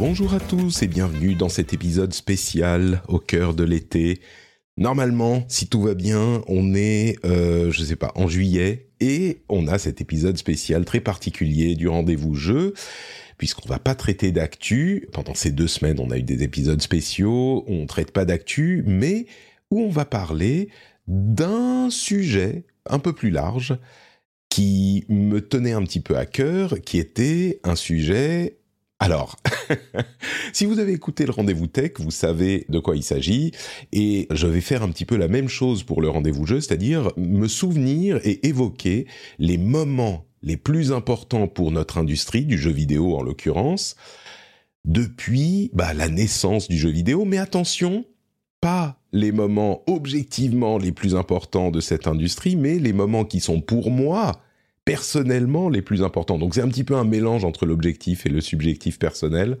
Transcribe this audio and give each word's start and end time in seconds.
Bonjour 0.00 0.32
à 0.32 0.40
tous 0.40 0.82
et 0.82 0.86
bienvenue 0.86 1.34
dans 1.34 1.50
cet 1.50 1.74
épisode 1.74 2.14
spécial 2.14 3.02
au 3.06 3.18
cœur 3.18 3.52
de 3.52 3.64
l'été. 3.64 4.22
Normalement, 4.78 5.44
si 5.48 5.66
tout 5.66 5.82
va 5.82 5.92
bien, 5.92 6.40
on 6.46 6.74
est, 6.74 7.18
euh, 7.26 7.70
je 7.70 7.84
sais 7.84 7.96
pas, 7.96 8.10
en 8.14 8.26
juillet 8.26 8.88
et 9.00 9.42
on 9.50 9.68
a 9.68 9.76
cet 9.76 10.00
épisode 10.00 10.38
spécial 10.38 10.86
très 10.86 11.00
particulier 11.00 11.74
du 11.74 11.86
rendez-vous 11.86 12.34
jeu 12.34 12.72
puisqu'on 13.36 13.68
va 13.68 13.78
pas 13.78 13.94
traiter 13.94 14.32
d'actu. 14.32 15.06
Pendant 15.12 15.34
ces 15.34 15.50
deux 15.50 15.68
semaines, 15.68 16.00
on 16.00 16.10
a 16.10 16.16
eu 16.16 16.22
des 16.22 16.44
épisodes 16.44 16.80
spéciaux, 16.80 17.66
on 17.68 17.84
traite 17.84 18.12
pas 18.12 18.24
d'actu, 18.24 18.82
mais 18.86 19.26
où 19.70 19.82
on 19.82 19.90
va 19.90 20.06
parler 20.06 20.70
d'un 21.08 21.90
sujet 21.90 22.64
un 22.86 23.00
peu 23.00 23.12
plus 23.12 23.30
large 23.30 23.76
qui 24.48 25.04
me 25.10 25.42
tenait 25.42 25.72
un 25.72 25.82
petit 25.82 26.00
peu 26.00 26.16
à 26.16 26.24
cœur, 26.24 26.80
qui 26.80 26.98
était 26.98 27.60
un 27.64 27.76
sujet 27.76 28.59
alors, 29.00 29.36
si 30.52 30.66
vous 30.66 30.78
avez 30.78 30.92
écouté 30.92 31.24
le 31.24 31.32
rendez-vous 31.32 31.66
tech, 31.66 31.92
vous 31.98 32.10
savez 32.10 32.66
de 32.68 32.78
quoi 32.78 32.96
il 32.96 33.02
s'agit, 33.02 33.52
et 33.92 34.28
je 34.30 34.46
vais 34.46 34.60
faire 34.60 34.82
un 34.82 34.90
petit 34.90 35.06
peu 35.06 35.16
la 35.16 35.26
même 35.26 35.48
chose 35.48 35.82
pour 35.82 36.02
le 36.02 36.10
rendez-vous 36.10 36.44
jeu, 36.44 36.60
c'est-à-dire 36.60 37.10
me 37.16 37.48
souvenir 37.48 38.20
et 38.24 38.46
évoquer 38.46 39.06
les 39.38 39.56
moments 39.56 40.26
les 40.42 40.58
plus 40.58 40.92
importants 40.92 41.48
pour 41.48 41.70
notre 41.72 41.96
industrie, 41.96 42.44
du 42.44 42.58
jeu 42.58 42.70
vidéo 42.70 43.16
en 43.16 43.22
l'occurrence, 43.22 43.96
depuis 44.84 45.70
bah, 45.72 45.94
la 45.94 46.08
naissance 46.08 46.68
du 46.68 46.76
jeu 46.76 46.90
vidéo, 46.90 47.24
mais 47.24 47.38
attention, 47.38 48.04
pas 48.60 49.00
les 49.12 49.32
moments 49.32 49.82
objectivement 49.86 50.76
les 50.76 50.92
plus 50.92 51.14
importants 51.14 51.70
de 51.70 51.80
cette 51.80 52.06
industrie, 52.06 52.54
mais 52.54 52.78
les 52.78 52.92
moments 52.92 53.24
qui 53.24 53.40
sont 53.40 53.62
pour 53.62 53.90
moi 53.90 54.40
personnellement 54.84 55.68
les 55.68 55.82
plus 55.82 56.02
importants. 56.02 56.38
Donc 56.38 56.54
c'est 56.54 56.62
un 56.62 56.68
petit 56.68 56.84
peu 56.84 56.96
un 56.96 57.04
mélange 57.04 57.44
entre 57.44 57.66
l'objectif 57.66 58.26
et 58.26 58.28
le 58.28 58.40
subjectif 58.40 58.98
personnel. 58.98 59.58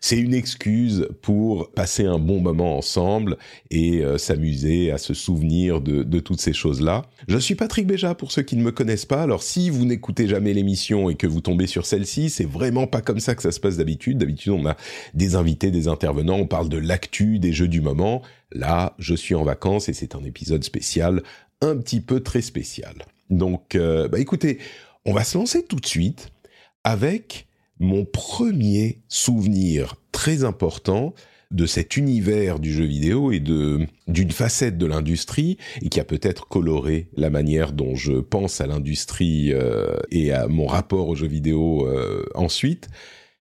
C'est 0.00 0.18
une 0.18 0.32
excuse 0.32 1.08
pour 1.22 1.70
passer 1.72 2.06
un 2.06 2.18
bon 2.18 2.40
moment 2.40 2.78
ensemble 2.78 3.36
et 3.70 4.02
euh, 4.02 4.16
s'amuser 4.16 4.90
à 4.90 4.98
se 4.98 5.12
souvenir 5.12 5.80
de, 5.80 6.02
de 6.02 6.20
toutes 6.20 6.40
ces 6.40 6.52
choses-là. 6.52 7.04
Je 7.28 7.36
suis 7.36 7.56
Patrick 7.56 7.86
Béja 7.86 8.14
pour 8.14 8.32
ceux 8.32 8.42
qui 8.42 8.56
ne 8.56 8.62
me 8.62 8.70
connaissent 8.70 9.06
pas. 9.06 9.22
Alors 9.22 9.42
si 9.42 9.70
vous 9.70 9.84
n'écoutez 9.84 10.28
jamais 10.28 10.54
l'émission 10.54 11.10
et 11.10 11.16
que 11.16 11.26
vous 11.26 11.40
tombez 11.40 11.66
sur 11.66 11.84
celle-ci, 11.84 12.30
c'est 12.30 12.48
vraiment 12.48 12.86
pas 12.86 13.02
comme 13.02 13.20
ça 13.20 13.34
que 13.34 13.42
ça 13.42 13.52
se 13.52 13.60
passe 13.60 13.76
d'habitude. 13.76 14.18
D'habitude 14.18 14.52
on 14.52 14.66
a 14.66 14.76
des 15.14 15.34
invités, 15.34 15.70
des 15.70 15.88
intervenants, 15.88 16.36
on 16.36 16.46
parle 16.46 16.68
de 16.68 16.78
l'actu, 16.78 17.38
des 17.38 17.52
jeux 17.52 17.68
du 17.68 17.80
moment. 17.80 18.22
Là, 18.52 18.94
je 18.98 19.14
suis 19.14 19.34
en 19.34 19.44
vacances 19.44 19.88
et 19.88 19.92
c'est 19.92 20.14
un 20.14 20.24
épisode 20.24 20.64
spécial, 20.64 21.22
un 21.60 21.76
petit 21.76 22.00
peu 22.00 22.20
très 22.20 22.42
spécial. 22.42 22.94
Donc, 23.28 23.74
euh, 23.74 24.08
bah 24.08 24.18
écoutez, 24.18 24.58
on 25.04 25.12
va 25.12 25.24
se 25.24 25.38
lancer 25.38 25.64
tout 25.64 25.76
de 25.76 25.86
suite 25.86 26.30
avec 26.84 27.46
mon 27.78 28.04
premier 28.04 29.00
souvenir 29.08 29.96
très 30.12 30.44
important 30.44 31.14
de 31.50 31.66
cet 31.66 31.96
univers 31.96 32.60
du 32.60 32.72
jeu 32.72 32.84
vidéo 32.84 33.32
et 33.32 33.40
de 33.40 33.86
d'une 34.06 34.30
facette 34.30 34.78
de 34.78 34.86
l'industrie 34.86 35.58
et 35.82 35.88
qui 35.88 35.98
a 35.98 36.04
peut-être 36.04 36.46
coloré 36.46 37.08
la 37.16 37.28
manière 37.28 37.72
dont 37.72 37.96
je 37.96 38.12
pense 38.12 38.60
à 38.60 38.66
l'industrie 38.66 39.52
euh, 39.52 39.96
et 40.12 40.32
à 40.32 40.46
mon 40.46 40.66
rapport 40.66 41.08
au 41.08 41.16
jeu 41.16 41.26
vidéo 41.26 41.86
euh, 41.88 42.24
ensuite. 42.34 42.88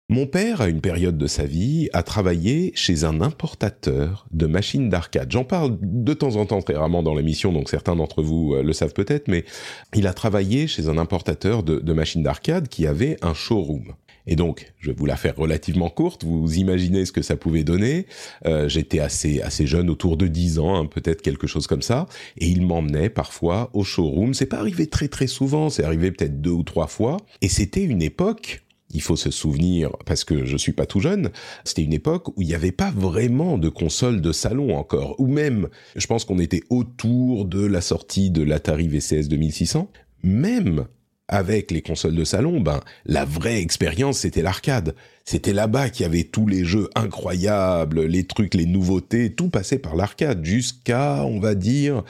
Mon 0.08 0.28
père, 0.28 0.60
à 0.60 0.68
une 0.68 0.80
période 0.80 1.18
de 1.18 1.26
sa 1.26 1.46
vie, 1.46 1.88
a 1.92 2.04
travaillé 2.04 2.70
chez 2.76 3.02
un 3.02 3.20
importateur 3.20 4.28
de 4.30 4.46
machines 4.46 4.88
d'arcade. 4.88 5.32
J'en 5.32 5.42
parle 5.42 5.76
de 5.82 6.14
temps 6.14 6.36
en 6.36 6.46
temps 6.46 6.62
très 6.62 6.76
rarement 6.76 7.02
dans 7.02 7.16
l'émission, 7.16 7.52
donc 7.52 7.68
certains 7.68 7.96
d'entre 7.96 8.22
vous 8.22 8.54
euh, 8.54 8.62
le 8.62 8.72
savent 8.72 8.92
peut-être, 8.92 9.26
mais 9.26 9.44
il 9.96 10.06
a 10.06 10.14
travaillé 10.14 10.68
chez 10.68 10.86
un 10.88 10.96
importateur 10.96 11.64
de, 11.64 11.92
machines 11.92 12.22
d'arcade 12.22 12.68
qui 12.68 12.86
avait 12.86 13.16
un 13.20 13.34
showroom. 13.34 13.94
Et 14.28 14.36
donc, 14.36 14.72
je 14.78 14.90
vais 14.90 14.96
vous 14.96 15.06
la 15.06 15.16
faire 15.16 15.34
relativement 15.36 15.90
courte. 15.90 16.22
Vous 16.22 16.54
imaginez 16.54 17.04
ce 17.04 17.10
que 17.10 17.22
ça 17.22 17.36
pouvait 17.36 17.64
donner. 17.64 18.06
Euh, 18.46 18.68
J'étais 18.68 19.00
assez 19.00 19.40
assez 19.40 19.66
jeune, 19.66 19.90
autour 19.90 20.16
de 20.16 20.28
10 20.28 20.60
ans, 20.60 20.76
hein, 20.76 20.86
peut-être 20.86 21.20
quelque 21.20 21.48
chose 21.48 21.66
comme 21.66 21.82
ça. 21.82 22.06
Et 22.38 22.46
il 22.46 22.64
m'emmenait 22.64 23.08
parfois 23.08 23.70
au 23.72 23.82
showroom. 23.82 24.34
C'est 24.34 24.46
pas 24.46 24.58
arrivé 24.58 24.86
très 24.86 25.08
très 25.08 25.26
souvent. 25.26 25.68
C'est 25.68 25.84
arrivé 25.84 26.12
peut-être 26.12 26.40
deux 26.40 26.50
ou 26.50 26.62
trois 26.62 26.86
fois. 26.86 27.16
Et 27.40 27.48
c'était 27.48 27.82
une 27.82 28.02
époque 28.02 28.65
il 28.90 29.02
faut 29.02 29.16
se 29.16 29.30
souvenir, 29.30 29.90
parce 30.04 30.24
que 30.24 30.44
je 30.44 30.56
suis 30.56 30.72
pas 30.72 30.86
tout 30.86 31.00
jeune, 31.00 31.30
c'était 31.64 31.82
une 31.82 31.92
époque 31.92 32.28
où 32.28 32.42
il 32.42 32.48
n'y 32.48 32.54
avait 32.54 32.72
pas 32.72 32.90
vraiment 32.90 33.58
de 33.58 33.68
console 33.68 34.20
de 34.20 34.32
salon 34.32 34.76
encore, 34.76 35.18
ou 35.18 35.26
même, 35.26 35.68
je 35.96 36.06
pense 36.06 36.24
qu'on 36.24 36.38
était 36.38 36.62
autour 36.70 37.44
de 37.44 37.64
la 37.64 37.80
sortie 37.80 38.30
de 38.30 38.42
l'Atari 38.42 38.88
VCS 38.88 39.28
2600, 39.28 39.90
même 40.22 40.86
avec 41.28 41.70
les 41.72 41.82
consoles 41.82 42.14
de 42.14 42.24
salon, 42.24 42.60
ben 42.60 42.80
la 43.04 43.24
vraie 43.24 43.60
expérience 43.60 44.18
c'était 44.18 44.42
l'arcade. 44.42 44.94
C'était 45.24 45.52
là-bas 45.52 45.90
qu'il 45.90 46.04
y 46.04 46.06
avait 46.06 46.22
tous 46.22 46.46
les 46.46 46.64
jeux 46.64 46.88
incroyables, 46.94 48.04
les 48.04 48.24
trucs, 48.24 48.54
les 48.54 48.66
nouveautés, 48.66 49.34
tout 49.34 49.48
passait 49.48 49.80
par 49.80 49.96
l'arcade 49.96 50.44
jusqu'à, 50.44 51.24
on 51.24 51.40
va 51.40 51.56
dire, 51.56 52.04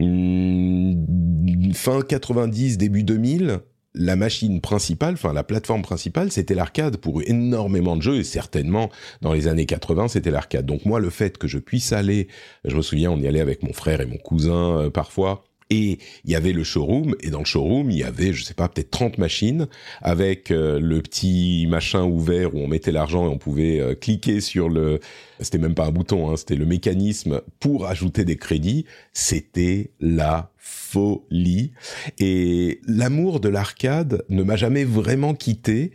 hmm, 0.00 1.72
fin 1.74 2.02
90, 2.02 2.76
début 2.76 3.04
2000 3.04 3.60
la 3.94 4.16
machine 4.16 4.60
principale, 4.60 5.14
enfin 5.14 5.32
la 5.32 5.44
plateforme 5.44 5.82
principale, 5.82 6.32
c'était 6.32 6.54
l'arcade 6.54 6.96
pour 6.96 7.22
énormément 7.22 7.96
de 7.96 8.02
jeux 8.02 8.16
et 8.16 8.24
certainement 8.24 8.90
dans 9.20 9.32
les 9.32 9.46
années 9.46 9.66
80 9.66 10.08
c'était 10.08 10.30
l'arcade. 10.30 10.66
Donc 10.66 10.84
moi 10.84 11.00
le 11.00 11.10
fait 11.10 11.38
que 11.38 11.46
je 11.46 11.58
puisse 11.58 11.92
aller, 11.92 12.28
je 12.64 12.76
me 12.76 12.82
souviens 12.82 13.10
on 13.10 13.18
y 13.18 13.26
allait 13.26 13.40
avec 13.40 13.62
mon 13.62 13.72
frère 13.72 14.00
et 14.00 14.06
mon 14.06 14.18
cousin 14.18 14.78
euh, 14.78 14.90
parfois. 14.90 15.44
Et 15.70 15.98
il 16.24 16.30
y 16.30 16.36
avait 16.36 16.52
le 16.52 16.62
showroom, 16.62 17.16
et 17.20 17.30
dans 17.30 17.38
le 17.38 17.46
showroom, 17.46 17.90
il 17.90 17.96
y 17.96 18.04
avait, 18.04 18.34
je 18.34 18.44
sais 18.44 18.52
pas, 18.52 18.68
peut-être 18.68 18.90
30 18.90 19.16
machines, 19.16 19.66
avec 20.02 20.50
euh, 20.50 20.78
le 20.78 21.00
petit 21.00 21.66
machin 21.68 22.04
ouvert 22.04 22.54
où 22.54 22.58
on 22.58 22.68
mettait 22.68 22.92
l'argent 22.92 23.24
et 23.24 23.28
on 23.28 23.38
pouvait 23.38 23.80
euh, 23.80 23.94
cliquer 23.94 24.40
sur 24.40 24.68
le... 24.68 25.00
C'était 25.40 25.58
même 25.58 25.74
pas 25.74 25.86
un 25.86 25.90
bouton, 25.90 26.30
hein, 26.30 26.36
c'était 26.36 26.54
le 26.54 26.66
mécanisme 26.66 27.40
pour 27.60 27.86
ajouter 27.86 28.26
des 28.26 28.36
crédits. 28.36 28.84
C'était 29.14 29.90
la 30.00 30.52
folie. 30.64 31.72
Et 32.18 32.80
l'amour 32.86 33.38
de 33.40 33.50
l'arcade 33.50 34.24
ne 34.30 34.42
m'a 34.42 34.56
jamais 34.56 34.84
vraiment 34.84 35.34
quitté, 35.34 35.92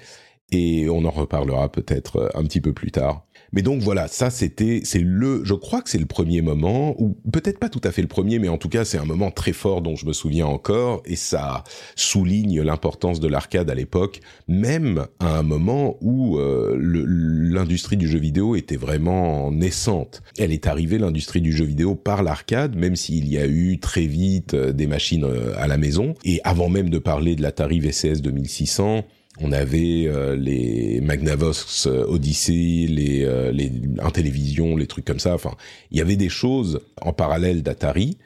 et 0.52 0.90
on 0.90 1.06
en 1.06 1.12
reparlera 1.12 1.72
peut-être 1.72 2.32
un 2.36 2.44
petit 2.44 2.62
peu 2.62 2.74
plus 2.74 2.92
tard. 2.92 3.26
Mais 3.52 3.62
donc 3.62 3.82
voilà, 3.82 4.08
ça 4.08 4.30
c'était, 4.30 4.82
c'est 4.84 5.00
le, 5.00 5.44
je 5.44 5.54
crois 5.54 5.82
que 5.82 5.90
c'est 5.90 5.98
le 5.98 6.06
premier 6.06 6.42
moment, 6.42 6.96
ou 7.02 7.18
peut-être 7.32 7.60
pas 7.60 7.70
tout 7.70 7.82
à 7.84 7.92
fait 7.92 8.02
le 8.02 8.08
premier, 8.08 8.40
mais 8.40 8.50
en 8.50 8.58
tout 8.58 8.70
cas 8.70 8.86
c'est 8.86 8.98
un 8.98 9.06
moment 9.06 9.32
très 9.32 9.54
fort 9.54 9.82
dont 9.82 9.96
je 9.96 10.06
me 10.06 10.14
souviens 10.14 10.46
encore, 10.46 11.02
et 11.06 11.16
ça 11.16 11.64
souligne 11.96 12.62
l'importance 12.62 13.20
de 13.20 13.28
l'arcade 13.28 13.70
à 13.70 13.76
l'époque, 13.76 14.20
même 14.48 15.08
à 15.20 15.40
un 15.40 15.44
moment 15.44 15.98
où 16.02 16.38
euh, 16.38 16.78
l'industrie 16.80 17.98
du 17.98 18.08
jeu 18.08 18.20
vidéo 18.20 18.56
était 18.56 18.78
vraiment 18.78 19.52
naissante. 19.52 20.22
Elle 20.38 20.52
est 20.52 20.68
arrivée 20.68 21.00
l'industrie 21.00 21.42
du 21.42 21.52
jeu 21.52 21.66
vidéo 21.66 21.96
par 21.96 22.24
l'arcade, 22.24 22.76
même 22.76 22.96
s'il 22.96 23.28
y 23.28 23.38
a 23.38 23.48
eu 23.48 23.79
très 23.79 24.06
vite 24.06 24.53
euh, 24.53 24.72
des 24.72 24.88
machines 24.88 25.23
euh, 25.23 25.53
à 25.58 25.68
la 25.68 25.78
maison, 25.78 26.14
et 26.23 26.40
avant 26.44 26.70
même 26.70 26.90
de 26.90 27.00
parler 27.00 27.35
de 27.35 27.41
l'Atari 27.41 27.79
VCS 27.79 28.22
2600. 28.22 29.06
On 29.41 29.52
avait 29.52 30.06
euh, 30.08 30.36
les 30.36 31.00
Magnavox 31.02 31.88
euh, 31.88 32.06
Odyssey, 32.08 32.88
les, 32.90 33.24
euh, 33.24 33.52
les 33.52 33.72
Intellivision, 34.02 34.76
les 34.76 34.88
trucs 34.88 35.06
comme 35.06 35.20
ça. 35.20 35.34
Enfin, 35.34 35.56
il 35.91 35.97
y 35.97 36.02
avait 36.02 36.18
des 36.18 36.30
choses 36.30 36.82
en 37.02 37.14
parallèle 37.14 37.64
d'Atari. 37.64 38.18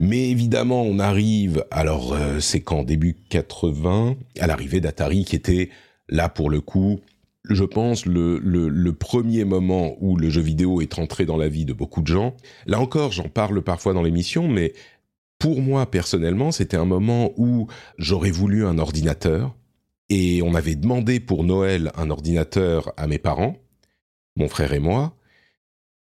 Mais 0.00 0.30
évidemment, 0.30 0.82
on 0.82 0.98
arrive, 0.98 1.64
alors 1.70 2.14
euh, 2.14 2.40
c'est 2.40 2.60
qu'en 2.60 2.82
début 2.82 3.16
80, 3.28 4.16
à 4.38 4.46
l'arrivée 4.46 4.80
d'Atari, 4.80 5.26
qui 5.26 5.36
était 5.36 5.68
là 6.08 6.30
pour 6.30 6.48
le 6.48 6.62
coup, 6.62 7.00
je 7.48 7.64
pense, 7.64 8.06
le, 8.06 8.38
le, 8.38 8.68
le 8.68 8.92
premier 8.94 9.44
moment 9.44 9.96
où 10.00 10.16
le 10.16 10.30
jeu 10.30 10.40
vidéo 10.40 10.80
est 10.80 10.98
entré 10.98 11.26
dans 11.26 11.36
la 11.36 11.48
vie 11.48 11.66
de 11.66 11.74
beaucoup 11.74 12.00
de 12.00 12.06
gens. 12.06 12.34
Là 12.66 12.80
encore, 12.80 13.12
j'en 13.12 13.28
parle 13.28 13.60
parfois 13.62 13.92
dans 13.92 14.02
l'émission, 14.02 14.48
mais 14.48 14.72
pour 15.38 15.60
moi 15.60 15.84
personnellement, 15.84 16.50
c'était 16.50 16.78
un 16.78 16.86
moment 16.86 17.32
où 17.36 17.66
j'aurais 17.98 18.30
voulu 18.30 18.64
un 18.64 18.78
ordinateur 18.78 19.54
et 20.10 20.42
on 20.42 20.54
avait 20.54 20.74
demandé 20.74 21.20
pour 21.20 21.44
Noël 21.44 21.92
un 21.96 22.10
ordinateur 22.10 22.92
à 22.96 23.06
mes 23.06 23.18
parents, 23.18 23.56
mon 24.36 24.48
frère 24.48 24.72
et 24.72 24.80
moi. 24.80 25.16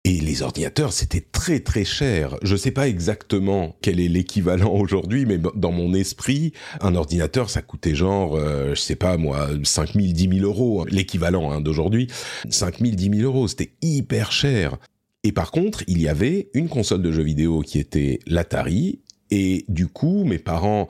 Et 0.05 0.21
les 0.21 0.41
ordinateurs, 0.41 0.95
c'était 0.95 1.21
très 1.21 1.61
très 1.61 1.85
cher. 1.85 2.37
Je 2.43 2.55
ne 2.55 2.59
sais 2.59 2.71
pas 2.71 2.89
exactement 2.89 3.77
quel 3.83 4.01
est 4.01 4.09
l'équivalent 4.09 4.73
aujourd'hui, 4.75 5.27
mais 5.27 5.37
dans 5.37 5.73
mon 5.73 5.93
esprit, 5.93 6.55
un 6.81 6.95
ordinateur, 6.95 7.51
ça 7.51 7.61
coûtait 7.61 7.95
genre, 7.95 8.37
euh, 8.37 8.75
je 8.75 8.81
sais 8.81 8.97
pas 8.97 9.19
moi, 9.19 9.49
5 9.63 9.93
000, 9.93 10.07
10 10.13 10.39
000 10.39 10.47
euros, 10.47 10.87
l'équivalent 10.87 11.53
hein, 11.53 11.61
d'aujourd'hui. 11.61 12.07
5 12.49 12.79
000, 12.79 12.93
10 12.93 13.19
000 13.19 13.31
euros, 13.31 13.49
c'était 13.49 13.73
hyper 13.83 14.33
cher. 14.33 14.79
Et 15.25 15.33
par 15.33 15.51
contre, 15.51 15.85
il 15.89 16.01
y 16.01 16.09
avait 16.09 16.49
une 16.55 16.69
console 16.69 17.03
de 17.03 17.13
jeux 17.13 17.25
vidéo 17.25 17.61
qui 17.61 17.79
était 17.79 18.21
l'Atari, 18.27 19.01
et 19.31 19.67
du 19.69 19.89
coup, 19.89 20.25
mes 20.25 20.39
parents 20.39 20.89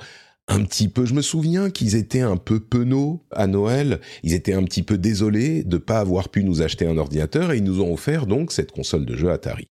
un 0.48 0.64
petit 0.64 0.88
peu. 0.88 1.04
Je 1.06 1.14
me 1.14 1.22
souviens 1.22 1.70
qu'ils 1.70 1.94
étaient 1.94 2.20
un 2.20 2.36
peu 2.36 2.58
penauds 2.58 3.24
à 3.30 3.46
Noël. 3.46 4.00
Ils 4.22 4.32
étaient 4.32 4.54
un 4.54 4.64
petit 4.64 4.82
peu 4.82 4.98
désolés 4.98 5.62
de 5.62 5.76
pas 5.76 6.00
avoir 6.00 6.30
pu 6.30 6.42
nous 6.42 6.62
acheter 6.62 6.86
un 6.86 6.96
ordinateur 6.96 7.52
et 7.52 7.58
ils 7.58 7.64
nous 7.64 7.80
ont 7.80 7.92
offert 7.92 8.26
donc 8.26 8.50
cette 8.52 8.72
console 8.72 9.04
de 9.04 9.14
jeu 9.14 9.30
Atari. 9.30 9.68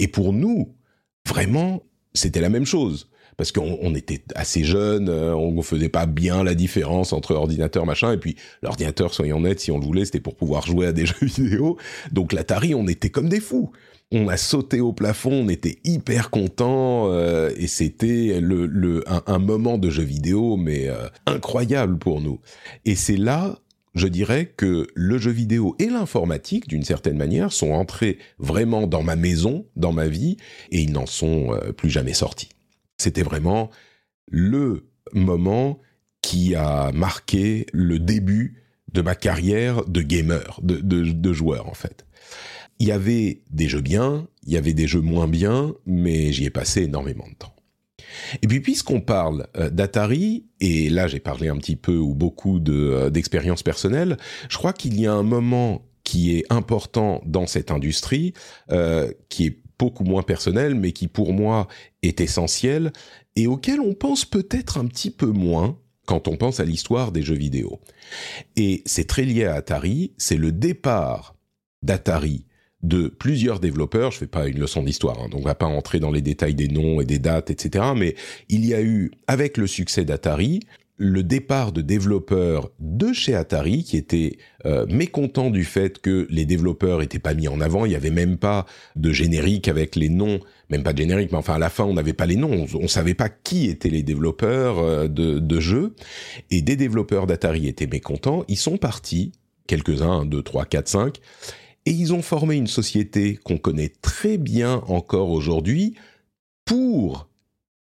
Et 0.00 0.06
pour 0.06 0.32
nous, 0.32 0.76
vraiment, 1.26 1.82
c'était 2.14 2.40
la 2.40 2.48
même 2.48 2.66
chose 2.66 3.10
parce 3.38 3.52
qu'on 3.52 3.94
était 3.94 4.20
assez 4.34 4.64
jeunes, 4.64 5.08
euh, 5.08 5.32
on 5.32 5.52
ne 5.52 5.62
faisait 5.62 5.88
pas 5.88 6.06
bien 6.06 6.42
la 6.42 6.56
différence 6.56 7.12
entre 7.12 7.36
ordinateur 7.36 7.86
machin, 7.86 8.12
et 8.12 8.18
puis 8.18 8.34
l'ordinateur, 8.62 9.14
soyons 9.14 9.36
honnêtes, 9.36 9.60
si 9.60 9.70
on 9.70 9.78
le 9.78 9.84
voulait, 9.84 10.04
c'était 10.04 10.20
pour 10.20 10.34
pouvoir 10.34 10.66
jouer 10.66 10.88
à 10.88 10.92
des 10.92 11.06
jeux 11.06 11.14
vidéo. 11.22 11.78
Donc 12.10 12.32
l'Atari, 12.32 12.74
on 12.74 12.88
était 12.88 13.10
comme 13.10 13.28
des 13.28 13.40
fous. 13.40 13.70
On 14.10 14.26
a 14.28 14.36
sauté 14.36 14.80
au 14.80 14.92
plafond, 14.92 15.44
on 15.44 15.48
était 15.48 15.78
hyper 15.84 16.30
contents, 16.30 17.12
euh, 17.12 17.50
et 17.56 17.68
c'était 17.68 18.40
le, 18.40 19.04
un, 19.06 19.38
moment 19.38 19.78
de 19.78 19.88
jeu 19.88 20.02
vidéo, 20.02 20.56
mais 20.56 20.88
euh, 20.88 21.08
incroyable 21.26 21.98
pour 21.98 22.20
nous. 22.20 22.40
Et 22.84 22.96
c'est 22.96 23.16
là 23.16 23.58
je 23.94 24.06
dirais 24.06 24.52
que 24.56 24.86
le 24.94 25.18
jeu 25.18 25.32
vidéo 25.32 25.74
et 25.80 25.86
l'informatique, 25.86 26.68
d'une 26.68 26.84
certaine 26.84 27.16
manière, 27.16 27.52
sont 27.52 27.72
entrés 27.72 28.18
vraiment 28.38 28.86
dans 28.86 29.02
ma 29.02 29.16
maison, 29.16 29.64
dans 29.74 29.92
ma 29.92 30.06
vie, 30.06 30.36
et 30.70 30.82
ils 30.82 30.92
n'en 30.92 31.06
sont 31.06 31.58
plus 31.76 31.90
jamais 31.90 32.12
sortis. 32.12 32.50
C'était 32.98 33.22
vraiment 33.22 33.70
le 34.26 34.88
moment 35.12 35.80
qui 36.22 36.54
a 36.54 36.92
marqué 36.92 37.66
le 37.72 37.98
début 37.98 38.62
de 38.92 39.02
ma 39.02 39.14
carrière 39.14 39.84
de 39.86 40.02
gamer, 40.02 40.60
de, 40.62 41.32
joueur 41.32 41.68
en 41.68 41.74
fait. 41.74 42.06
Il 42.80 42.88
y 42.88 42.92
avait 42.92 43.42
des 43.50 43.68
jeux 43.68 43.80
bien, 43.80 44.28
il 44.44 44.52
y 44.52 44.56
avait 44.56 44.74
des 44.74 44.86
jeux 44.86 45.00
moins 45.00 45.28
bien, 45.28 45.74
mais 45.86 46.32
j'y 46.32 46.44
ai 46.44 46.50
passé 46.50 46.82
énormément 46.82 47.26
de 47.28 47.34
temps. 47.34 47.54
Et 48.42 48.46
puis 48.46 48.60
puisqu'on 48.60 49.00
parle 49.00 49.46
euh, 49.56 49.70
d'Atari, 49.70 50.46
et 50.60 50.88
là 50.88 51.06
j'ai 51.08 51.20
parlé 51.20 51.48
un 51.48 51.56
petit 51.56 51.76
peu 51.76 51.96
ou 51.96 52.14
beaucoup 52.14 52.60
euh, 52.68 53.10
d'expériences 53.10 53.62
personnelles, 53.62 54.16
je 54.48 54.56
crois 54.56 54.72
qu'il 54.72 54.98
y 54.98 55.06
a 55.06 55.12
un 55.12 55.22
moment 55.22 55.88
qui 56.04 56.36
est 56.36 56.44
important 56.50 57.20
dans 57.26 57.46
cette 57.46 57.70
industrie, 57.70 58.32
euh, 58.70 59.12
qui 59.28 59.46
est 59.46 59.58
beaucoup 59.78 60.04
moins 60.04 60.22
personnel, 60.22 60.74
mais 60.74 60.92
qui 60.92 61.08
pour 61.08 61.32
moi 61.32 61.68
est 62.02 62.20
essentiel 62.20 62.92
et 63.36 63.46
auquel 63.46 63.80
on 63.80 63.94
pense 63.94 64.24
peut-être 64.24 64.78
un 64.78 64.86
petit 64.86 65.10
peu 65.10 65.26
moins 65.26 65.78
quand 66.06 66.26
on 66.26 66.36
pense 66.36 66.58
à 66.58 66.64
l'histoire 66.64 67.12
des 67.12 67.22
jeux 67.22 67.34
vidéo. 67.36 67.80
Et 68.56 68.82
c'est 68.86 69.06
très 69.06 69.24
lié 69.24 69.44
à 69.44 69.54
Atari, 69.54 70.12
c'est 70.16 70.36
le 70.36 70.52
départ 70.52 71.36
d'Atari 71.82 72.46
de 72.82 73.08
plusieurs 73.08 73.60
développeurs, 73.60 74.12
je 74.12 74.18
fais 74.18 74.26
pas 74.26 74.46
une 74.46 74.58
leçon 74.58 74.82
d'histoire, 74.82 75.20
hein, 75.20 75.28
donc 75.28 75.40
on 75.40 75.44
va 75.44 75.54
pas 75.54 75.66
entrer 75.66 76.00
dans 76.00 76.12
les 76.12 76.22
détails 76.22 76.54
des 76.54 76.68
noms 76.68 77.00
et 77.00 77.04
des 77.04 77.18
dates, 77.18 77.50
etc. 77.50 77.86
Mais 77.96 78.14
il 78.48 78.64
y 78.64 78.72
a 78.72 78.80
eu, 78.80 79.10
avec 79.26 79.56
le 79.56 79.66
succès 79.66 80.04
d'Atari, 80.04 80.60
le 80.98 81.22
départ 81.22 81.70
de 81.70 81.80
développeurs 81.80 82.70
de 82.80 83.12
chez 83.12 83.34
Atari 83.34 83.84
qui 83.84 83.96
étaient 83.96 84.36
euh, 84.66 84.84
mécontents 84.88 85.50
du 85.50 85.62
fait 85.62 86.00
que 86.00 86.26
les 86.28 86.44
développeurs 86.44 87.02
étaient 87.02 87.20
pas 87.20 87.34
mis 87.34 87.46
en 87.46 87.60
avant. 87.60 87.86
Il 87.86 87.92
y 87.92 87.96
avait 87.96 88.10
même 88.10 88.36
pas 88.36 88.66
de 88.96 89.12
générique 89.12 89.68
avec 89.68 89.94
les 89.94 90.08
noms, 90.08 90.40
même 90.70 90.82
pas 90.82 90.92
de 90.92 90.98
générique, 90.98 91.30
mais 91.30 91.38
enfin 91.38 91.54
à 91.54 91.58
la 91.58 91.70
fin 91.70 91.84
on 91.84 91.94
n'avait 91.94 92.12
pas 92.12 92.26
les 92.26 92.34
noms, 92.34 92.66
on, 92.74 92.78
on, 92.78 92.88
savait 92.88 93.14
pas 93.14 93.28
qui 93.28 93.70
étaient 93.70 93.90
les 93.90 94.02
développeurs 94.02 94.80
euh, 94.80 95.06
de, 95.06 95.38
de 95.38 95.60
jeux. 95.60 95.94
Et 96.50 96.62
des 96.62 96.74
développeurs 96.74 97.28
d'Atari 97.28 97.68
étaient 97.68 97.86
mécontents. 97.86 98.44
Ils 98.48 98.56
sont 98.56 98.76
partis, 98.76 99.32
quelques-uns, 99.68 100.26
2, 100.26 100.42
3, 100.42 100.64
4, 100.64 100.88
5, 100.88 101.18
et 101.86 101.90
ils 101.92 102.12
ont 102.12 102.22
formé 102.22 102.56
une 102.56 102.66
société 102.66 103.36
qu'on 103.36 103.56
connaît 103.56 103.92
très 104.02 104.36
bien 104.36 104.82
encore 104.88 105.30
aujourd'hui 105.30 105.94
pour 106.64 107.28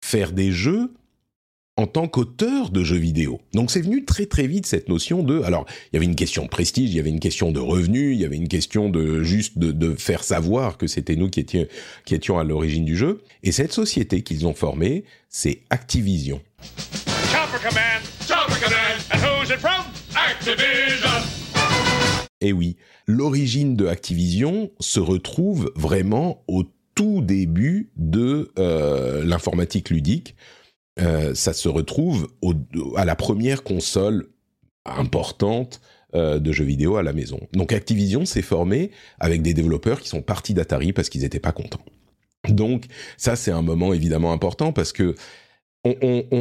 faire 0.02 0.32
des 0.32 0.52
jeux 0.52 0.92
en 1.78 1.86
tant 1.86 2.08
qu'auteur 2.08 2.70
de 2.70 2.82
jeux 2.82 2.96
vidéo. 2.96 3.40
Donc 3.54 3.70
c'est 3.70 3.80
venu 3.80 4.04
très 4.04 4.26
très 4.26 4.48
vite 4.48 4.66
cette 4.66 4.88
notion 4.88 5.22
de... 5.22 5.42
Alors 5.42 5.64
il 5.84 5.94
y 5.94 5.96
avait 5.96 6.06
une 6.06 6.16
question 6.16 6.42
de 6.42 6.48
prestige, 6.48 6.90
il 6.90 6.96
y 6.96 6.98
avait 6.98 7.08
une 7.08 7.20
question 7.20 7.52
de 7.52 7.60
revenus, 7.60 8.16
il 8.16 8.20
y 8.20 8.24
avait 8.24 8.36
une 8.36 8.48
question 8.48 8.90
de 8.90 9.22
juste 9.22 9.58
de, 9.58 9.94
faire 9.94 10.24
savoir 10.24 10.76
que 10.76 10.88
c'était 10.88 11.14
nous 11.14 11.30
qui 11.30 11.38
étions, 11.38 11.66
qui 12.04 12.16
étions 12.16 12.36
à 12.36 12.42
l'origine 12.42 12.84
du 12.84 12.96
jeu. 12.96 13.22
Et 13.44 13.52
cette 13.52 13.72
société 13.72 14.22
qu'ils 14.22 14.44
ont 14.46 14.54
formée, 14.54 15.04
c'est 15.28 15.62
Activision. 15.70 16.40
Et 22.40 22.52
oui, 22.52 22.76
l'origine 23.06 23.76
de 23.76 23.86
Activision 23.86 24.72
se 24.80 24.98
retrouve 24.98 25.72
vraiment 25.76 26.42
au 26.48 26.64
tout 26.96 27.20
début 27.22 27.90
de 27.96 28.50
euh, 28.58 29.24
l'informatique 29.24 29.90
ludique 29.90 30.34
euh, 31.00 31.34
ça 31.34 31.52
se 31.52 31.68
retrouve 31.68 32.28
à 32.96 33.04
la 33.04 33.16
première 33.16 33.62
console 33.62 34.28
importante 34.84 35.80
euh, 36.14 36.38
de 36.38 36.52
jeux 36.52 36.64
vidéo 36.64 36.96
à 36.96 37.02
la 37.02 37.12
maison. 37.12 37.40
Donc 37.52 37.72
Activision 37.72 38.24
s'est 38.24 38.42
formé 38.42 38.90
avec 39.20 39.42
des 39.42 39.54
développeurs 39.54 40.00
qui 40.00 40.08
sont 40.08 40.22
partis 40.22 40.54
d'Atari 40.54 40.92
parce 40.92 41.08
qu'ils 41.08 41.22
n'étaient 41.22 41.40
pas 41.40 41.52
contents. 41.52 41.84
Donc 42.48 42.86
ça 43.16 43.36
c'est 43.36 43.50
un 43.50 43.62
moment 43.62 43.92
évidemment 43.92 44.32
important 44.32 44.72
parce 44.72 44.92
que 44.92 45.14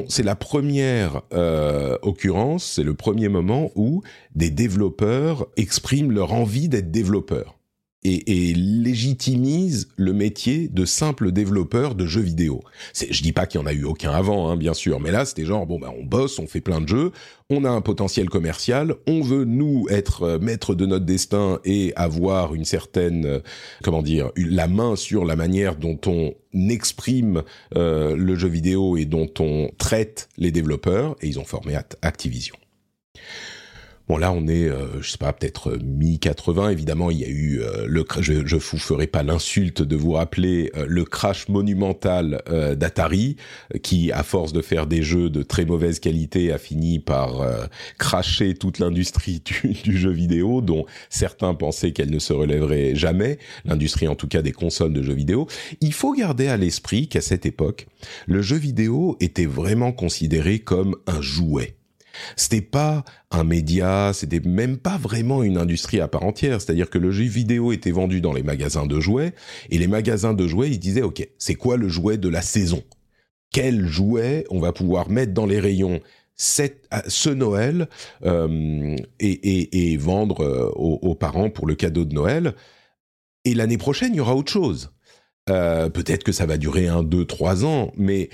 c'est 0.08 0.24
la 0.24 0.36
première 0.36 1.22
euh, 1.34 1.98
occurrence, 2.02 2.66
c'est 2.66 2.84
le 2.84 2.96
premier 2.96 3.30
moment 3.30 3.72
où 3.76 4.02
des 4.36 4.50
développeurs 4.50 5.48
expriment 5.58 6.12
leur 6.12 6.34
envie 6.34 6.70
d'être 6.70 6.92
développeurs 6.92 7.58
et, 8.04 8.54
légitimise 8.54 9.90
le 9.98 10.14
métier 10.14 10.68
de 10.68 10.86
simple 10.86 11.32
développeur 11.32 11.96
de 11.96 12.06
jeux 12.06 12.22
vidéo. 12.22 12.62
Je 12.94 13.22
dis 13.22 13.34
pas 13.34 13.46
qu'il 13.46 13.60
y 13.60 13.64
en 13.64 13.68
a 13.68 13.74
eu 13.74 13.84
aucun 13.84 14.12
avant, 14.12 14.50
hein, 14.50 14.56
bien 14.56 14.74
sûr, 14.74 15.00
mais 15.00 15.12
là 15.12 15.26
c'était 15.26 15.46
genre 15.46 15.66
bon 15.66 15.80
bah 15.80 15.94
on 15.98 16.04
bosse, 16.04 16.40
on 16.40 16.48
fait 16.48 16.62
plein 16.62 16.82
de 16.82 16.88
jeux, 16.88 17.12
on 17.50 17.64
a 17.64 17.70
un 17.70 17.82
potentiel 17.82 18.30
commercial, 18.30 18.96
on 19.08 19.22
veut 19.22 19.46
nous 19.46 19.86
être 19.90 20.24
euh, 20.24 20.40
maître 20.40 20.76
de 20.76 20.86
notre 20.86 21.06
destin 21.06 21.60
et 21.66 21.94
avoir 21.96 22.54
une 22.54 22.66
certaine 22.66 23.26
euh, 23.26 23.40
comment 23.84 24.02
dire 24.02 24.32
la 24.36 24.68
main 24.68 24.96
sur 24.96 25.26
la 25.26 25.36
manière 25.36 25.76
dont 25.76 26.00
on 26.06 26.34
exprime 26.70 27.44
euh, 27.76 28.16
le 28.16 28.36
jeu 28.36 28.48
vidéo 28.48 28.98
et 28.98 29.06
dont 29.06 29.30
on 29.40 29.70
traite 29.78 30.30
les 30.38 30.52
développeurs 30.52 31.16
et 31.22 31.28
ils 31.28 31.40
ont 31.40 31.46
formé 31.46 31.76
Activision. 32.02 32.56
Bon 34.08 34.16
là 34.16 34.32
on 34.32 34.48
est, 34.48 34.70
euh, 34.70 35.02
je 35.02 35.12
sais 35.12 35.18
pas, 35.18 35.34
peut-être 35.34 35.72
euh, 35.72 35.80
mi-80. 35.84 36.72
Évidemment 36.72 37.12
il 37.12 37.20
y 37.20 37.26
a 37.26 37.28
eu 37.28 37.60
euh, 37.62 37.86
le, 37.88 38.06
je, 38.22 38.46
je 38.46 38.56
vous 38.56 38.78
ferai 38.78 39.06
pas 39.06 39.22
l'insulte 39.22 39.82
de 39.82 39.96
vous 39.98 40.14
rappeler 40.14 40.72
le 40.88 41.04
crash 41.04 41.50
monumental 41.50 42.42
d'Atari, 42.76 43.36
qui 43.84 44.12
à 44.12 44.24
force 44.24 44.54
de 44.54 44.62
faire 44.62 44.88
des 44.88 45.02
jeux 45.04 45.30
de 45.30 45.44
très 45.44 45.66
mauvaise 45.66 46.00
qualité 46.00 46.52
a 46.52 46.58
fini 46.58 47.00
par 47.00 47.46
cracher 47.98 48.54
toute 48.54 48.80
l'industrie 48.80 49.42
du, 49.64 49.74
du, 49.74 49.98
jeu 49.98 50.12
vidéo, 50.12 50.62
dont 50.62 50.86
certains 51.10 51.54
pensaient 51.54 51.92
qu'elle 51.92 52.12
ne 52.12 52.20
se 52.20 52.34
relèverait 52.34 52.96
jamais, 52.96 53.40
l'industrie 53.66 54.08
en 54.08 54.16
tout 54.16 54.28
cas 54.28 54.42
des 54.42 54.52
consoles 54.52 54.94
de 54.94 55.04
jeux 55.04 55.14
vidéo. 55.14 55.48
Il 55.82 55.94
faut 55.94 56.14
garder 56.14 56.48
à 56.48 56.58
l'esprit 56.58 57.08
qu'à 57.08 57.22
cette 57.22 57.46
époque, 57.46 57.88
le 58.28 58.42
jeu 58.42 58.58
vidéo 58.58 59.18
était 59.20 59.46
vraiment 59.46 59.92
considéré 59.92 60.60
comme 60.60 60.96
un 61.08 61.22
jouet 61.22 61.76
c'était 62.36 62.62
pas 62.62 63.04
un 63.32 63.44
média, 63.44 64.12
c'était 64.14 64.40
même 64.40 64.78
pas 64.78 64.98
vraiment 64.98 65.44
une 65.44 65.58
industrie 65.58 66.00
à 66.00 66.08
part 66.08 66.24
entière. 66.24 66.62
C'est-à-dire 66.62 66.90
que 66.90 66.98
le 66.98 67.12
jeu 67.12 67.26
vidéo 67.26 67.72
était 67.72 67.92
vendu 67.92 68.22
dans 68.22 68.34
les 68.34 68.44
magasins 68.44 68.86
de 68.86 69.00
jouets 69.00 69.34
et 69.70 69.78
les 69.78 69.88
magasins 69.88 70.34
de 70.34 70.48
jouets, 70.48 70.70
ils 70.70 70.80
disaient 70.80 71.02
OK, 71.02 71.28
c'est 71.38 71.56
quoi 71.56 71.78
le 71.78 71.88
jouet 71.88 72.18
de 72.18 72.30
la 72.30 72.42
saison? 72.42 72.84
Quel 73.52 73.86
jouet 73.86 74.46
on 74.50 74.60
va 74.60 74.74
pouvoir 74.74 75.10
mettre 75.10 75.34
dans 75.34 75.46
les 75.46 75.60
rayons 75.60 76.02
ce 76.36 77.30
Noël 77.30 77.90
euh, 78.26 78.96
et, 79.20 79.98
vendre 79.98 80.42
euh, 80.42 80.70
aux, 80.76 81.16
parents 81.16 81.50
pour 81.50 81.66
le 81.66 81.76
cadeau 81.76 82.06
de 82.06 82.14
Noël? 82.14 82.54
Et 83.46 83.54
l'année 83.54 83.78
prochaine, 83.78 84.14
il 84.14 84.18
y 84.18 84.20
aura 84.20 84.36
autre 84.36 84.52
chose. 84.52 84.92
Euh, 85.50 85.90
peut-être 85.90 86.24
que 86.24 86.32
ça 86.32 86.46
va 86.46 86.58
durer 86.58 86.88
un, 86.88 87.04
deux, 87.04 87.26
trois 87.26 87.64
ans, 87.66 87.92
mais 87.96 88.30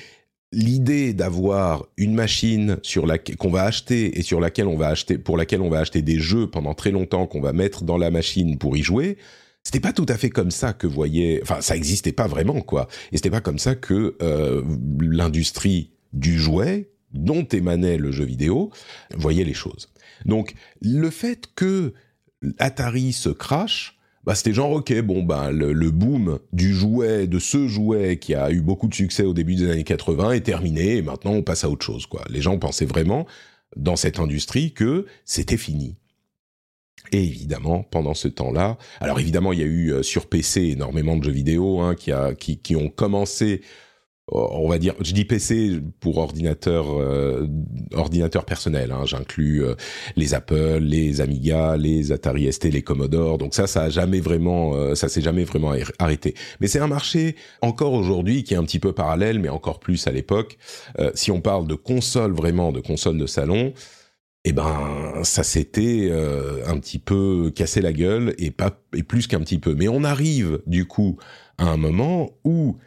l'idée 0.53 1.13
d'avoir 1.13 1.85
une 1.97 2.13
machine 2.13 2.77
sur 2.83 3.05
qu'on 3.37 3.49
va 3.49 3.63
acheter 3.63 4.19
et 4.19 4.21
sur 4.21 4.39
laquelle 4.39 4.67
on 4.67 4.77
va 4.77 4.87
acheter 4.87 5.17
pour 5.17 5.35
laquelle 5.35 5.61
on 5.61 5.69
va 5.69 5.79
acheter 5.79 6.01
des 6.01 6.19
jeux 6.19 6.47
pendant 6.47 6.73
très 6.73 6.91
longtemps 6.91 7.27
qu'on 7.27 7.41
va 7.41 7.53
mettre 7.53 7.83
dans 7.83 7.97
la 7.97 8.11
machine 8.11 8.57
pour 8.57 8.77
y 8.77 8.83
jouer 8.83 9.17
c'était 9.63 9.79
pas 9.79 9.93
tout 9.93 10.05
à 10.09 10.17
fait 10.17 10.29
comme 10.29 10.51
ça 10.51 10.73
que 10.73 10.87
voyait 10.87 11.39
enfin 11.41 11.61
ça 11.61 11.75
existait 11.75 12.11
pas 12.11 12.27
vraiment 12.27 12.61
quoi 12.61 12.87
et 13.11 13.17
c'était 13.17 13.31
pas 13.31 13.41
comme 13.41 13.59
ça 13.59 13.75
que 13.75 14.15
euh, 14.21 14.61
l'industrie 14.99 15.91
du 16.13 16.37
jouet 16.37 16.93
dont 17.13 17.43
émanait 17.43 17.97
le 17.97 18.11
jeu 18.11 18.25
vidéo 18.25 18.71
voyait 19.15 19.43
les 19.43 19.53
choses. 19.53 19.89
Donc 20.25 20.55
le 20.81 21.09
fait 21.09 21.49
que 21.55 21.93
Atari 22.59 23.13
se 23.13 23.29
crache, 23.29 23.97
bah 24.23 24.35
c'était 24.35 24.53
genre 24.53 24.71
ok 24.71 25.01
bon 25.01 25.23
bah 25.23 25.51
le, 25.51 25.91
boom 25.91 26.39
du 26.53 26.73
jouet 26.73 27.27
de 27.27 27.39
ce 27.39 27.67
jouet 27.67 28.17
qui 28.17 28.35
a 28.35 28.51
eu 28.51 28.61
beaucoup 28.61 28.87
de 28.87 28.93
succès 28.93 29.23
au 29.23 29.33
début 29.33 29.55
des 29.55 29.69
années 29.69 29.83
80 29.83 30.31
est 30.31 30.41
terminé 30.41 30.97
et 30.97 31.01
maintenant 31.01 31.31
on 31.31 31.43
passe 31.43 31.63
à 31.63 31.69
autre 31.69 31.85
chose 31.85 32.05
quoi. 32.05 32.23
Les 32.29 32.41
gens 32.41 32.57
pensaient 32.57 32.85
vraiment 32.85 33.25
dans 33.75 33.95
cette 33.95 34.19
industrie 34.19 34.71
que 34.73 35.05
c'était 35.25 35.57
fini. 35.57 35.97
Et 37.11 37.23
évidemment, 37.23 37.83
pendant 37.83 38.13
ce 38.13 38.27
temps-là, 38.27 38.77
alors 39.01 39.19
évidemment, 39.19 39.51
il 39.51 39.59
y 39.59 39.63
a 39.63 39.65
eu 39.67 39.91
euh, 39.91 40.03
sur 40.03 40.27
PC 40.27 40.61
énormément 40.61 41.17
de 41.17 41.23
jeux 41.23 41.31
vidéo 41.31 41.81
hein, 41.81 41.95
qui, 41.95 42.11
a, 42.11 42.33
qui, 42.33 42.57
qui 42.57 42.75
ont 42.75 42.89
commencé 42.89 43.61
on 44.31 44.69
va 44.69 44.77
dire, 44.77 44.95
je 45.01 45.13
dis 45.13 45.25
PC 45.25 45.81
pour 45.99 46.17
ordinateur, 46.17 46.97
euh, 46.97 47.45
ordinateur 47.93 48.45
personnel. 48.45 48.91
Hein, 48.91 49.05
J'inclus 49.05 49.63
euh, 49.63 49.75
les 50.15 50.33
Apple, 50.33 50.79
les 50.79 51.19
Amiga, 51.19 51.75
les 51.75 52.11
Atari 52.13 52.51
ST, 52.51 52.65
les 52.65 52.81
Commodore. 52.81 53.37
Donc 53.37 53.53
ça, 53.53 53.67
ça 53.67 53.83
a 53.83 53.89
jamais 53.89 54.21
vraiment, 54.21 54.75
euh, 54.75 54.95
ça 54.95 55.09
s'est 55.09 55.21
jamais 55.21 55.43
vraiment 55.43 55.73
arrêté. 55.99 56.35
Mais 56.61 56.67
c'est 56.67 56.79
un 56.79 56.87
marché 56.87 57.35
encore 57.61 57.93
aujourd'hui 57.93 58.43
qui 58.43 58.53
est 58.53 58.57
un 58.57 58.63
petit 58.63 58.79
peu 58.79 58.93
parallèle, 58.93 59.39
mais 59.39 59.49
encore 59.49 59.79
plus 59.79 60.07
à 60.07 60.11
l'époque. 60.11 60.57
si 61.15 61.31
on 61.31 61.41
parle 61.41 61.67
de 61.67 61.75
consoles 61.75 62.33
vraiment, 62.33 62.71
de 62.71 62.79
consoles 62.79 63.17
de 63.17 63.27
salon, 63.27 63.73
eh 64.45 64.51
ben 64.53 65.21
ça 65.23 65.43
s'était 65.43 66.11
un 66.65 66.77
petit 66.79 66.99
peu 66.99 67.51
cassé 67.55 67.81
la 67.81 67.93
gueule 67.93 68.33
et 68.37 68.51
pas 68.51 68.79
et 68.95 69.03
plus 69.03 69.27
qu'un 69.27 69.39
petit 69.39 69.59
peu. 69.59 69.75
Mais 69.75 69.87
on 69.87 70.03
arrive 70.03 70.61
du 70.65 70.85
coup 70.85 71.17
à 71.57 71.65
un 71.65 71.77
moment 71.77 72.31
où 72.43 72.77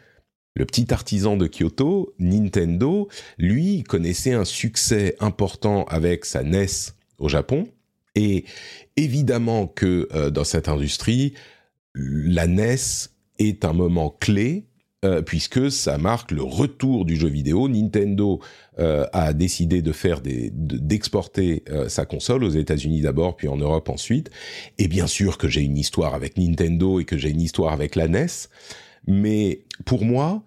le 0.57 0.65
petit 0.65 0.91
artisan 0.91 1.37
de 1.37 1.47
Kyoto, 1.47 2.13
Nintendo, 2.17 3.07
lui, 3.37 3.83
connaissait 3.83 4.33
un 4.33 4.45
succès 4.45 5.15
important 5.19 5.85
avec 5.85 6.25
sa 6.25 6.43
NES 6.43 6.93
au 7.19 7.29
Japon. 7.29 7.67
Et 8.15 8.45
évidemment 8.95 9.67
que 9.67 10.07
euh, 10.13 10.31
dans 10.31 10.43
cette 10.43 10.67
industrie, 10.67 11.33
la 11.93 12.47
NES 12.47 12.75
est 13.37 13.65
un 13.65 13.73
moment 13.73 14.09
clé 14.19 14.65
euh, 15.05 15.21
puisque 15.21 15.69
ça 15.71 15.99
marque 15.99 16.31
le 16.31 16.41
retour 16.41 17.05
du 17.05 17.15
jeu 17.15 17.27
vidéo. 17.27 17.69
Nintendo 17.69 18.39
euh, 18.79 19.05
a 19.13 19.33
décidé 19.33 19.83
de 19.83 19.91
faire 19.91 20.21
d'exporter 20.23 21.63
sa 21.87 22.05
console 22.05 22.43
aux 22.43 22.49
États-Unis 22.49 23.01
d'abord, 23.01 23.35
puis 23.35 23.47
en 23.47 23.57
Europe 23.57 23.89
ensuite. 23.89 24.31
Et 24.79 24.87
bien 24.87 25.05
sûr 25.05 25.37
que 25.37 25.47
j'ai 25.47 25.61
une 25.61 25.77
histoire 25.77 26.15
avec 26.15 26.35
Nintendo 26.35 26.99
et 26.99 27.05
que 27.05 27.15
j'ai 27.15 27.29
une 27.29 27.41
histoire 27.41 27.73
avec 27.73 27.95
la 27.95 28.07
NES, 28.07 28.25
mais 29.05 29.61
pour 29.85 30.03
moi, 30.03 30.43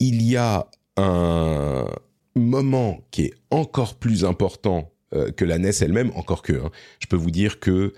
il 0.00 0.22
y 0.22 0.36
a 0.36 0.66
un 0.96 1.86
moment 2.34 3.00
qui 3.10 3.22
est 3.22 3.34
encore 3.50 3.94
plus 3.94 4.24
important 4.24 4.90
euh, 5.14 5.30
que 5.30 5.44
la 5.44 5.58
NES 5.58 5.70
elle-même, 5.80 6.10
encore 6.14 6.42
que. 6.42 6.52
Hein. 6.52 6.70
Je 6.98 7.06
peux 7.06 7.16
vous 7.16 7.30
dire 7.30 7.60
que 7.60 7.92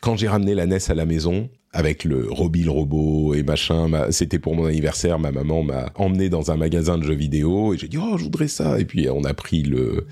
quand 0.00 0.16
j'ai 0.16 0.28
ramené 0.28 0.54
la 0.54 0.66
NES 0.66 0.78
à 0.88 0.94
la 0.94 1.06
maison, 1.06 1.50
avec 1.72 2.04
le 2.04 2.30
Roby 2.30 2.64
le 2.64 2.70
robot 2.70 3.34
et 3.34 3.42
machin, 3.42 3.88
c'était 4.10 4.38
pour 4.38 4.54
mon 4.54 4.66
anniversaire, 4.66 5.18
ma 5.18 5.32
maman 5.32 5.62
m'a 5.62 5.90
emmené 5.94 6.28
dans 6.28 6.50
un 6.50 6.56
magasin 6.56 6.98
de 6.98 7.04
jeux 7.04 7.14
vidéo 7.14 7.72
et 7.72 7.78
j'ai 7.78 7.88
dit 7.88 7.98
oh 7.98 8.18
je 8.18 8.24
voudrais 8.24 8.48
ça 8.48 8.78
et 8.78 8.84
puis 8.84 9.08
on 9.08 9.24
a 9.24 9.32
pris 9.32 9.62
le 9.62 10.06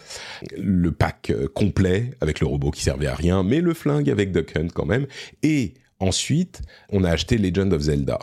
le 0.56 0.90
pack 0.90 1.30
euh, 1.30 1.48
complet 1.48 2.12
avec 2.20 2.40
le 2.40 2.46
robot 2.46 2.70
qui 2.70 2.82
servait 2.82 3.08
à 3.08 3.14
rien 3.14 3.42
mais 3.42 3.60
le 3.60 3.74
flingue 3.74 4.08
avec 4.08 4.32
Duck 4.32 4.56
Hunt 4.56 4.68
quand 4.72 4.86
même 4.86 5.06
et 5.42 5.74
ensuite 5.98 6.62
on 6.90 7.04
a 7.04 7.10
acheté 7.10 7.36
Legend 7.36 7.72
of 7.74 7.82
Zelda. 7.82 8.18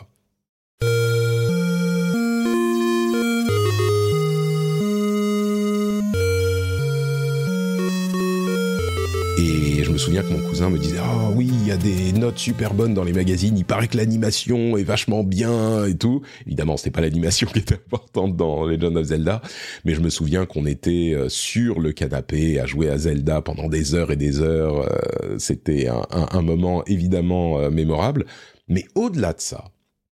Me 9.98 10.04
souviens 10.04 10.22
que 10.22 10.28
mon 10.28 10.48
cousin 10.48 10.70
me 10.70 10.78
disait 10.78 10.98
ah 11.00 11.28
oui 11.34 11.50
il 11.50 11.66
y 11.66 11.72
a 11.72 11.76
des 11.76 12.12
notes 12.12 12.38
super 12.38 12.72
bonnes 12.72 12.94
dans 12.94 13.02
les 13.02 13.12
magazines 13.12 13.58
il 13.58 13.64
paraît 13.64 13.88
que 13.88 13.96
l'animation 13.96 14.76
est 14.76 14.84
vachement 14.84 15.24
bien 15.24 15.86
et 15.86 15.96
tout. 15.96 16.22
Évidemment 16.46 16.76
c'était 16.76 16.92
pas 16.92 17.00
l'animation 17.00 17.48
qui 17.52 17.58
était 17.58 17.74
importante 17.74 18.36
dans 18.36 18.64
Legend 18.64 18.96
of 18.96 19.06
Zelda 19.06 19.42
mais 19.84 19.94
je 19.94 20.00
me 20.00 20.08
souviens 20.08 20.46
qu'on 20.46 20.66
était 20.66 21.14
euh, 21.16 21.28
sur 21.28 21.80
le 21.80 21.90
canapé 21.90 22.60
à 22.60 22.66
jouer 22.66 22.88
à 22.90 22.96
Zelda 22.96 23.42
pendant 23.42 23.68
des 23.68 23.96
heures 23.96 24.12
et 24.12 24.16
des 24.16 24.40
heures. 24.40 24.82
Euh, 24.82 25.36
c'était 25.36 25.88
un, 25.88 26.42
moment 26.42 26.84
évidemment 26.84 27.58
euh, 27.58 27.68
mémorable. 27.70 28.24
Mais 28.68 28.84
au-delà 28.94 29.32
de 29.32 29.40
ça 29.40 29.64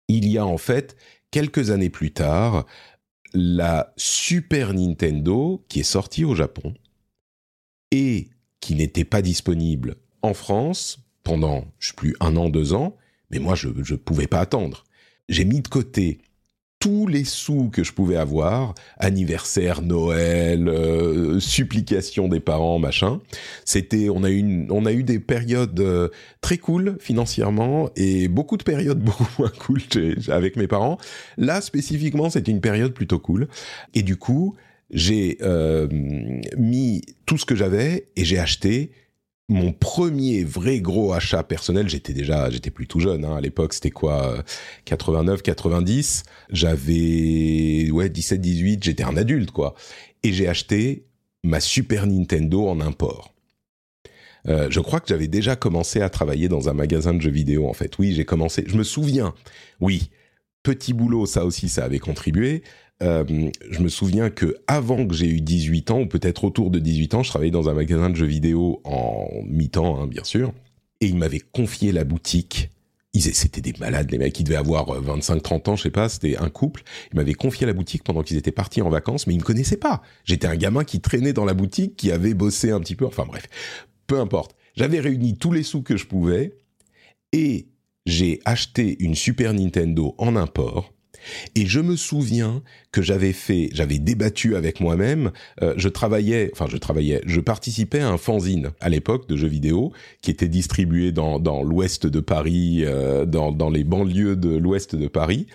il 0.09 0.27
y 0.27 0.37
a 0.37 0.45
en 0.45 0.57
fait 0.57 0.97
quelques 1.31 1.71
années 1.71 1.89
plus 1.89 2.11
tard 2.11 2.65
la 3.33 3.93
Super 3.95 4.73
Nintendo 4.73 5.63
qui 5.69 5.79
est 5.79 5.83
sortie 5.83 6.25
au 6.25 6.35
Japon 6.35 6.73
et 7.91 8.27
qui 8.59 8.75
n'était 8.75 9.05
pas 9.05 9.21
disponible 9.21 9.95
en 10.21 10.33
France 10.33 10.99
pendant, 11.23 11.65
je 11.79 11.89
sais 11.89 11.95
plus, 11.95 12.15
un 12.19 12.35
an, 12.37 12.49
deux 12.49 12.73
ans, 12.73 12.95
mais 13.29 13.39
moi, 13.39 13.55
je 13.55 13.67
ne 13.69 13.97
pouvais 13.97 14.27
pas 14.27 14.39
attendre. 14.39 14.83
J'ai 15.29 15.45
mis 15.45 15.61
de 15.61 15.67
côté 15.67 16.19
tous 16.79 17.07
les 17.07 17.23
sous 17.23 17.69
que 17.69 17.83
je 17.83 17.91
pouvais 17.91 18.17
avoir, 18.17 18.75
anniversaire, 18.97 19.81
Noël, 19.81 20.67
euh, 20.67 21.39
supplication 21.39 22.27
des 22.27 22.39
parents, 22.39 22.77
machin. 22.77 23.19
C'était, 23.65 24.09
on 24.09 24.23
a 24.23 24.29
eu, 24.29 25.03
des 25.03 25.19
périodes 25.19 25.79
euh, 25.79 26.09
très 26.41 26.57
cool 26.57 26.97
financièrement 26.99 27.89
et 27.95 28.27
beaucoup 28.27 28.57
de 28.57 28.63
périodes 28.63 28.99
beaucoup 29.03 29.27
moins 29.39 29.51
cool 29.59 29.81
avec 30.27 30.55
mes 30.55 30.67
parents. 30.67 30.97
Là 31.37 31.61
spécifiquement, 31.61 32.29
c'était 32.29 32.51
une 32.51 32.61
période 32.61 32.93
plutôt 32.93 33.19
cool. 33.19 33.47
Et 33.95 34.03
du 34.03 34.17
coup, 34.17 34.55
j'ai 34.89 35.37
euh, 35.41 35.87
mis 36.57 37.01
tout 37.25 37.37
ce 37.37 37.45
que 37.45 37.55
j'avais 37.55 38.07
et 38.15 38.25
j'ai 38.25 38.39
acheté 38.39 38.91
mon 39.49 39.71
premier 39.71 40.43
vrai 40.43 40.81
gros 40.81 41.13
achat 41.13 41.41
personnel, 41.43 41.87
j'étais 41.87 42.13
déjà, 42.13 42.49
j'étais 42.49 42.69
plus 42.69 42.85
tout 42.85 42.99
jeune, 42.99 43.23
hein, 43.23 43.37
à 43.37 43.41
l'époque, 43.41 43.73
c'était 43.73 43.91
quoi, 43.91 44.43
89, 44.85 45.41
90, 45.41 46.23
j'avais, 46.49 47.89
ouais, 47.91 48.09
17, 48.09 48.41
18, 48.41 48.83
j'étais 48.83 49.03
un 49.03 49.15
adulte, 49.15 49.51
quoi. 49.51 49.73
Et 50.23 50.33
j'ai 50.33 50.49
acheté 50.49 51.05
ma 51.43 51.61
Super 51.61 52.07
Nintendo 52.07 52.67
en 52.67 52.81
import. 52.81 53.33
Euh, 54.49 54.67
je 54.69 54.79
crois 54.81 54.99
que 54.99 55.07
j'avais 55.07 55.27
déjà 55.27 55.55
commencé 55.55 56.01
à 56.01 56.09
travailler 56.09 56.49
dans 56.49 56.67
un 56.67 56.73
magasin 56.73 57.13
de 57.13 57.21
jeux 57.21 57.31
vidéo, 57.31 57.69
en 57.69 57.73
fait. 57.73 57.97
Oui, 57.99 58.13
j'ai 58.13 58.25
commencé, 58.25 58.65
je 58.67 58.77
me 58.77 58.83
souviens, 58.83 59.33
oui, 59.79 60.09
petit 60.61 60.91
boulot, 60.91 61.25
ça 61.25 61.45
aussi, 61.45 61.69
ça 61.69 61.85
avait 61.85 61.99
contribué. 61.99 62.63
Euh, 63.03 63.51
je 63.69 63.79
me 63.79 63.89
souviens 63.89 64.29
que 64.29 64.57
avant 64.65 65.05
que 65.05 65.13
j'ai 65.13 65.27
eu 65.27 65.41
18 65.41 65.91
ans, 65.91 66.01
ou 66.01 66.07
peut-être 66.07 66.43
autour 66.43 66.71
de 66.71 66.79
18 66.79 67.13
ans, 67.13 67.23
je 67.23 67.29
travaillais 67.29 67.51
dans 67.51 67.69
un 67.69 67.73
magasin 67.73 68.09
de 68.09 68.15
jeux 68.15 68.25
vidéo 68.25 68.81
en 68.83 69.27
mi-temps, 69.45 70.01
hein, 70.01 70.07
bien 70.07 70.23
sûr, 70.23 70.53
et 71.01 71.07
ils 71.07 71.17
m'avaient 71.17 71.39
confié 71.39 71.91
la 71.91 72.03
boutique. 72.03 72.69
C'était 73.13 73.61
des 73.61 73.73
malades, 73.79 74.11
les 74.11 74.19
mecs, 74.19 74.39
ils 74.39 74.43
devaient 74.43 74.57
avoir 74.57 74.85
25-30 75.01 75.69
euh, 75.69 75.71
ans, 75.71 75.75
je 75.75 75.83
sais 75.83 75.89
pas, 75.89 76.07
c'était 76.07 76.37
un 76.37 76.49
couple. 76.49 76.83
Ils 77.11 77.15
m'avaient 77.15 77.33
confié 77.33 77.65
la 77.65 77.73
boutique 77.73 78.03
pendant 78.03 78.21
qu'ils 78.21 78.37
étaient 78.37 78.51
partis 78.51 78.81
en 78.83 78.89
vacances, 78.89 79.25
mais 79.25 79.33
ils 79.33 79.39
me 79.39 79.43
connaissaient 79.43 79.77
pas. 79.77 80.03
J'étais 80.23 80.45
un 80.45 80.55
gamin 80.55 80.83
qui 80.83 80.99
traînait 81.01 81.33
dans 81.33 81.45
la 81.45 81.55
boutique, 81.55 81.95
qui 81.95 82.11
avait 82.11 82.35
bossé 82.35 82.69
un 82.69 82.79
petit 82.79 82.95
peu, 82.95 83.07
enfin 83.07 83.25
bref, 83.25 83.47
peu 84.05 84.19
importe. 84.19 84.55
J'avais 84.75 84.99
réuni 84.99 85.35
tous 85.35 85.51
les 85.51 85.63
sous 85.63 85.81
que 85.81 85.97
je 85.97 86.05
pouvais, 86.05 86.57
et 87.31 87.69
j'ai 88.05 88.39
acheté 88.45 88.97
une 89.03 89.15
Super 89.15 89.53
Nintendo 89.53 90.13
en 90.19 90.35
import, 90.35 90.93
et 91.55 91.65
je 91.65 91.79
me 91.79 91.95
souviens 91.95 92.61
que 92.91 93.01
j'avais 93.01 93.33
fait, 93.33 93.69
j'avais 93.73 93.99
débattu 93.99 94.55
avec 94.55 94.79
moi-même. 94.79 95.31
Euh, 95.61 95.73
je 95.77 95.89
travaillais, 95.89 96.49
enfin 96.53 96.65
je 96.69 96.77
travaillais, 96.77 97.21
je 97.25 97.39
participais 97.39 97.99
à 97.99 98.09
un 98.09 98.17
fanzine 98.17 98.71
à 98.79 98.89
l'époque 98.89 99.27
de 99.27 99.35
jeux 99.35 99.47
vidéo 99.47 99.91
qui 100.21 100.31
était 100.31 100.47
distribué 100.47 101.11
dans, 101.11 101.63
l'ouest 101.63 102.07
de 102.07 102.19
Paris, 102.19 102.83
euh, 102.83 103.25
dans, 103.25 103.51
dans 103.51 103.69
les 103.69 103.83
banlieues 103.83 104.35
de 104.35 104.55
l'ouest 104.55 104.95
de 104.95 105.07
Paris. 105.07 105.47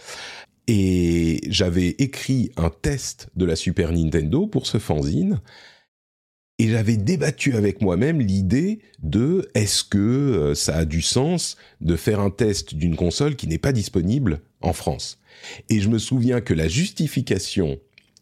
Et 0.68 1.40
j'avais 1.48 1.88
écrit 1.98 2.52
un 2.56 2.70
test 2.70 3.28
de 3.34 3.44
la 3.44 3.56
Super 3.56 3.92
Nintendo 3.92 4.46
pour 4.46 4.66
ce 4.66 4.78
fanzine. 4.78 5.40
Et 6.58 6.68
j'avais 6.68 6.96
débattu 6.96 7.56
avec 7.56 7.80
moi-même 7.80 8.20
l'idée 8.20 8.80
de 9.02 9.50
est-ce 9.54 9.82
que 9.82 9.98
euh, 9.98 10.54
ça 10.54 10.76
a 10.76 10.84
du 10.84 11.02
sens 11.02 11.56
de 11.80 11.96
faire 11.96 12.20
un 12.20 12.30
test 12.30 12.74
d'une 12.74 12.94
console 12.94 13.34
qui 13.34 13.48
n'est 13.48 13.58
pas 13.58 13.72
disponible 13.72 14.40
en 14.60 14.72
France? 14.72 15.18
Et 15.68 15.80
je 15.80 15.88
me 15.88 15.98
souviens 15.98 16.40
que 16.40 16.54
la 16.54 16.68
justification 16.68 17.78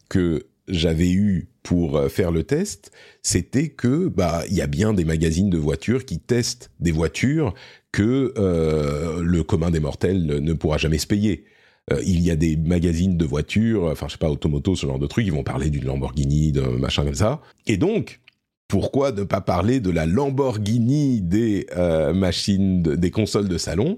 que 0.09 0.47
j'avais 0.67 1.11
eue 1.11 1.47
pour 1.63 1.97
euh, 1.97 2.09
faire 2.09 2.31
le 2.31 2.43
test, 2.43 2.91
c'était 3.21 3.69
que 3.69 4.07
bah 4.07 4.43
il 4.49 4.55
y 4.55 4.61
a 4.61 4.67
bien 4.67 4.93
des 4.93 5.05
magazines 5.05 5.49
de 5.49 5.57
voitures 5.57 6.05
qui 6.05 6.19
testent 6.19 6.71
des 6.79 6.91
voitures 6.91 7.53
que 7.91 8.33
euh, 8.37 9.21
le 9.21 9.43
commun 9.43 9.69
des 9.69 9.79
mortels 9.79 10.25
ne, 10.25 10.53
pourra 10.53 10.77
jamais 10.77 10.97
se 10.97 11.07
payer. 11.07 11.45
Euh, 11.91 12.01
il 12.05 12.21
y 12.21 12.31
a 12.31 12.35
des 12.35 12.55
magazines 12.57 13.17
de 13.17 13.25
voitures, 13.25 13.85
enfin 13.85 14.07
je 14.07 14.13
sais 14.13 14.17
pas 14.17 14.29
automoto 14.29 14.75
ce 14.75 14.85
genre 14.87 14.99
de 14.99 15.07
trucs, 15.07 15.25
ils 15.25 15.33
vont 15.33 15.43
parler 15.43 15.69
d'une 15.69 15.85
Lamborghini, 15.85 16.51
d'un 16.51 16.71
machin 16.71 17.03
comme 17.03 17.15
ça. 17.15 17.41
Et 17.67 17.77
donc 17.77 18.21
pourquoi 18.67 19.11
ne 19.11 19.23
pas 19.23 19.41
parler 19.41 19.81
de 19.81 19.89
la 19.89 20.05
Lamborghini 20.05 21.21
des 21.21 21.67
machines, 22.13 22.81
des 22.81 23.11
consoles 23.11 23.49
de 23.49 23.57
salon? 23.57 23.97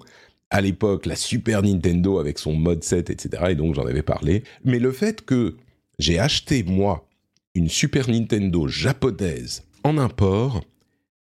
À 0.53 0.61
l'époque 0.61 1.07
la 1.07 1.15
Super 1.15 1.63
Nintendo 1.63 2.19
avec 2.19 2.37
son 2.37 2.53
mode 2.53 2.83
7, 2.83 3.09
etc. 3.09 3.43
Et 3.49 3.55
donc 3.55 3.73
j'en 3.73 3.85
avais 3.85 4.03
parlé. 4.03 4.43
Mais 4.63 4.79
le 4.79 4.91
fait 4.91 5.25
que 5.25 5.57
j'ai 5.99 6.19
acheté 6.19 6.63
moi 6.63 7.07
une 7.55 7.69
Super 7.69 8.09
Nintendo 8.09 8.67
japonaise 8.67 9.63
en 9.83 9.97
import, 9.97 10.63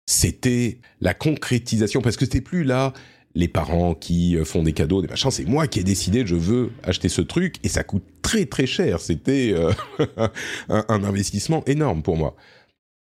c'était 0.06 0.78
la 1.00 1.14
concrétisation, 1.14 2.02
parce 2.02 2.16
que 2.16 2.26
c'était 2.26 2.42
plus 2.42 2.64
là 2.64 2.92
les 3.34 3.48
parents 3.48 3.94
qui 3.94 4.36
euh, 4.36 4.44
font 4.44 4.62
des 4.62 4.74
cadeaux, 4.74 5.02
des 5.02 5.08
machins, 5.08 5.30
c'est 5.30 5.46
moi 5.46 5.66
qui 5.66 5.80
ai 5.80 5.84
décidé, 5.84 6.24
je 6.24 6.36
veux 6.36 6.70
acheter 6.84 7.08
ce 7.08 7.22
truc, 7.22 7.56
et 7.64 7.68
ça 7.68 7.82
coûte 7.82 8.04
très 8.22 8.44
très 8.44 8.66
cher, 8.66 9.00
c'était 9.00 9.52
euh, 9.54 9.72
un, 10.68 11.02
investissement 11.02 11.64
énorme 11.64 12.02
pour 12.02 12.16
moi. 12.16 12.36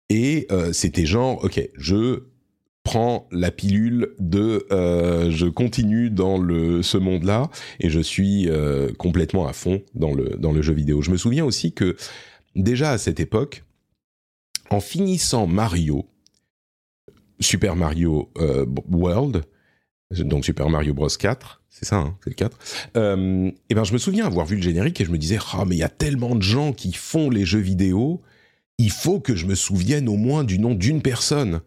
Et 0.08 0.46
euh, 0.52 0.72
c'était 0.72 1.04
genre, 1.04 1.44
ok, 1.44 1.68
je 1.76 2.22
prends 2.82 3.28
la 3.30 3.50
pilule 3.50 4.10
de 4.18 4.66
je 4.70 5.46
continue 5.46 6.10
dans 6.10 6.38
le 6.38 6.82
ce 6.82 6.98
monde-là 6.98 7.48
et 7.80 7.90
je 7.90 8.00
suis 8.00 8.48
complètement 8.98 9.46
à 9.46 9.52
fond 9.52 9.82
dans 9.94 10.12
le 10.12 10.36
dans 10.38 10.52
le 10.52 10.62
jeu 10.62 10.74
vidéo. 10.74 11.02
Je 11.02 11.10
me 11.10 11.16
souviens 11.16 11.44
aussi 11.44 11.72
que 11.72 11.96
déjà 12.56 12.92
à 12.92 12.98
cette 12.98 13.20
époque, 13.20 13.64
en 14.70 14.80
finissant 14.80 15.46
Mario, 15.46 16.06
Super 17.40 17.76
Mario 17.76 18.30
euh, 18.38 18.66
World, 18.90 19.42
donc 20.10 20.44
Super 20.44 20.68
Mario 20.68 20.94
Bros 20.94 21.08
4, 21.08 21.62
c'est 21.68 21.84
ça, 21.84 21.96
hein, 21.96 22.16
c'est 22.22 22.30
le 22.30 22.34
4. 22.34 22.58
Euh, 22.96 23.50
et 23.68 23.74
ben 23.74 23.84
je 23.84 23.92
me 23.92 23.98
souviens 23.98 24.26
avoir 24.26 24.46
vu 24.46 24.56
le 24.56 24.62
générique 24.62 25.00
et 25.00 25.04
je 25.04 25.10
me 25.10 25.18
disais, 25.18 25.38
ah 25.52 25.64
mais 25.66 25.76
il 25.76 25.78
y 25.78 25.84
a 25.84 25.88
tellement 25.88 26.34
de 26.34 26.42
gens 26.42 26.72
qui 26.72 26.92
font 26.92 27.30
les 27.30 27.44
jeux 27.44 27.60
vidéo, 27.60 28.22
il 28.78 28.90
faut 28.90 29.20
que 29.20 29.34
je 29.34 29.46
me 29.46 29.54
souvienne 29.54 30.08
au 30.08 30.16
moins 30.16 30.44
du 30.44 30.58
nom 30.58 30.74
d'une 30.74 31.02
personne. 31.02 31.60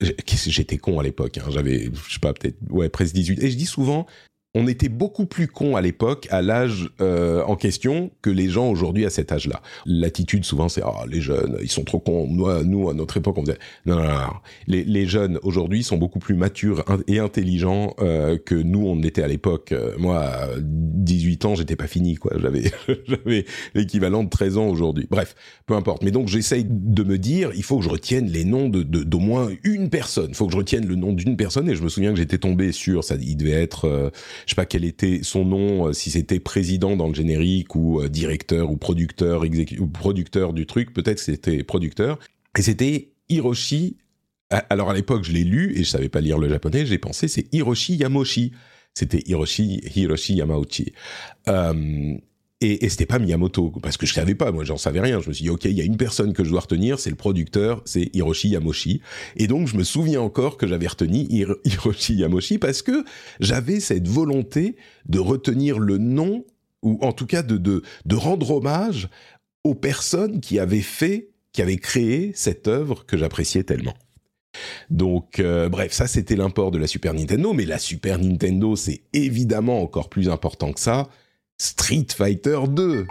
J'étais 0.00 0.78
con 0.78 0.98
à 0.98 1.02
l'époque, 1.02 1.38
hein, 1.38 1.46
j'avais, 1.50 1.90
je 2.06 2.12
sais 2.12 2.20
pas, 2.20 2.34
peut-être, 2.34 2.58
ouais, 2.70 2.88
presque 2.88 3.14
18. 3.14 3.42
Et 3.42 3.50
je 3.50 3.56
dis 3.56 3.66
souvent, 3.66 4.06
on 4.56 4.66
était 4.66 4.88
beaucoup 4.88 5.26
plus 5.26 5.48
con 5.48 5.76
à 5.76 5.82
l'époque, 5.82 6.26
à 6.30 6.40
l'âge 6.40 6.88
euh, 7.02 7.42
en 7.44 7.56
question, 7.56 8.10
que 8.22 8.30
les 8.30 8.48
gens 8.48 8.70
aujourd'hui 8.70 9.04
à 9.04 9.10
cet 9.10 9.30
âge-là. 9.30 9.60
L'attitude 9.84 10.46
souvent 10.46 10.70
c'est 10.70 10.80
ah 10.82 11.04
les 11.06 11.20
jeunes 11.20 11.58
ils 11.60 11.70
sont 11.70 11.84
trop 11.84 11.98
cons. 11.98 12.26
Nous, 12.26 12.64
nous 12.64 12.88
à 12.88 12.94
notre 12.94 13.18
époque 13.18 13.36
on 13.36 13.42
disait 13.42 13.58
non 13.84 13.96
non 13.96 14.04
non. 14.04 14.14
Les, 14.66 14.82
les 14.82 15.06
jeunes 15.06 15.38
aujourd'hui 15.42 15.84
sont 15.84 15.98
beaucoup 15.98 16.20
plus 16.20 16.34
matures 16.34 16.82
et 17.06 17.18
intelligents 17.18 17.94
euh, 18.00 18.38
que 18.38 18.54
nous 18.54 18.86
on 18.86 19.02
était 19.02 19.22
à 19.22 19.28
l'époque. 19.28 19.72
Euh, 19.72 19.94
moi 19.98 20.20
à 20.20 20.48
18 20.58 21.44
ans 21.44 21.54
j'étais 21.54 21.76
pas 21.76 21.86
fini 21.86 22.14
quoi. 22.14 22.32
J'avais 22.40 22.72
j'avais 23.06 23.44
l'équivalent 23.74 24.24
de 24.24 24.30
13 24.30 24.56
ans 24.56 24.68
aujourd'hui. 24.68 25.06
Bref 25.10 25.34
peu 25.66 25.74
importe. 25.74 26.02
Mais 26.02 26.12
donc 26.12 26.28
j'essaye 26.28 26.64
de 26.66 27.02
me 27.02 27.18
dire 27.18 27.50
il 27.54 27.62
faut 27.62 27.76
que 27.76 27.84
je 27.84 27.90
retienne 27.90 28.30
les 28.30 28.44
noms 28.44 28.70
de 28.70 28.82
d'au 28.82 29.18
moins 29.18 29.50
une 29.64 29.90
personne. 29.90 30.28
Il 30.30 30.34
faut 30.34 30.46
que 30.46 30.52
je 30.52 30.58
retienne 30.58 30.86
le 30.86 30.94
nom 30.94 31.12
d'une 31.12 31.36
personne 31.36 31.68
et 31.68 31.74
je 31.74 31.82
me 31.82 31.90
souviens 31.90 32.12
que 32.12 32.16
j'étais 32.16 32.38
tombé 32.38 32.72
sur 32.72 33.04
ça. 33.04 33.16
Il 33.20 33.36
devait 33.36 33.50
être 33.50 34.10
je 34.46 34.52
sais 34.52 34.56
pas 34.56 34.64
quel 34.64 34.84
était 34.84 35.20
son 35.22 35.44
nom, 35.44 35.88
euh, 35.88 35.92
si 35.92 36.10
c'était 36.10 36.38
président 36.40 36.96
dans 36.96 37.08
le 37.08 37.14
générique 37.14 37.74
ou 37.74 38.00
euh, 38.00 38.08
directeur 38.08 38.70
ou 38.70 38.76
producteur, 38.76 39.42
ou 39.80 39.86
producteur 39.88 40.52
du 40.52 40.66
truc, 40.66 40.94
peut-être 40.94 41.18
c'était 41.18 41.64
producteur. 41.64 42.18
Et 42.56 42.62
c'était 42.62 43.12
Hiroshi. 43.28 43.96
Alors 44.50 44.90
à 44.90 44.94
l'époque, 44.94 45.24
je 45.24 45.32
l'ai 45.32 45.42
lu 45.42 45.72
et 45.76 45.82
je 45.82 45.90
savais 45.90 46.08
pas 46.08 46.20
lire 46.20 46.38
le 46.38 46.48
japonais. 46.48 46.86
J'ai 46.86 46.98
pensé 46.98 47.26
c'est 47.26 47.52
Hiroshi 47.52 47.96
Yamoshi. 47.96 48.52
C'était 48.94 49.22
Hiroshi 49.26 49.82
Hiroshi 49.94 50.34
Yamauchi. 50.34 50.92
Euh, 51.48 52.14
et, 52.66 52.84
et 52.84 52.88
c'était 52.88 53.06
pas 53.06 53.18
Miyamoto 53.18 53.72
parce 53.82 53.96
que 53.96 54.06
je 54.06 54.12
savais 54.12 54.34
pas 54.34 54.52
moi 54.52 54.64
j'en 54.64 54.76
savais 54.76 55.00
rien. 55.00 55.20
Je 55.20 55.28
me 55.28 55.34
suis 55.34 55.44
dit 55.44 55.50
ok 55.50 55.64
il 55.64 55.72
y 55.72 55.80
a 55.80 55.84
une 55.84 55.96
personne 55.96 56.32
que 56.32 56.44
je 56.44 56.50
dois 56.50 56.60
retenir 56.60 56.98
c'est 56.98 57.10
le 57.10 57.16
producteur 57.16 57.82
c'est 57.84 58.10
Hiroshi 58.14 58.48
Yamoshi. 58.48 59.00
Et 59.36 59.46
donc 59.46 59.68
je 59.68 59.76
me 59.76 59.84
souviens 59.84 60.20
encore 60.20 60.56
que 60.56 60.66
j'avais 60.66 60.86
retenu 60.86 61.26
Hiroshi 61.64 62.14
Yamoshi 62.14 62.58
parce 62.58 62.82
que 62.82 63.04
j'avais 63.40 63.80
cette 63.80 64.08
volonté 64.08 64.76
de 65.08 65.18
retenir 65.18 65.78
le 65.78 65.98
nom 65.98 66.44
ou 66.82 66.98
en 67.02 67.12
tout 67.12 67.26
cas 67.26 67.42
de 67.42 67.56
de, 67.56 67.82
de 68.04 68.16
rendre 68.16 68.50
hommage 68.50 69.08
aux 69.64 69.74
personnes 69.74 70.40
qui 70.40 70.58
avaient 70.58 70.80
fait 70.80 71.30
qui 71.52 71.62
avaient 71.62 71.78
créé 71.78 72.32
cette 72.34 72.68
œuvre 72.68 73.06
que 73.06 73.16
j'appréciais 73.16 73.62
tellement. 73.62 73.94
Donc, 74.90 75.38
euh, 75.38 75.68
bref, 75.68 75.92
ça 75.92 76.06
c'était 76.06 76.36
l'import 76.36 76.70
de 76.70 76.78
la 76.78 76.86
Super 76.86 77.14
Nintendo, 77.14 77.52
mais 77.52 77.64
la 77.64 77.78
Super 77.78 78.18
Nintendo 78.18 78.76
c'est 78.76 79.02
évidemment 79.12 79.82
encore 79.82 80.08
plus 80.08 80.28
important 80.28 80.72
que 80.72 80.80
ça. 80.80 81.08
Street 81.58 82.08
Fighter 82.14 82.58
2. 82.68 83.06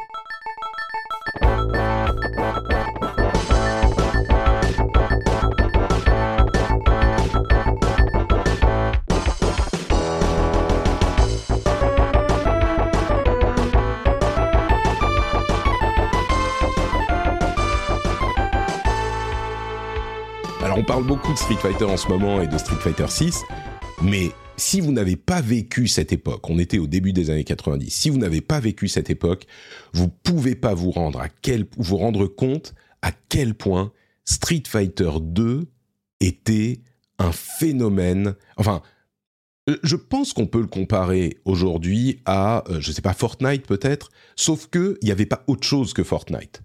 Alors 20.63 20.77
on 20.77 20.83
parle 20.83 21.03
beaucoup 21.05 21.33
de 21.33 21.37
Street 21.37 21.55
Fighter 21.55 21.85
en 21.85 21.97
ce 21.97 22.07
moment 22.07 22.41
et 22.41 22.47
de 22.47 22.57
Street 22.59 22.75
Fighter 22.75 23.07
6, 23.07 23.41
mais 24.03 24.31
si 24.57 24.81
vous 24.81 24.91
n'avez 24.91 25.15
pas 25.15 25.41
vécu 25.41 25.87
cette 25.87 26.13
époque, 26.13 26.49
on 26.49 26.59
était 26.59 26.77
au 26.77 26.87
début 26.87 27.13
des 27.13 27.29
années 27.29 27.43
90, 27.43 27.89
si 27.89 28.09
vous 28.09 28.17
n'avez 28.17 28.41
pas 28.41 28.59
vécu 28.59 28.87
cette 28.87 29.09
époque, 29.09 29.45
vous 29.93 30.07
pouvez 30.07 30.55
pas 30.55 30.73
vous 30.73 30.91
rendre 30.91 31.19
à 31.19 31.29
quel, 31.29 31.65
vous 31.77 31.97
rendre 31.97 32.27
compte 32.27 32.73
à 33.01 33.11
quel 33.29 33.55
point 33.55 33.91
Street 34.23 34.63
Fighter 34.65 35.11
2 35.21 35.67
était 36.19 36.79
un 37.19 37.31
phénomène, 37.31 38.35
enfin, 38.57 38.81
euh, 39.69 39.77
je 39.83 39.95
pense 39.95 40.33
qu'on 40.33 40.47
peut 40.47 40.61
le 40.61 40.67
comparer 40.67 41.37
aujourd'hui 41.45 42.21
à, 42.25 42.63
euh, 42.69 42.79
je 42.79 42.91
sais 42.91 43.01
pas, 43.01 43.13
Fortnite 43.13 43.65
peut-être, 43.65 44.09
sauf 44.35 44.67
que 44.67 44.97
il 45.01 45.05
n'y 45.05 45.11
avait 45.11 45.25
pas 45.25 45.43
autre 45.47 45.67
chose 45.67 45.93
que 45.93 46.03
Fortnite 46.03 46.61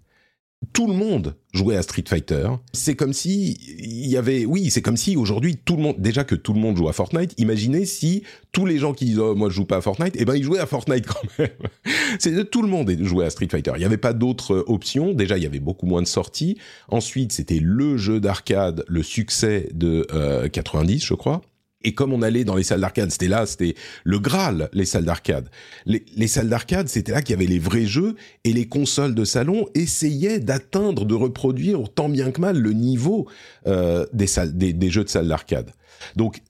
tout 0.72 0.86
le 0.86 0.92
monde 0.92 1.34
jouait 1.52 1.76
à 1.76 1.82
Street 1.82 2.04
Fighter. 2.06 2.48
C'est 2.72 2.94
comme 2.94 3.12
si 3.12 3.58
il 3.78 4.06
y 4.06 4.16
avait, 4.16 4.44
oui, 4.44 4.70
c'est 4.70 4.82
comme 4.82 4.96
si 4.96 5.16
aujourd'hui 5.16 5.56
tout 5.56 5.76
le 5.76 5.82
monde, 5.82 5.96
déjà 5.98 6.22
que 6.22 6.34
tout 6.34 6.52
le 6.52 6.60
monde 6.60 6.76
joue 6.76 6.88
à 6.88 6.92
Fortnite. 6.92 7.34
Imaginez 7.38 7.86
si 7.86 8.22
tous 8.52 8.66
les 8.66 8.78
gens 8.78 8.92
qui 8.92 9.06
disent 9.06 9.18
oh, 9.18 9.34
moi 9.34 9.48
je 9.48 9.54
joue 9.54 9.64
pas 9.64 9.78
à 9.78 9.80
Fortnite, 9.80 10.14
eh 10.18 10.24
ben 10.24 10.34
ils 10.34 10.44
jouaient 10.44 10.60
à 10.60 10.66
Fortnite 10.66 11.06
quand 11.06 11.22
même. 11.38 11.48
c'est 12.18 12.50
tout 12.50 12.62
le 12.62 12.68
monde 12.68 12.94
jouait 13.00 13.24
à 13.24 13.30
Street 13.30 13.48
Fighter. 13.50 13.72
Il 13.76 13.78
n'y 13.78 13.84
avait 13.84 13.96
pas 13.96 14.12
d'autres 14.12 14.64
options. 14.66 15.12
Déjà 15.12 15.38
il 15.38 15.42
y 15.42 15.46
avait 15.46 15.60
beaucoup 15.60 15.86
moins 15.86 16.02
de 16.02 16.06
sorties. 16.06 16.58
Ensuite 16.88 17.32
c'était 17.32 17.60
le 17.60 17.96
jeu 17.96 18.20
d'arcade, 18.20 18.84
le 18.86 19.02
succès 19.02 19.68
de 19.72 20.06
90 20.52 20.94
euh, 20.94 21.06
je 21.06 21.14
crois. 21.14 21.40
Et 21.82 21.94
comme 21.94 22.12
on 22.12 22.22
allait 22.22 22.44
dans 22.44 22.56
les 22.56 22.62
salles 22.62 22.80
d'arcade, 22.80 23.10
c'était 23.10 23.28
là, 23.28 23.46
c'était 23.46 23.74
le 24.04 24.18
Graal, 24.18 24.68
les 24.72 24.84
salles 24.84 25.04
d'arcade. 25.04 25.48
Les, 25.86 26.26
salles 26.26 26.48
d'arcade, 26.48 26.88
c'était 26.88 27.12
là 27.12 27.22
qu'il 27.22 27.32
y 27.32 27.38
avait 27.38 27.50
les 27.50 27.58
vrais 27.58 27.86
jeux 27.86 28.16
et 28.44 28.52
les 28.52 28.68
consoles 28.68 29.14
de 29.14 29.24
salon 29.24 29.66
essayaient 29.74 30.40
d'atteindre, 30.40 31.06
de 31.06 31.14
reproduire 31.14 31.92
tant 31.94 32.08
bien 32.08 32.32
que 32.32 32.40
mal 32.40 32.58
le 32.58 32.72
niveau 32.72 33.28
euh, 33.66 34.06
des, 34.12 34.26
salles, 34.26 34.56
des, 34.56 34.90
jeux 34.90 35.04
de 35.04 35.08
salles 35.08 35.28
d'arcade. 35.28 35.72
Donc, 36.16 36.42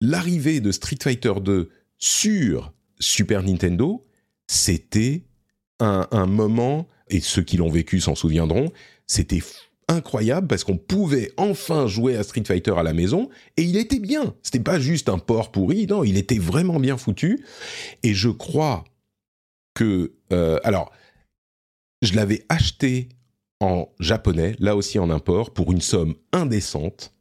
l'arrivée 0.00 0.60
de 0.60 0.70
Street 0.70 0.98
Fighter 1.02 1.32
2 1.42 1.70
sur 1.98 2.72
Super 3.00 3.42
Nintendo, 3.42 4.04
c'était 4.46 5.22
un, 5.80 6.06
un 6.10 6.26
moment, 6.26 6.86
et 7.08 7.20
ceux 7.20 7.42
qui 7.42 7.56
l'ont 7.56 7.70
vécu 7.70 8.00
s'en 8.00 8.14
souviendront, 8.14 8.70
c'était 9.06 9.42
incroyable 9.88 10.46
parce 10.46 10.64
qu'on 10.64 10.76
pouvait 10.76 11.32
enfin 11.36 11.86
jouer 11.86 12.16
à 12.16 12.22
Street 12.22 12.44
Fighter 12.46 12.74
à 12.76 12.82
la 12.82 12.92
maison 12.92 13.28
et 13.56 13.62
il 13.62 13.76
était 13.76 13.98
bien. 13.98 14.34
C'était 14.42 14.60
pas 14.60 14.78
juste 14.78 15.08
un 15.08 15.18
port 15.18 15.52
pourri, 15.52 15.86
non, 15.86 16.04
il 16.04 16.16
était 16.16 16.38
vraiment 16.38 16.80
bien 16.80 16.96
foutu. 16.96 17.44
Et 18.02 18.14
je 18.14 18.28
crois 18.28 18.84
que, 19.74 20.12
euh, 20.32 20.58
alors, 20.64 20.92
je 22.02 22.14
l'avais 22.14 22.44
acheté 22.48 23.08
en 23.60 23.88
japonais, 23.98 24.56
là 24.58 24.76
aussi 24.76 24.98
en 24.98 25.10
import, 25.10 25.52
pour 25.52 25.72
une 25.72 25.80
somme 25.80 26.14
indécente. 26.32 27.12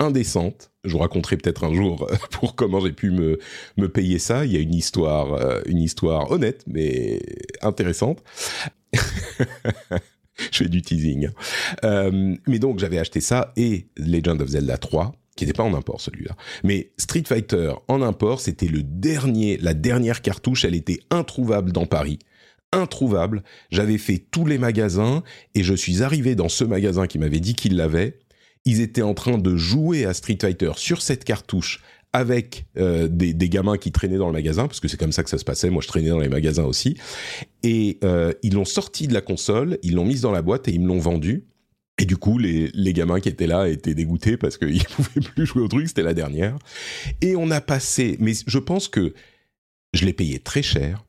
Indécente. 0.00 0.72
Je 0.84 0.92
vous 0.92 0.98
raconterai 0.98 1.36
peut-être 1.36 1.64
un 1.64 1.72
jour 1.72 2.10
pour 2.32 2.56
comment 2.56 2.80
j'ai 2.80 2.92
pu 2.92 3.10
me, 3.10 3.38
me 3.76 3.88
payer 3.88 4.18
ça. 4.18 4.44
Il 4.44 4.52
y 4.52 4.56
a 4.56 4.60
une 4.60 4.74
histoire, 4.74 5.34
euh, 5.34 5.60
une 5.66 5.78
histoire 5.78 6.30
honnête, 6.30 6.64
mais 6.66 7.20
intéressante. 7.62 8.22
je 10.52 10.58
fais 10.58 10.68
du 10.68 10.82
teasing. 10.82 11.28
Euh, 11.84 12.36
mais 12.46 12.58
donc 12.58 12.78
j'avais 12.78 12.98
acheté 12.98 13.20
ça 13.20 13.52
et 13.56 13.86
Legend 13.96 14.40
of 14.40 14.48
Zelda 14.48 14.78
3 14.78 15.14
qui 15.36 15.44
n'était 15.44 15.56
pas 15.56 15.62
en 15.62 15.74
import 15.74 16.00
celui-là. 16.00 16.36
Mais 16.62 16.92
Street 16.98 17.24
Fighter 17.26 17.72
en 17.88 18.02
import, 18.02 18.40
c'était 18.40 18.66
le 18.66 18.82
dernier, 18.82 19.56
la 19.56 19.72
dernière 19.74 20.20
cartouche, 20.20 20.64
elle 20.64 20.74
était 20.74 21.00
introuvable 21.10 21.72
dans 21.72 21.86
Paris. 21.86 22.18
Introuvable. 22.72 23.42
J'avais 23.70 23.98
fait 23.98 24.18
tous 24.30 24.46
les 24.46 24.58
magasins 24.58 25.22
et 25.54 25.62
je 25.62 25.74
suis 25.74 26.02
arrivé 26.02 26.34
dans 26.34 26.48
ce 26.48 26.64
magasin 26.64 27.06
qui 27.06 27.18
m'avait 27.18 27.40
dit 27.40 27.54
qu'il 27.54 27.76
l'avait. 27.76 28.18
Ils 28.64 28.80
étaient 28.80 29.02
en 29.02 29.14
train 29.14 29.38
de 29.38 29.56
jouer 29.56 30.04
à 30.04 30.14
Street 30.14 30.38
Fighter 30.40 30.72
sur 30.76 31.02
cette 31.02 31.24
cartouche 31.24 31.80
avec 32.12 32.66
euh, 32.76 33.08
des, 33.08 33.34
gamins 33.48 33.78
qui 33.78 33.90
traînaient 33.90 34.18
dans 34.18 34.26
le 34.26 34.32
magasin, 34.32 34.66
parce 34.66 34.80
que 34.80 34.88
c'est 34.88 34.98
comme 34.98 35.12
ça 35.12 35.22
que 35.22 35.30
ça 35.30 35.38
se 35.38 35.44
passait. 35.44 35.70
Moi, 35.70 35.82
je 35.82 35.88
traînais 35.88 36.10
dans 36.10 36.18
les 36.20 36.28
magasins 36.28 36.64
aussi. 36.64 36.98
Et 37.62 37.98
euh, 38.04 38.32
ils 38.42 38.54
l'ont 38.54 38.66
sorti 38.66 39.06
de 39.06 39.14
la 39.14 39.22
console, 39.22 39.78
ils 39.82 39.94
l'ont 39.94 40.04
mise 40.04 40.20
dans 40.20 40.32
la 40.32 40.42
boîte 40.42 40.68
et 40.68 40.72
ils 40.72 40.80
me 40.80 40.88
l'ont 40.88 40.98
vendu. 40.98 41.46
Et 41.98 42.04
du 42.04 42.16
coup, 42.16 42.38
les, 42.38 42.70
les 42.74 42.92
gamins 42.92 43.20
qui 43.20 43.28
étaient 43.28 43.46
là 43.46 43.68
étaient 43.68 43.94
dégoûtés 43.94 44.36
parce 44.36 44.58
qu'ils 44.58 44.84
pouvaient 44.96 45.20
plus 45.20 45.46
jouer 45.46 45.62
au 45.62 45.68
truc, 45.68 45.88
c'était 45.88 46.02
la 46.02 46.14
dernière. 46.14 46.58
Et 47.22 47.34
on 47.36 47.50
a 47.50 47.60
passé, 47.60 48.16
mais 48.20 48.32
je 48.46 48.58
pense 48.58 48.88
que 48.88 49.14
je 49.94 50.04
l'ai 50.04 50.12
payé 50.12 50.38
très 50.38 50.62
cher. 50.62 51.04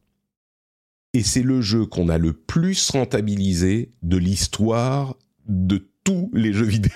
et 1.13 1.23
c'est 1.23 1.43
le 1.43 1.61
jeu 1.61 1.85
qu'on 1.85 2.09
a 2.09 2.17
le 2.17 2.33
plus 2.33 2.89
rentabilisé 2.89 3.91
de 4.01 4.17
l'histoire 4.17 5.17
de 5.47 5.89
tous 6.03 6.29
les 6.33 6.53
jeux 6.53 6.65
vidéo 6.65 6.91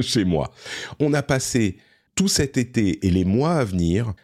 chez 0.00 0.24
moi. 0.24 0.52
On 1.00 1.12
a 1.12 1.22
passé 1.22 1.76
tout 2.16 2.28
cet 2.28 2.56
été 2.56 3.06
et 3.06 3.10
les 3.10 3.24
mois 3.24 3.54
à 3.54 3.64
venir 3.64 4.14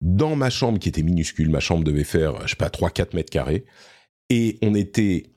dans 0.00 0.34
ma 0.34 0.50
chambre 0.50 0.80
qui 0.80 0.88
était 0.88 1.02
minuscule, 1.02 1.48
ma 1.48 1.60
chambre 1.60 1.84
devait 1.84 2.04
faire, 2.04 2.42
je 2.42 2.50
sais 2.50 2.56
pas, 2.56 2.68
3-4 2.68 3.14
mètres 3.14 3.30
carrés, 3.30 3.64
et 4.28 4.58
on 4.62 4.74
était 4.74 5.30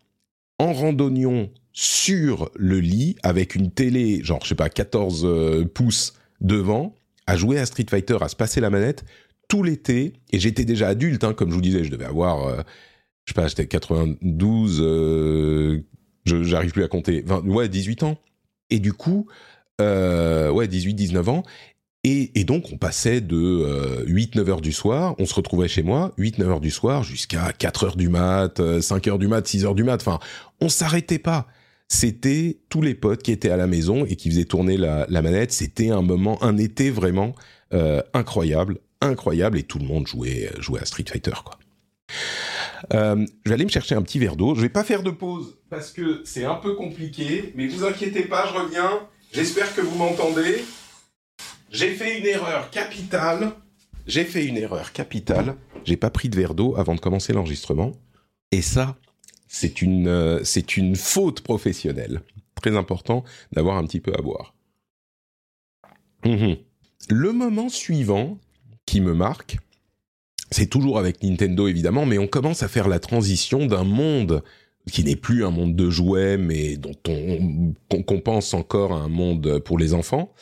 en 0.58 0.74
randonnion 0.74 1.52
sur 1.72 2.50
le 2.56 2.80
lit 2.80 3.16
avec 3.22 3.54
une 3.54 3.70
télé, 3.70 4.24
genre, 4.24 4.40
je 4.44 4.50
sais 4.50 4.56
pas, 4.56 4.70
14 4.70 5.26
euh, 5.26 5.66
pouces 5.66 6.16
devant, 6.42 6.96
à 7.28 7.38
jouer 7.38 7.60
à 7.60 7.66
Street 7.66 7.86
Fighter, 7.88 8.18
à 8.22 8.28
se 8.28 8.36
passer 8.36 8.60
la 8.60 8.72
manette 8.72 9.06
tout 9.48 9.64
l'été, 9.64 10.14
et 10.32 10.40
j'étais 10.40 10.66
déjà 10.66 10.90
adulte, 10.90 11.24
hein, 11.24 11.34
comme 11.34 11.50
je 11.50 11.56
vous 11.56 11.62
disais, 11.62 11.84
je 11.84 11.92
devais 11.92 12.06
avoir, 12.06 12.48
euh, 12.48 12.62
je 13.26 13.34
sais 13.34 13.42
pas, 13.42 13.48
j'étais 13.48 13.68
92, 13.68 14.82
euh, 14.82 15.84
j'arrive 16.26 16.72
plus 16.72 16.84
à 16.84 16.88
compter, 16.88 17.24
ouais, 17.46 17.70
18 17.70 18.04
ans. 18.04 18.18
Et 18.70 18.80
du 18.80 18.92
coup, 18.92 19.28
euh, 19.80 20.50
ouais, 20.52 20.68
18, 20.68 20.94
19 20.94 21.30
ans. 21.30 21.44
Et, 22.10 22.46
donc, 22.46 22.72
on 22.72 22.78
passait 22.78 23.20
de 23.20 24.06
8-9 24.08 24.40
euh, 24.40 24.50
heures 24.50 24.62
du 24.62 24.72
soir, 24.72 25.14
on 25.20 25.26
se 25.26 25.34
retrouvait 25.34 25.68
chez 25.68 25.84
moi, 25.84 26.14
8-9 26.18 26.44
heures 26.44 26.62
du 26.62 26.72
soir, 26.72 27.04
jusqu'à 27.04 27.52
4 27.52 27.84
heures 27.84 27.96
du 27.98 28.08
mat, 28.08 28.62
5 28.80 29.08
heures 29.10 29.20
du 29.20 29.28
mat, 29.28 29.46
6 29.46 29.66
heures 29.66 29.76
du 29.76 29.84
mat. 29.84 30.00
Enfin, 30.00 30.20
on 30.62 30.70
s'arrêtait 30.70 31.20
pas. 31.20 31.48
C'était 31.90 32.60
tous 32.70 32.82
les 32.82 32.96
potes 32.96 33.24
qui 33.24 33.34
étaient 33.34 33.50
à 33.50 33.58
la 33.58 33.68
maison 33.68 34.06
et 34.06 34.16
qui 34.16 34.30
faisaient 34.30 34.46
tourner 34.46 34.78
la, 34.78 35.06
manette. 35.10 35.52
C'était 35.52 35.90
un 35.90 36.02
moment, 36.02 36.42
un 36.42 36.58
été 36.58 36.92
vraiment 36.92 37.36
euh, 37.74 38.02
incroyable, 38.14 38.78
incroyable, 39.02 39.58
et 39.58 39.64
tout 39.64 39.80
le 39.80 39.86
monde 39.86 40.08
jouait, 40.08 40.50
jouait 40.60 40.80
à 40.80 40.86
Street 40.86 41.06
Fighter, 41.10 41.36
quoi. 41.44 41.60
Euh, 42.94 43.26
je 43.44 43.50
vais 43.50 43.56
aller 43.56 43.66
me 43.66 43.70
chercher 43.70 43.96
un 43.96 44.02
petit 44.02 44.20
verre 44.20 44.38
d'eau. 44.38 44.56
Je 44.56 44.62
vais 44.62 44.70
pas 44.70 44.86
faire 44.86 45.04
de 45.04 45.12
pause 45.12 45.58
parce 45.70 45.92
que 45.92 46.22
c'est 46.24 46.46
un 46.46 46.56
peu 46.56 46.76
compliqué, 46.76 47.52
mais 47.56 47.68
vous 47.68 47.84
inquiétez 47.84 48.24
pas, 48.24 48.48
je 48.48 48.58
reviens. 48.58 49.02
J'espère 49.34 49.76
que 49.76 49.82
vous 49.82 49.98
m'entendez. 49.98 50.64
J'ai 51.72 51.92
fait 51.92 52.20
une 52.20 52.26
erreur 52.26 52.70
capitale. 52.70 53.52
J'ai 54.06 54.24
fait 54.24 54.46
une 54.46 54.58
erreur 54.58 54.94
capitale. 54.94 55.56
J'ai 55.84 55.98
pas 55.98 56.10
pris 56.10 56.30
de 56.30 56.36
verre 56.36 56.54
d'eau 56.54 56.76
avant 56.78 56.96
de 56.96 57.00
commencer 57.00 57.34
l'enregistrement. 57.34 57.94
Et 58.52 58.62
ça, 58.62 58.98
c'est 59.48 59.82
une, 59.82 60.08
euh, 60.08 60.44
c'est 60.44 60.78
une 60.78 60.96
faute 60.96 61.42
professionnelle. 61.42 62.22
Très 62.56 62.76
important 62.76 63.24
d'avoir 63.52 63.78
un 63.78 63.86
petit 63.86 64.00
peu 64.00 64.14
à 64.18 64.22
boire. 64.22 64.54
Mhm. 66.26 66.58
Le 67.10 67.32
moment 67.32 67.70
suivant 67.70 68.38
qui 68.86 69.02
me 69.02 69.14
marque, 69.14 69.58
c'est 70.52 70.68
toujours 70.68 70.98
avec 70.98 71.24
Nintendo 71.24 71.68
évidemment, 71.68 72.06
mais 72.06 72.18
on 72.18 72.28
commence 72.28 72.64
à 72.64 72.68
faire 72.68 72.88
la 72.88 73.00
transition 73.00 73.66
d'un 73.66 73.84
monde 73.84 74.44
qui 74.92 75.04
n'est 75.04 75.18
plus 75.18 75.46
un 75.46 75.52
monde 75.52 75.76
de 75.76 75.90
jouets, 75.90 76.38
mais 76.38 76.78
dont 76.78 76.96
on, 77.10 77.74
qu'on 78.04 78.22
pense 78.22 78.54
encore 78.54 78.94
à 78.94 78.98
un 78.98 79.10
monde 79.10 79.60
pour 79.60 79.78
les 79.78 79.94
enfants. 79.94 80.34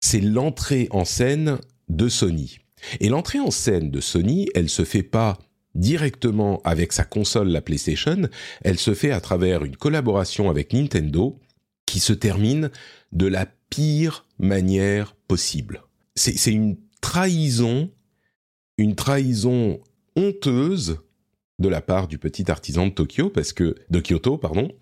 C'est 0.00 0.20
l'entrée 0.20 0.88
en 0.90 1.04
scène 1.04 1.58
de 1.88 2.08
Sony. 2.08 2.58
Et 3.00 3.08
l'entrée 3.08 3.40
en 3.40 3.50
scène 3.50 3.90
de 3.90 4.00
Sony, 4.00 4.48
elle 4.54 4.68
se 4.68 4.84
fait 4.84 5.02
pas 5.02 5.38
directement 5.74 6.60
avec 6.64 6.92
sa 6.92 7.04
console, 7.04 7.48
la 7.48 7.60
PlayStation, 7.60 8.28
elle 8.62 8.78
se 8.78 8.94
fait 8.94 9.12
à 9.12 9.20
travers 9.20 9.64
une 9.64 9.76
collaboration 9.76 10.50
avec 10.50 10.72
Nintendo 10.72 11.38
qui 11.86 12.00
se 12.00 12.12
termine 12.12 12.70
de 13.12 13.26
la 13.26 13.46
pire 13.68 14.26
manière 14.38 15.14
possible. 15.28 15.82
C'est 16.16 16.52
une 16.52 16.76
trahison 17.00 17.90
une 18.80 18.94
trahison 18.94 19.80
honteuse 20.16 21.00
de 21.58 21.68
la 21.68 21.82
part 21.82 22.08
du 22.08 22.18
petit 22.18 22.50
artisan 22.50 22.86
de 22.86 22.92
Tokyo, 22.92 23.28
parce 23.28 23.52
que 23.52 23.76
de 23.90 24.00
Kyoto, 24.00 24.38
pardon. 24.38 24.72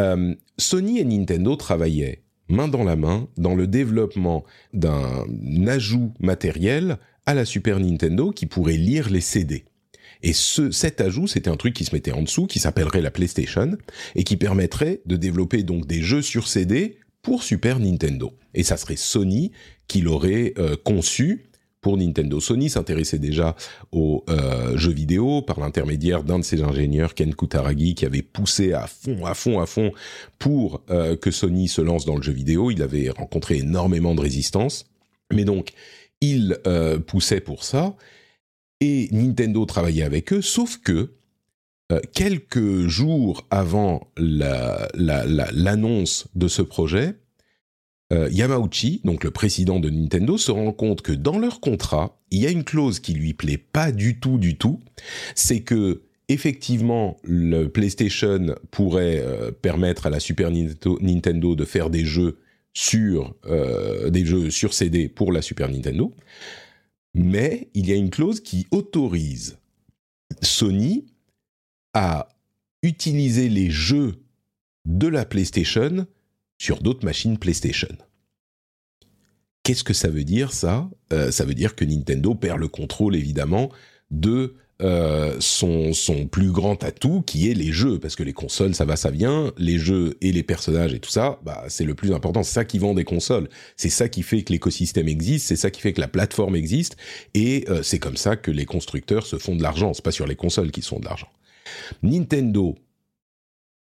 Euh, 0.00 0.34
Sony 0.58 0.98
et 0.98 1.04
Nintendo 1.04 1.54
travaillaient 1.54 2.24
main 2.48 2.68
dans 2.68 2.84
la 2.84 2.96
main 2.96 3.28
dans 3.36 3.54
le 3.54 3.66
développement 3.66 4.44
d'un 4.72 5.24
ajout 5.66 6.12
matériel 6.20 6.98
à 7.26 7.34
la 7.34 7.44
Super 7.44 7.78
Nintendo 7.78 8.30
qui 8.30 8.46
pourrait 8.46 8.76
lire 8.76 9.10
les 9.10 9.20
CD. 9.20 9.64
Et 10.22 10.32
ce, 10.32 10.70
cet 10.70 11.00
ajout, 11.00 11.26
c'était 11.26 11.50
un 11.50 11.56
truc 11.56 11.74
qui 11.74 11.84
se 11.84 11.94
mettait 11.94 12.12
en 12.12 12.22
dessous, 12.22 12.46
qui 12.46 12.58
s'appellerait 12.58 13.02
la 13.02 13.10
PlayStation, 13.10 13.76
et 14.14 14.24
qui 14.24 14.36
permettrait 14.36 15.00
de 15.06 15.16
développer 15.16 15.62
donc 15.62 15.86
des 15.86 16.02
jeux 16.02 16.22
sur 16.22 16.48
CD 16.48 16.98
pour 17.22 17.42
Super 17.42 17.78
Nintendo. 17.78 18.32
Et 18.54 18.62
ça 18.62 18.76
serait 18.76 18.96
Sony 18.96 19.52
qui 19.86 20.00
l'aurait 20.00 20.54
euh, 20.58 20.76
conçu 20.82 21.47
Nintendo. 21.96 22.40
Sony 22.40 22.70
s'intéressait 22.70 23.18
déjà 23.18 23.56
aux 23.92 24.24
euh, 24.28 24.76
jeux 24.76 24.92
vidéo 24.92 25.42
par 25.42 25.60
l'intermédiaire 25.60 26.24
d'un 26.24 26.38
de 26.38 26.44
ses 26.44 26.62
ingénieurs, 26.62 27.14
Ken 27.14 27.34
Kutaragi, 27.34 27.94
qui 27.94 28.04
avait 28.04 28.22
poussé 28.22 28.72
à 28.72 28.86
fond, 28.86 29.24
à 29.24 29.34
fond, 29.34 29.60
à 29.60 29.66
fond 29.66 29.92
pour 30.38 30.82
euh, 30.90 31.16
que 31.16 31.30
Sony 31.30 31.68
se 31.68 31.80
lance 31.80 32.04
dans 32.04 32.16
le 32.16 32.22
jeu 32.22 32.32
vidéo. 32.32 32.70
Il 32.70 32.82
avait 32.82 33.10
rencontré 33.10 33.58
énormément 33.58 34.14
de 34.14 34.20
résistance, 34.20 34.86
mais 35.32 35.44
donc 35.44 35.70
il 36.20 36.58
euh, 36.66 36.98
poussait 36.98 37.40
pour 37.40 37.64
ça 37.64 37.96
et 38.80 39.08
Nintendo 39.10 39.64
travaillait 39.64 40.04
avec 40.04 40.32
eux, 40.32 40.42
sauf 40.42 40.78
que 40.78 41.10
quelques 42.12 42.86
jours 42.86 43.46
avant 43.50 44.08
l'annonce 44.18 46.26
de 46.34 46.46
ce 46.46 46.60
projet, 46.60 47.14
euh, 48.12 48.28
Yamauchi, 48.30 49.00
donc 49.04 49.24
le 49.24 49.30
président 49.30 49.80
de 49.80 49.90
Nintendo, 49.90 50.38
se 50.38 50.50
rend 50.50 50.72
compte 50.72 51.02
que 51.02 51.12
dans 51.12 51.38
leur 51.38 51.60
contrat, 51.60 52.18
il 52.30 52.40
y 52.40 52.46
a 52.46 52.50
une 52.50 52.64
clause 52.64 53.00
qui 53.00 53.12
lui 53.12 53.34
plaît 53.34 53.58
pas 53.58 53.92
du 53.92 54.18
tout, 54.18 54.38
du 54.38 54.56
tout. 54.56 54.80
C'est 55.34 55.60
que 55.60 56.02
effectivement, 56.28 57.18
le 57.22 57.68
PlayStation 57.68 58.54
pourrait 58.70 59.20
euh, 59.20 59.50
permettre 59.50 60.06
à 60.06 60.10
la 60.10 60.20
Super 60.20 60.50
Nintendo 60.50 61.54
de 61.54 61.64
faire 61.64 61.90
des 61.90 62.04
jeux 62.04 62.38
sur 62.74 63.34
euh, 63.46 64.10
des 64.10 64.24
jeux 64.24 64.50
sur 64.50 64.72
CD 64.72 65.08
pour 65.08 65.32
la 65.32 65.42
Super 65.42 65.68
Nintendo, 65.70 66.14
mais 67.14 67.68
il 67.74 67.88
y 67.88 67.92
a 67.92 67.96
une 67.96 68.10
clause 68.10 68.40
qui 68.40 68.66
autorise 68.70 69.58
Sony 70.42 71.06
à 71.94 72.28
utiliser 72.82 73.48
les 73.48 73.70
jeux 73.70 74.20
de 74.84 75.08
la 75.08 75.24
PlayStation 75.24 76.06
sur 76.58 76.82
d'autres 76.82 77.04
machines 77.04 77.38
PlayStation. 77.38 77.88
Qu'est-ce 79.62 79.84
que 79.84 79.94
ça 79.94 80.08
veut 80.08 80.24
dire 80.24 80.52
ça? 80.52 80.88
Euh, 81.12 81.30
Ça 81.30 81.44
veut 81.44 81.54
dire 81.54 81.74
que 81.76 81.84
Nintendo 81.84 82.34
perd 82.34 82.58
le 82.58 82.68
contrôle 82.68 83.16
évidemment 83.16 83.70
de 84.10 84.54
euh, 84.80 85.36
son, 85.40 85.92
son 85.92 86.28
plus 86.28 86.52
grand 86.52 86.84
atout 86.84 87.22
qui 87.22 87.50
est 87.50 87.54
les 87.54 87.72
jeux 87.72 87.98
parce 87.98 88.14
que 88.14 88.22
les 88.22 88.32
consoles 88.32 88.76
ça 88.76 88.84
va 88.84 88.94
ça 88.94 89.10
vient 89.10 89.52
les 89.58 89.76
jeux 89.76 90.16
et 90.20 90.30
les 90.30 90.44
personnages 90.44 90.94
et 90.94 91.00
tout 91.00 91.10
ça 91.10 91.40
bah 91.42 91.64
c'est 91.66 91.84
le 91.84 91.96
plus 91.96 92.12
important 92.12 92.44
c'est 92.44 92.54
ça 92.54 92.64
qui 92.64 92.78
vend 92.78 92.94
des 92.94 93.02
consoles 93.02 93.48
c'est 93.76 93.88
ça 93.88 94.08
qui 94.08 94.22
fait 94.22 94.44
que 94.44 94.52
l'écosystème 94.52 95.08
existe 95.08 95.48
c'est 95.48 95.56
ça 95.56 95.72
qui 95.72 95.80
fait 95.80 95.92
que 95.92 96.00
la 96.00 96.06
plateforme 96.06 96.54
existe 96.54 96.96
et 97.34 97.64
euh, 97.68 97.82
c'est 97.82 97.98
comme 97.98 98.16
ça 98.16 98.36
que 98.36 98.52
les 98.52 98.66
constructeurs 98.66 99.26
se 99.26 99.36
font 99.36 99.56
de 99.56 99.64
l'argent 99.64 99.94
c'est 99.94 100.04
pas 100.04 100.12
sur 100.12 100.28
les 100.28 100.36
consoles 100.36 100.70
qu'ils 100.70 100.84
se 100.84 100.90
font 100.90 101.00
de 101.00 101.06
l'argent 101.06 101.28
Nintendo 102.04 102.76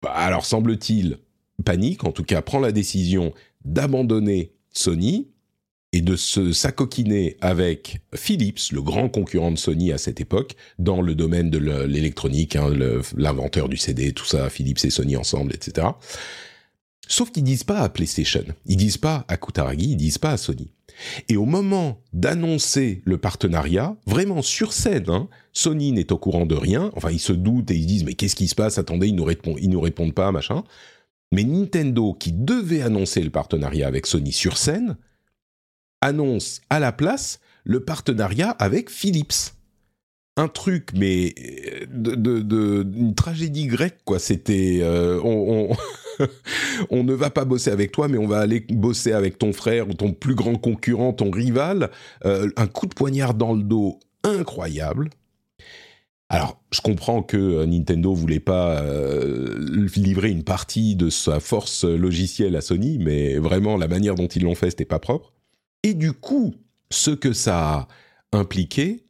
bah, 0.01 0.13
alors 0.13 0.45
semble-t-il 0.45 1.19
panique, 1.63 2.03
en 2.03 2.11
tout 2.11 2.23
cas 2.23 2.41
prend 2.41 2.59
la 2.59 2.71
décision 2.71 3.33
d'abandonner 3.65 4.53
Sony 4.71 5.27
et 5.93 6.01
de 6.01 6.15
se 6.15 6.51
s'acoquiner 6.51 7.37
avec 7.41 8.01
Philips, 8.13 8.71
le 8.71 8.81
grand 8.81 9.09
concurrent 9.09 9.51
de 9.51 9.57
Sony 9.57 9.91
à 9.91 9.97
cette 9.97 10.19
époque, 10.19 10.55
dans 10.79 11.01
le 11.01 11.15
domaine 11.15 11.49
de 11.49 11.57
l'électronique, 11.85 12.55
hein, 12.55 12.71
l'inventeur 13.15 13.69
du 13.69 13.77
CD, 13.77 14.11
tout 14.11 14.25
ça, 14.25 14.49
Philips 14.49 14.83
et 14.83 14.89
Sony 14.89 15.15
ensemble, 15.15 15.53
etc. 15.53 15.87
Sauf 17.07 17.31
qu'ils 17.31 17.45
disent 17.45 17.63
pas 17.63 17.79
à 17.79 17.89
PlayStation, 17.89 18.43
ils 18.65 18.75
disent 18.75 18.97
pas 18.97 19.25
à 19.29 19.37
Kutaragi, 19.37 19.91
ils 19.91 19.97
disent 19.97 20.17
pas 20.17 20.31
à 20.31 20.37
Sony. 20.37 20.71
Et 21.29 21.37
au 21.37 21.45
moment 21.45 22.01
d'annoncer 22.11 23.01
le 23.05 23.17
partenariat, 23.17 23.95
vraiment 24.05 24.41
sur 24.41 24.73
scène, 24.73 25.09
hein, 25.09 25.29
Sony 25.53 25.91
n'est 25.93 26.11
au 26.11 26.17
courant 26.17 26.45
de 26.45 26.55
rien. 26.55 26.91
Enfin, 26.95 27.11
ils 27.11 27.19
se 27.19 27.33
doutent 27.33 27.71
et 27.71 27.75
ils 27.75 27.85
disent 27.85 28.03
mais 28.03 28.13
qu'est-ce 28.13 28.35
qui 28.35 28.47
se 28.47 28.55
passe? 28.55 28.77
Attendez, 28.77 29.07
ils 29.07 29.15
nous 29.15 29.25
nous 29.25 29.81
répondent 29.81 30.13
pas, 30.13 30.31
machin. 30.31 30.63
Mais 31.33 31.43
Nintendo, 31.43 32.13
qui 32.13 32.31
devait 32.31 32.81
annoncer 32.81 33.21
le 33.21 33.29
partenariat 33.29 33.87
avec 33.87 34.05
Sony 34.05 34.31
sur 34.31 34.57
scène, 34.57 34.97
annonce 36.01 36.61
à 36.69 36.79
la 36.79 36.91
place 36.91 37.39
le 37.63 37.81
partenariat 37.81 38.51
avec 38.51 38.89
Philips. 38.89 39.53
Un 40.37 40.47
truc, 40.47 40.91
mais 40.93 41.33
de, 41.91 42.13
de, 42.15 42.87
une 42.95 43.15
tragédie 43.15 43.65
grecque, 43.65 43.97
quoi. 44.05 44.19
C'était, 44.19 44.79
euh, 44.83 45.19
on, 45.23 45.75
on, 46.89 47.03
ne 47.03 47.13
va 47.13 47.31
pas 47.31 47.43
bosser 47.43 47.71
avec 47.71 47.91
toi, 47.91 48.07
mais 48.07 48.19
on 48.19 48.27
va 48.27 48.39
aller 48.39 48.65
bosser 48.69 49.13
avec 49.13 49.39
ton 49.39 49.51
frère 49.51 49.89
ou 49.89 49.93
ton 49.93 50.13
plus 50.13 50.35
grand 50.35 50.55
concurrent, 50.55 51.11
ton 51.11 51.31
rival. 51.31 51.89
Euh, 52.25 52.49
un 52.55 52.67
coup 52.67 52.85
de 52.85 52.93
poignard 52.93 53.33
dans 53.33 53.53
le 53.53 53.63
dos 53.63 53.99
incroyable. 54.23 55.09
Alors, 56.29 56.61
je 56.71 56.81
comprends 56.81 57.23
que 57.23 57.37
euh, 57.37 57.65
Nintendo 57.65 58.13
voulait 58.13 58.41
pas 58.41 58.81
euh, 58.81 59.87
livrer 59.95 60.29
une 60.29 60.43
partie 60.43 60.95
de 60.95 61.09
sa 61.09 61.39
force 61.39 61.85
logicielle 61.85 62.55
à 62.55 62.61
Sony, 62.61 62.97
mais 62.99 63.37
vraiment 63.37 63.77
la 63.77 63.87
manière 63.87 64.15
dont 64.15 64.27
ils 64.27 64.43
l'ont 64.43 64.55
fait, 64.55 64.71
c'était 64.71 64.85
pas 64.85 64.99
propre. 64.99 65.33
Et 65.83 65.93
du 65.93 66.11
coup, 66.11 66.55
ce 66.89 67.11
que 67.11 67.31
ça 67.31 67.57
a 67.57 67.87
impliqué, 68.33 69.05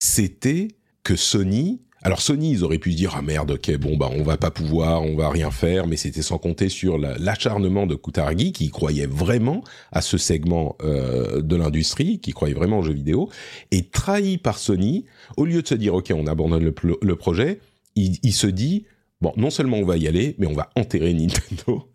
c'était 0.00 0.68
que 1.04 1.14
Sony 1.14 1.85
Alors 2.06 2.22
Sony, 2.22 2.52
ils 2.52 2.62
auraient 2.62 2.78
pu 2.78 2.92
se 2.92 2.96
dire 2.96 3.14
ah 3.16 3.20
merde, 3.20 3.50
ok, 3.50 3.78
bon 3.78 3.96
bah 3.96 4.08
on 4.12 4.22
va 4.22 4.36
pas 4.36 4.52
pouvoir, 4.52 5.02
on 5.02 5.16
va 5.16 5.28
rien 5.28 5.50
faire, 5.50 5.88
mais 5.88 5.96
c'était 5.96 6.22
sans 6.22 6.38
compter 6.38 6.68
sur 6.68 6.98
l'acharnement 6.98 7.84
de 7.84 7.96
Kutaragi 7.96 8.52
qui 8.52 8.70
croyait 8.70 9.08
vraiment 9.08 9.64
à 9.90 10.00
ce 10.02 10.16
segment 10.16 10.76
euh, 10.84 11.42
de 11.42 11.56
l'industrie, 11.56 12.20
qui 12.20 12.30
croyait 12.30 12.54
vraiment 12.54 12.78
aux 12.78 12.84
jeux 12.84 12.92
vidéo, 12.92 13.28
et 13.72 13.88
trahi 13.88 14.38
par 14.38 14.56
Sony, 14.56 15.06
au 15.36 15.46
lieu 15.46 15.62
de 15.62 15.66
se 15.66 15.74
dire 15.74 15.94
ok, 15.94 16.12
on 16.14 16.28
abandonne 16.28 16.62
le, 16.62 17.16
projet, 17.16 17.58
il, 17.96 18.18
il 18.22 18.32
se 18.32 18.46
dit 18.46 18.84
bon, 19.20 19.32
non 19.36 19.50
seulement 19.50 19.78
on 19.78 19.84
va 19.84 19.96
y 19.96 20.06
aller, 20.06 20.36
mais 20.38 20.46
on 20.46 20.54
va 20.54 20.70
enterrer 20.76 21.12
Nintendo. 21.12 21.88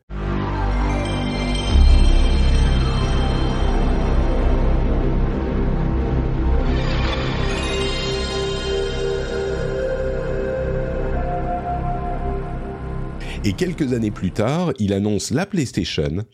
Et 13.44 13.54
quelques 13.54 13.94
années 13.94 14.12
plus 14.12 14.32
tard, 14.32 14.72
il 14.78 14.94
annonce 14.94 15.32
la 15.32 15.48
PlayStation, 15.48 16.26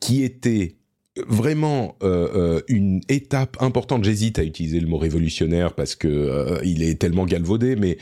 qui 0.00 0.22
était 0.22 0.76
vraiment 1.16 1.96
euh, 2.02 2.28
euh, 2.34 2.60
une 2.68 3.00
étape 3.08 3.56
importante. 3.60 4.04
J'hésite 4.04 4.38
à 4.38 4.44
utiliser 4.44 4.78
le 4.78 4.86
mot 4.86 4.98
révolutionnaire 4.98 5.74
parce 5.74 5.94
que 5.94 6.08
euh, 6.08 6.60
il 6.62 6.82
est 6.82 7.00
tellement 7.00 7.24
galvaudé, 7.24 7.74
mais 7.74 7.96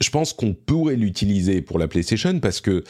je 0.00 0.08
pense 0.10 0.32
qu'on 0.32 0.54
pourrait 0.54 0.94
l'utiliser 0.94 1.62
pour 1.62 1.80
la 1.80 1.88
PlayStation 1.88 2.38
parce 2.38 2.60
que 2.60 2.84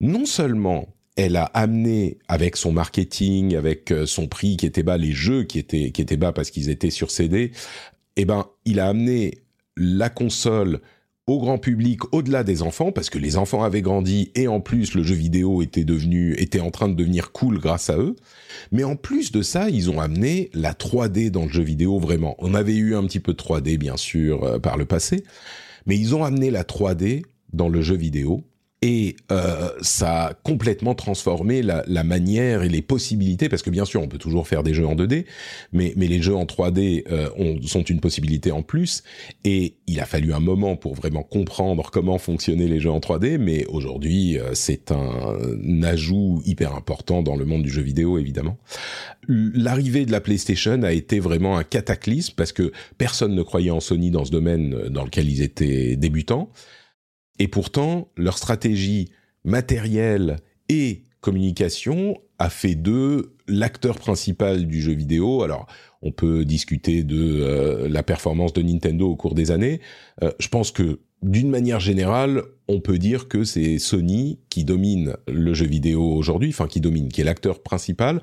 non 0.00 0.24
seulement 0.24 0.94
elle 1.16 1.34
a 1.34 1.44
amené 1.46 2.18
avec 2.28 2.56
son 2.56 2.70
marketing, 2.70 3.56
avec 3.56 3.92
son 4.06 4.28
prix 4.28 4.56
qui 4.56 4.66
était 4.66 4.84
bas, 4.84 4.98
les 4.98 5.12
jeux 5.12 5.42
qui 5.42 5.58
étaient 5.58 5.90
qui 5.90 6.00
étaient 6.00 6.16
bas 6.16 6.32
parce 6.32 6.52
qu'ils 6.52 6.70
étaient 6.70 6.90
sur 6.90 7.10
CD, 7.10 7.50
eh 8.14 8.24
ben 8.24 8.46
il 8.64 8.78
a 8.78 8.86
amené 8.86 9.38
la 9.76 10.10
console 10.10 10.80
au 11.28 11.38
grand 11.38 11.58
public 11.58 12.00
au-delà 12.12 12.42
des 12.42 12.62
enfants 12.62 12.90
parce 12.90 13.10
que 13.10 13.18
les 13.18 13.36
enfants 13.36 13.62
avaient 13.62 13.82
grandi 13.82 14.32
et 14.34 14.48
en 14.48 14.60
plus 14.60 14.94
le 14.94 15.02
jeu 15.02 15.14
vidéo 15.14 15.62
était 15.62 15.84
devenu 15.84 16.34
était 16.38 16.60
en 16.60 16.70
train 16.70 16.88
de 16.88 16.94
devenir 16.94 17.32
cool 17.32 17.60
grâce 17.60 17.90
à 17.90 17.98
eux. 17.98 18.16
Mais 18.72 18.82
en 18.82 18.96
plus 18.96 19.30
de 19.30 19.42
ça, 19.42 19.68
ils 19.68 19.90
ont 19.90 20.00
amené 20.00 20.50
la 20.54 20.72
3D 20.72 21.30
dans 21.30 21.44
le 21.44 21.50
jeu 21.50 21.62
vidéo 21.62 21.98
vraiment. 21.98 22.34
On 22.38 22.54
avait 22.54 22.74
eu 22.74 22.96
un 22.96 23.04
petit 23.04 23.20
peu 23.20 23.34
de 23.34 23.38
3D 23.38 23.78
bien 23.78 23.96
sûr 23.96 24.42
euh, 24.42 24.58
par 24.58 24.78
le 24.78 24.86
passé, 24.86 25.22
mais 25.86 25.96
ils 25.98 26.14
ont 26.14 26.24
amené 26.24 26.50
la 26.50 26.64
3D 26.64 27.24
dans 27.52 27.68
le 27.68 27.82
jeu 27.82 27.96
vidéo 27.96 28.44
et 28.80 29.16
euh, 29.32 29.70
ça 29.80 30.26
a 30.26 30.34
complètement 30.34 30.94
transformé 30.94 31.62
la, 31.62 31.82
la, 31.88 32.04
manière 32.04 32.62
et 32.62 32.68
les 32.68 32.82
possibilités, 32.82 33.48
parce 33.48 33.62
que 33.62 33.70
bien 33.70 33.84
sûr 33.84 34.00
on 34.00 34.06
peut 34.06 34.18
toujours 34.18 34.46
faire 34.46 34.62
des 34.62 34.72
jeux 34.72 34.86
en 34.86 34.94
2D, 34.94 35.24
mais, 35.72 35.92
mais 35.96 36.06
les 36.06 36.22
jeux 36.22 36.36
en 36.36 36.44
3D 36.44 37.02
euh, 37.10 37.28
ont, 37.36 37.60
sont 37.62 37.82
une 37.82 37.98
possibilité 37.98 38.52
en 38.52 38.62
plus, 38.62 39.02
et 39.44 39.74
il 39.88 39.98
a 39.98 40.06
fallu 40.06 40.32
un 40.32 40.38
moment 40.38 40.76
pour 40.76 40.94
vraiment 40.94 41.24
comprendre 41.24 41.90
comment 41.90 42.18
fonctionnaient 42.18 42.68
les 42.68 42.78
jeux 42.78 42.92
en 42.92 43.00
3D, 43.00 43.38
mais 43.38 43.66
aujourd'hui 43.66 44.38
euh, 44.38 44.54
c'est 44.54 44.92
un, 44.92 45.82
ajout 45.82 46.40
hyper 46.44 46.74
important 46.74 47.22
dans 47.22 47.34
le 47.34 47.44
monde 47.44 47.62
du 47.62 47.70
jeu 47.70 47.82
vidéo 47.82 48.18
évidemment. 48.18 48.58
L'arrivée 49.28 50.06
de 50.06 50.12
la 50.12 50.20
PlayStation 50.20 50.82
a 50.82 50.92
été 50.92 51.18
vraiment 51.18 51.58
un 51.58 51.64
cataclysme, 51.64 52.34
parce 52.36 52.52
que 52.52 52.72
personne 52.96 53.34
ne 53.34 53.42
croyait 53.42 53.70
en 53.70 53.80
Sony 53.80 54.10
dans 54.10 54.24
ce 54.24 54.30
domaine 54.30 54.88
dans 54.88 55.04
lequel 55.04 55.28
ils 55.28 55.42
étaient 55.42 55.96
débutants. 55.96 56.50
Et 57.38 57.48
pourtant, 57.48 58.08
leur 58.16 58.38
stratégie 58.38 59.10
matérielle 59.44 60.36
et 60.68 61.02
communication 61.20 62.20
a 62.38 62.50
fait 62.50 62.74
d'eux 62.74 63.34
l'acteur 63.48 63.98
principal 63.98 64.66
du 64.66 64.80
jeu 64.80 64.92
vidéo. 64.92 65.42
Alors, 65.42 65.66
on 66.02 66.12
peut 66.12 66.44
discuter 66.44 67.02
de 67.02 67.40
euh, 67.40 67.88
la 67.88 68.02
performance 68.02 68.52
de 68.52 68.62
Nintendo 68.62 69.08
au 69.08 69.16
cours 69.16 69.34
des 69.34 69.50
années. 69.50 69.80
Euh, 70.22 70.30
je 70.38 70.48
pense 70.48 70.70
que 70.70 71.00
d'une 71.22 71.50
manière 71.50 71.80
générale, 71.80 72.42
on 72.68 72.80
peut 72.80 72.98
dire 72.98 73.26
que 73.26 73.42
c'est 73.42 73.78
Sony 73.78 74.38
qui 74.50 74.64
domine 74.64 75.16
le 75.26 75.52
jeu 75.54 75.66
vidéo 75.66 76.12
aujourd'hui, 76.12 76.50
enfin 76.50 76.68
qui 76.68 76.80
domine, 76.80 77.08
qui 77.08 77.22
est 77.22 77.24
l'acteur 77.24 77.62
principal. 77.62 78.22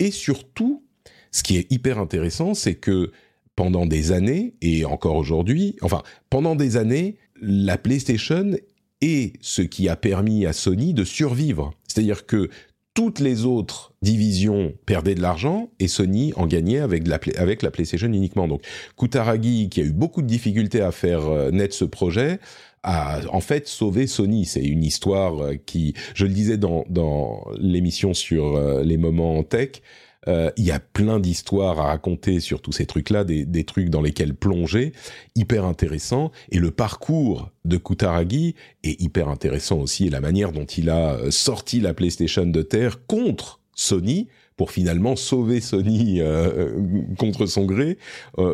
Et 0.00 0.10
surtout, 0.10 0.84
ce 1.30 1.44
qui 1.44 1.56
est 1.56 1.70
hyper 1.70 1.98
intéressant, 1.98 2.54
c'est 2.54 2.74
que 2.74 3.12
pendant 3.54 3.86
des 3.86 4.10
années, 4.10 4.54
et 4.60 4.84
encore 4.84 5.16
aujourd'hui, 5.16 5.76
enfin, 5.82 6.02
pendant 6.30 6.56
des 6.56 6.76
années, 6.76 7.16
la 7.42 7.76
PlayStation 7.76 8.52
est 9.00 9.32
ce 9.40 9.62
qui 9.62 9.88
a 9.88 9.96
permis 9.96 10.46
à 10.46 10.52
Sony 10.52 10.94
de 10.94 11.04
survivre. 11.04 11.74
C'est-à-dire 11.88 12.24
que 12.24 12.48
toutes 12.94 13.20
les 13.20 13.44
autres 13.44 13.94
divisions 14.02 14.74
perdaient 14.86 15.14
de 15.14 15.22
l'argent 15.22 15.70
et 15.80 15.88
Sony 15.88 16.32
en 16.36 16.46
gagnait 16.46 16.78
avec 16.78 17.06
la, 17.08 17.18
PlayStation 17.18 18.06
uniquement. 18.06 18.46
Donc 18.46 18.62
Kutaragi, 18.96 19.68
qui 19.70 19.80
a 19.80 19.84
eu 19.84 19.92
beaucoup 19.92 20.22
de 20.22 20.26
difficultés 20.26 20.82
à 20.82 20.92
faire 20.92 21.26
euh, 21.26 21.50
naître 21.50 21.74
ce 21.74 21.84
projet, 21.84 22.38
a 22.82 23.20
en 23.30 23.40
fait 23.40 23.66
sauvé 23.66 24.06
Sony. 24.06 24.44
C'est 24.44 24.62
une 24.62 24.84
histoire 24.84 25.42
euh, 25.42 25.54
qui, 25.54 25.94
je 26.14 26.26
le 26.26 26.32
disais 26.32 26.58
dans, 26.58 26.84
dans 26.90 27.44
l'émission 27.58 28.14
sur 28.14 28.56
euh, 28.56 28.82
les 28.82 28.98
moments 28.98 29.38
en 29.38 29.42
tech, 29.42 29.80
il 30.26 30.64
y 30.64 30.70
a 30.70 30.80
plein 30.80 31.18
d'histoires 31.18 31.80
à 31.80 31.86
raconter 31.86 32.40
sur 32.40 32.60
tous 32.60 32.72
ces 32.72 32.86
trucs-là, 32.86 33.24
des, 33.24 33.44
des, 33.44 33.64
trucs 33.64 33.90
dans 33.90 34.02
lesquels 34.02 34.34
plonger, 34.34 34.92
hyper 35.34 35.64
intéressant. 35.64 36.30
Et 36.50 36.58
le 36.58 36.70
parcours 36.70 37.50
de 37.64 37.76
Kutaragi 37.76 38.54
est 38.84 39.00
hyper 39.00 39.28
intéressant 39.28 39.78
aussi, 39.78 40.06
et 40.06 40.10
la 40.10 40.20
manière 40.20 40.52
dont 40.52 40.64
il 40.64 40.90
a 40.90 41.14
euh, 41.14 41.30
sorti 41.30 41.80
la 41.80 41.94
PlayStation 41.94 42.46
de 42.46 42.62
terre 42.62 43.06
contre 43.06 43.60
Sony 43.74 44.28
pour 44.56 44.70
finalement 44.70 45.16
sauver 45.16 45.60
Sony 45.60 46.20
euh, 46.20 46.70
contre 47.18 47.46
son 47.46 47.64
gré 47.64 47.98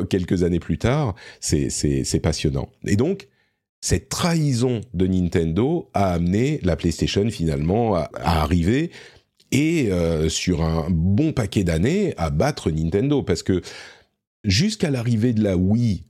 quelques 0.08 0.42
années 0.44 0.60
plus 0.60 0.78
tard, 0.78 1.14
c'est 1.40 2.20
passionnant. 2.22 2.68
Et 2.86 2.96
donc, 2.96 3.28
cette 3.80 4.08
trahison 4.08 4.80
de 4.94 5.06
Nintendo 5.06 5.88
a 5.94 6.12
amené 6.12 6.60
la 6.62 6.76
PlayStation 6.76 7.28
finalement 7.30 7.94
à 7.94 8.08
arriver 8.14 8.90
et 9.52 9.90
euh, 9.90 10.28
sur 10.28 10.62
un 10.62 10.88
bon 10.90 11.32
paquet 11.32 11.64
d'années 11.64 12.14
à 12.16 12.30
battre 12.30 12.70
Nintendo 12.70 13.22
parce 13.22 13.42
que 13.42 13.62
jusqu'à 14.44 14.90
l'arrivée 14.90 15.32
de 15.32 15.42
la 15.42 15.56
Wii 15.56 16.04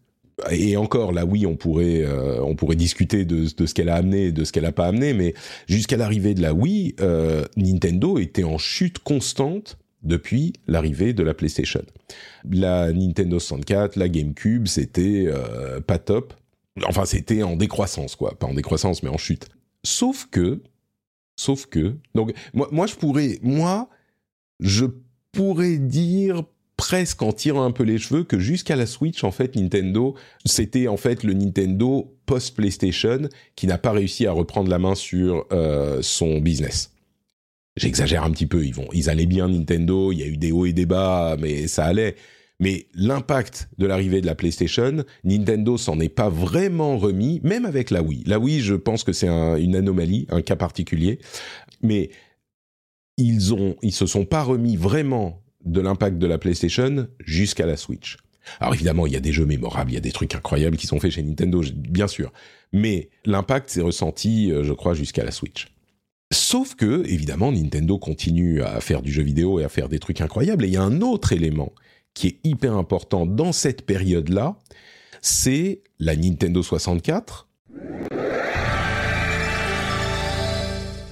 et 0.51 0.77
encore 0.77 1.12
la 1.12 1.24
Wii 1.24 1.46
on 1.46 1.57
pourrait 1.57 2.03
euh, 2.03 2.40
on 2.42 2.55
pourrait 2.55 2.77
discuter 2.77 3.24
de, 3.24 3.46
de 3.55 3.66
ce 3.66 3.74
qu'elle 3.74 3.88
a 3.88 3.96
amené 3.96 4.33
de 4.33 4.44
ce 4.44 4.53
qu'elle 4.53 4.64
a 4.64 4.72
pas 4.72 4.87
amené 4.87 5.12
mais 5.12 5.35
jusqu'à 5.68 5.96
l'arrivée 5.96 6.35
de 6.35 6.42
la 6.42 6.55
Wii 6.55 6.96
euh, 7.01 7.44
Nintendo 7.57 8.18
était 8.18 8.44
en 8.44 8.59
chute 8.59 8.98
constante 9.01 9.79
depuis 10.03 10.53
l'arrivée 10.68 11.12
de 11.12 11.24
la 11.24 11.35
PlayStation. 11.35 11.83
La 12.48 12.92
Nintendo 12.92 13.40
64, 13.40 13.96
la 13.96 14.09
GameCube, 14.09 14.68
c'était 14.68 15.27
pas 15.88 15.98
top. 15.98 16.35
Enfin, 16.87 17.05
c'était 17.05 17.42
en 17.42 17.57
décroissance 17.57 18.14
quoi, 18.14 18.38
pas 18.38 18.46
en 18.46 18.55
décroissance 18.55 19.03
mais 19.03 19.09
en 19.09 19.18
chute. 19.18 19.48
Sauf 19.83 20.29
que 20.31 20.62
Sauf 21.38 21.66
que, 21.66 21.94
donc 22.16 22.35
moi, 22.53 22.68
moi 22.72 22.87
je 22.88 22.96
pourrais, 22.96 23.38
moi, 23.42 23.88
je 24.59 24.87
pourrais 25.31 25.79
dire 25.79 26.42
presque 26.77 27.22
en 27.22 27.33
tirant 27.33 27.64
un 27.64 27.70
peu 27.70 27.85
les 27.85 27.98
cheveux 27.98 28.24
que 28.24 28.40
jusqu'à 28.40 28.74
la 28.74 28.87
Switch, 28.87 29.22
en 29.22 29.31
fait, 29.31 29.55
Nintendo, 29.55 30.16
c'était 30.44 30.88
en 30.88 30.96
fait 30.96 31.22
le 31.22 31.35
Nintendo 31.35 32.12
post 32.27 32.57
PlayStation 32.57 33.29
qui 33.55 33.68
n'a 33.68 33.79
pas 33.79 33.92
réussi 33.92 34.27
à 34.27 34.33
reprendre 34.33 34.68
la 34.68 34.81
main 34.81 34.96
sur 34.96 35.46
euh, 35.53 36.03
son 36.03 36.40
business. 36.40 36.92
J'exagère 37.77 38.24
un 38.24 38.33
petit 38.33 38.46
peu, 38.46 38.66
ils 38.66 38.74
vont, 38.74 38.88
ils 38.92 39.09
allaient 39.09 39.27
bien 39.27 39.48
Nintendo, 39.48 40.11
il 40.11 40.18
y 40.18 40.24
a 40.24 40.27
eu 40.27 40.37
des 40.37 40.51
hauts 40.51 40.66
et 40.66 40.72
des 40.72 40.87
bas, 40.87 41.37
mais 41.38 41.68
ça 41.68 41.85
allait. 41.85 42.16
Mais 42.61 42.87
l'impact 42.94 43.68
de 43.79 43.87
l'arrivée 43.87 44.21
de 44.21 44.27
la 44.27 44.35
PlayStation, 44.35 45.05
Nintendo 45.23 45.77
s'en 45.77 46.01
est 46.01 46.09
pas 46.09 46.29
vraiment 46.29 46.99
remis, 46.99 47.40
même 47.44 47.64
avec 47.64 47.90
la 47.90 48.03
Wii. 48.03 48.25
La 48.27 48.38
Wii, 48.40 48.61
je 48.61 48.75
pense 48.75 49.05
que 49.05 49.12
c'est 49.12 49.29
une 49.29 49.77
anomalie, 49.77 50.27
un 50.31 50.42
cas 50.42 50.57
particulier. 50.57 51.21
Mais 51.83 52.11
ils 53.16 53.55
ont, 53.55 53.77
ils 53.83 53.92
se 53.92 54.07
sont 54.07 54.25
pas 54.25 54.42
remis 54.42 54.77
vraiment 54.77 55.42
de 55.64 55.81
l'impact 55.81 56.18
de 56.18 56.27
la 56.27 56.38
PlayStation 56.38 57.09
jusqu'à 57.25 57.66
la 57.66 57.77
Switch. 57.77 58.16
Alors 58.61 58.75
évidemment, 58.75 59.07
il 59.07 59.12
y 59.12 59.16
a 59.16 59.21
des 59.21 59.33
jeux 59.33 59.47
mémorables, 59.47 59.90
il 59.90 59.94
y 59.94 59.99
a 59.99 60.01
des 60.01 60.12
trucs 60.12 60.35
incroyables 60.35 60.77
qui 60.77 60.87
sont 60.87 60.99
faits 60.99 61.12
chez 61.12 61.23
Nintendo, 61.23 61.62
bien 61.75 62.09
sûr. 62.09 62.33
Mais 62.73 63.11
l'impact 63.25 63.71
s'est 63.71 63.83
ressenti, 63.83 64.51
euh, 64.51 64.64
je 64.64 64.73
crois, 64.73 64.94
jusqu'à 64.94 65.25
la 65.25 65.31
Switch. 65.31 65.68
Sauf 66.33 66.75
que, 66.75 67.07
évidemment, 67.07 67.53
Nintendo 67.53 67.99
continue 67.99 68.62
à 68.62 68.81
faire 68.81 69.03
du 69.03 69.12
jeu 69.12 69.23
vidéo 69.23 69.61
et 69.61 69.64
à 69.64 69.68
faire 69.68 69.88
des 69.88 69.99
trucs 69.99 70.21
incroyables. 70.21 70.64
Et 70.64 70.68
il 70.68 70.75
y 70.75 70.77
a 70.77 70.83
un 70.83 71.01
autre 71.01 71.33
élément 71.33 71.73
qui 72.18 72.26
est 72.26 72.38
hyper 72.42 72.74
important 72.74 73.26
dans 73.26 73.52
cette 73.52 73.83
période-là, 73.83 74.57
c'est 75.20 75.83
la 76.00 76.16
Nintendo 76.16 76.64
64. 76.64 77.48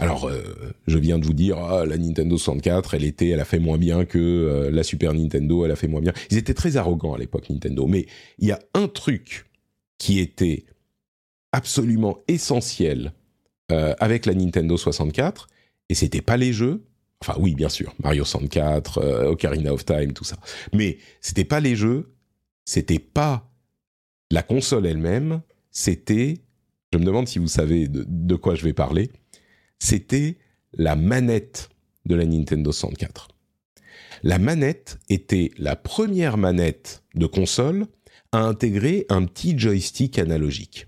Alors, 0.01 0.27
euh, 0.27 0.43
je 0.89 0.99
viens 0.99 1.21
de 1.21 1.25
vous 1.25 1.33
dire, 1.33 1.59
ah, 1.59 1.87
la 1.87 1.97
Nintendo 1.97 2.37
64, 2.37 2.95
elle 2.95 3.05
était, 3.05 3.29
elle 3.29 3.39
a 3.39 3.45
fait 3.45 3.61
moins 3.61 3.79
bien 3.79 4.05
que 4.05 4.19
euh, 4.19 4.71
la 4.73 4.83
Super 4.83 5.15
Nintendo, 5.15 5.65
elle 5.65 5.71
a 5.71 5.77
fait 5.77 5.87
moins 5.87 6.01
bien. 6.01 6.13
Ils 6.33 6.39
étaient 6.39 6.55
très 6.55 6.77
arrogants 6.77 7.15
à 7.15 7.19
l'époque 7.19 7.51
Nintendo, 7.51 7.87
mais 7.87 8.07
il 8.41 8.49
y 8.49 8.51
a 8.51 8.59
un 8.75 8.89
truc 8.89 9.47
qui 9.99 10.19
était 10.19 10.65
absolument 11.53 12.19
essentiel 12.27 13.13
euh, 13.71 13.95
avec 14.01 14.27
la 14.27 14.35
Nintendo 14.35 14.77
64, 14.77 15.47
et 15.89 15.95
c'était 15.95 16.21
pas 16.21 16.37
les 16.37 16.53
jeux, 16.53 16.83
Enfin 17.23 17.35
oui, 17.39 17.55
bien 17.55 17.69
sûr, 17.69 17.95
Mario 18.03 18.25
64, 18.25 18.99
euh, 18.99 19.31
Ocarina 19.31 19.73
of 19.73 19.85
Time, 19.85 20.13
tout 20.13 20.25
ça. 20.25 20.37
Mais 20.73 20.99
c'était 21.21 21.45
pas 21.45 21.61
les 21.61 21.75
jeux, 21.75 22.15
c'était 22.65 22.99
pas 22.99 23.51
la 24.31 24.43
console 24.43 24.87
elle-même, 24.87 25.41
c'était 25.71 26.43
je 26.93 26.99
me 26.99 27.05
demande 27.05 27.29
si 27.29 27.39
vous 27.39 27.49
savez 27.49 27.89
de, 27.89 28.35
quoi 28.37 28.55
je 28.55 28.65
vais 28.65 28.73
parler, 28.73 29.11
c'était 29.79 30.39
la 30.73 30.97
manette 30.97 31.69
de 32.07 32.15
la 32.15 32.25
Nintendo 32.25 32.73
64. 32.73 33.29
La 34.23 34.39
manette 34.39 34.99
était 35.09 35.51
la 35.59 35.77
première 35.77 36.39
manette 36.39 37.03
de 37.15 37.27
console 37.27 37.87
à 38.33 38.39
intégrer 38.39 39.05
un 39.09 39.25
petit 39.25 39.59
joystick 39.59 40.19
analogique. 40.19 40.87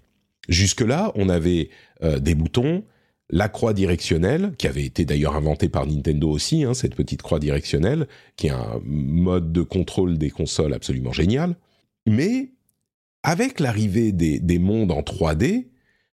Jusque-là, 0.48 1.12
on 1.14 1.28
avait 1.28 1.68
euh, 2.02 2.18
des 2.18 2.34
boutons, 2.34 2.84
la 3.30 3.48
croix 3.48 3.74
directionnelle, 3.74 4.54
qui 4.56 4.66
avait 4.66 4.84
été 4.84 5.04
d'ailleurs 5.04 5.36
inventée 5.36 5.68
par 5.68 5.86
Nintendo 5.86 6.30
aussi, 6.30 6.64
hein, 6.64 6.74
cette 6.74 6.94
petite 6.94 7.22
croix 7.22 7.38
directionnelle, 7.38 8.08
qui 8.36 8.46
est 8.46 8.50
un 8.50 8.80
mode 8.84 9.52
de 9.52 9.62
contrôle 9.62 10.16
des 10.16 10.30
consoles 10.30 10.72
absolument 10.72 11.12
génial. 11.12 11.56
Mais 12.06 12.52
avec 13.22 13.60
l'arrivée 13.60 14.12
des, 14.12 14.58
mondes 14.58 14.92
en 14.92 15.02
3D, 15.02 15.66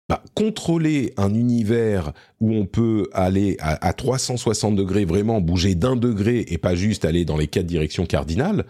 bah, 0.09 0.23
contrôler 0.33 1.13
un 1.17 1.33
univers 1.33 2.11
où 2.41 2.53
on 2.53 2.65
peut 2.65 3.09
aller 3.13 3.55
à, 3.59 3.93
360 3.93 4.75
degrés, 4.75 5.05
vraiment 5.05 5.39
bouger 5.39 5.73
d'un 5.73 5.95
degré 5.95 6.45
et 6.49 6.57
pas 6.57 6.75
juste 6.75 7.05
aller 7.05 7.23
dans 7.23 7.37
les 7.37 7.47
quatre 7.47 7.65
directions 7.65 8.05
cardinales, 8.05 8.65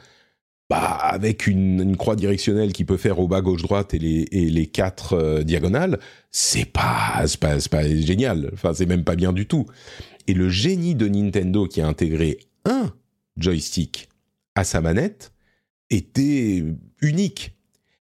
bah, 0.70 0.78
avec 0.78 1.48
une, 1.48 1.96
croix 1.96 2.16
directionnelle 2.16 2.74
qui 2.74 2.86
peut 2.86 2.98
faire 2.98 3.20
au 3.20 3.28
bas, 3.28 3.42
gauche, 3.42 3.62
droite 3.62 3.94
et 3.94 4.00
les, 4.00 4.26
les 4.32 4.68
quatre 4.68 5.14
euh, 5.14 5.44
diagonales, 5.44 6.00
c'est 6.32 6.66
pas, 6.66 7.24
pas, 7.40 7.58
pas 7.70 7.88
génial. 7.88 8.50
Enfin, 8.54 8.74
c'est 8.74 8.86
même 8.86 9.04
pas 9.04 9.16
bien 9.16 9.34
du 9.34 9.46
tout. 9.46 9.66
Et 10.28 10.34
le 10.34 10.50
génie 10.50 10.96
de 10.96 11.08
Nintendo 11.08 11.68
qui 11.68 11.82
a 11.82 11.88
intégré 11.88 12.40
un 12.66 12.92
joystick 13.38 14.10
à 14.56 14.64
sa 14.64 14.82
manette 14.82 15.32
était 15.90 16.64
unique. 17.02 17.56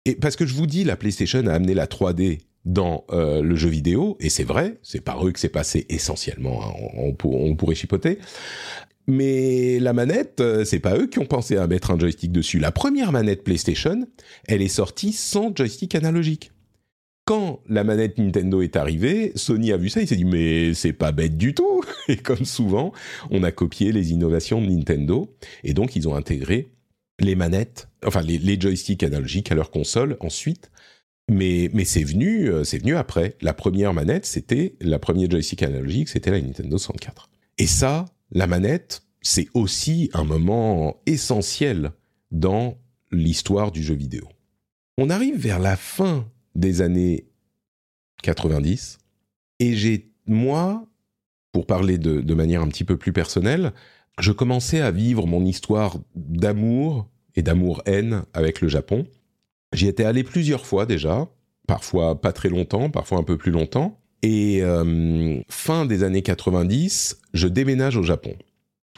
Et 0.06 0.14
parce 0.14 0.36
que 0.36 0.46
je 0.46 0.54
vous 0.54 0.66
dis, 0.66 0.84
la 0.84 0.96
PlayStation 0.96 1.46
a 1.46 1.52
amené 1.52 1.74
la 1.74 1.86
3D 1.86 2.40
dans 2.64 3.04
euh, 3.10 3.42
le 3.42 3.56
jeu 3.56 3.68
vidéo, 3.68 4.16
et 4.20 4.30
c'est 4.30 4.44
vrai, 4.44 4.78
c'est 4.82 5.02
par 5.02 5.26
eux 5.26 5.32
que 5.32 5.40
c'est 5.40 5.50
passé 5.50 5.84
essentiellement, 5.90 6.62
hein, 6.64 7.12
on, 7.22 7.54
pourrait 7.56 7.74
chipoter. 7.74 8.18
Mais 9.06 9.78
la 9.80 9.92
manette, 9.92 10.40
euh, 10.40 10.64
c'est 10.64 10.80
pas 10.80 10.96
eux 10.96 11.06
qui 11.06 11.18
ont 11.18 11.26
pensé 11.26 11.56
à 11.56 11.66
mettre 11.66 11.90
un 11.90 11.98
joystick 11.98 12.32
dessus. 12.32 12.58
La 12.58 12.72
première 12.72 13.12
manette 13.12 13.44
PlayStation, 13.44 14.06
elle 14.46 14.62
est 14.62 14.68
sortie 14.68 15.12
sans 15.12 15.54
joystick 15.54 15.94
analogique. 15.94 16.52
Quand 17.26 17.60
la 17.68 17.84
manette 17.84 18.18
Nintendo 18.18 18.60
est 18.60 18.76
arrivée, 18.76 19.32
Sony 19.34 19.72
a 19.72 19.78
vu 19.78 19.88
ça, 19.88 20.02
il 20.02 20.08
s'est 20.08 20.16
dit 20.16 20.26
mais 20.26 20.74
c'est 20.74 20.92
pas 20.92 21.12
bête 21.12 21.36
du 21.36 21.54
tout. 21.54 21.82
Et 22.08 22.16
comme 22.16 22.44
souvent, 22.44 22.92
on 23.30 23.42
a 23.42 23.50
copié 23.50 23.92
les 23.92 24.12
innovations 24.12 24.60
de 24.60 24.66
Nintendo 24.66 25.34
et 25.62 25.72
donc 25.72 25.96
ils 25.96 26.06
ont 26.08 26.14
intégré 26.14 26.70
les 27.20 27.34
manettes, 27.34 27.88
enfin 28.04 28.20
les, 28.22 28.60
joysticks 28.60 29.02
analogiques 29.02 29.50
à 29.52 29.54
leur 29.54 29.70
console 29.70 30.16
ensuite. 30.20 30.70
Mais, 31.30 31.70
mais 31.72 31.86
c'est 31.86 32.02
venu, 32.02 32.50
euh, 32.50 32.64
c'est 32.64 32.76
venu 32.76 32.96
après. 32.96 33.36
La 33.40 33.54
première 33.54 33.94
manette, 33.94 34.26
c'était 34.26 34.74
la 34.80 34.98
première 34.98 35.30
joystick 35.30 35.62
analogique, 35.62 36.10
c'était 36.10 36.30
la 36.30 36.40
Nintendo 36.40 36.76
64. 36.76 37.30
Et 37.56 37.66
ça, 37.66 38.04
la 38.30 38.46
manette, 38.46 39.02
c'est 39.20 39.48
aussi 39.54 40.10
un 40.12 40.24
moment 40.24 41.00
essentiel 41.06 41.92
dans 42.30 42.78
l'histoire 43.10 43.72
du 43.72 43.82
jeu 43.82 43.94
vidéo. 43.94 44.28
On 44.98 45.10
arrive 45.10 45.36
vers 45.36 45.58
la 45.58 45.76
fin 45.76 46.28
des 46.54 46.82
années 46.82 47.26
90 48.22 48.98
et 49.60 49.74
j'ai, 49.74 50.12
moi, 50.26 50.86
pour 51.52 51.66
parler 51.66 51.98
de, 51.98 52.20
de 52.20 52.34
manière 52.34 52.62
un 52.62 52.68
petit 52.68 52.84
peu 52.84 52.96
plus 52.96 53.12
personnelle, 53.12 53.72
je 54.18 54.32
commençais 54.32 54.80
à 54.80 54.90
vivre 54.90 55.26
mon 55.26 55.44
histoire 55.44 55.98
d'amour 56.14 57.08
et 57.34 57.42
d'amour-haine 57.42 58.24
avec 58.32 58.60
le 58.60 58.68
Japon. 58.68 59.06
J'y 59.72 59.88
étais 59.88 60.04
allé 60.04 60.22
plusieurs 60.22 60.66
fois 60.66 60.86
déjà, 60.86 61.28
parfois 61.66 62.20
pas 62.20 62.32
très 62.32 62.48
longtemps, 62.48 62.90
parfois 62.90 63.18
un 63.18 63.24
peu 63.24 63.36
plus 63.36 63.50
longtemps. 63.50 64.00
Et 64.24 64.62
euh, 64.62 65.38
fin 65.50 65.84
des 65.84 66.02
années 66.02 66.22
90, 66.22 67.20
je 67.34 67.46
déménage 67.46 67.98
au 67.98 68.02
Japon. 68.02 68.34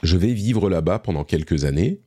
Je 0.05 0.17
vais 0.17 0.33
vivre 0.33 0.71
là-bas 0.71 1.01
pendant 1.01 1.25
quelques 1.25 1.65
années. 1.65 1.99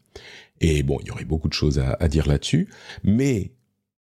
Et 0.61 0.83
bon, 0.83 0.99
il 1.01 1.07
y 1.07 1.11
aurait 1.11 1.25
beaucoup 1.25 1.49
de 1.49 1.53
choses 1.53 1.79
à, 1.79 2.07
dire 2.07 2.29
là-dessus. 2.29 2.69
Mais 3.03 3.51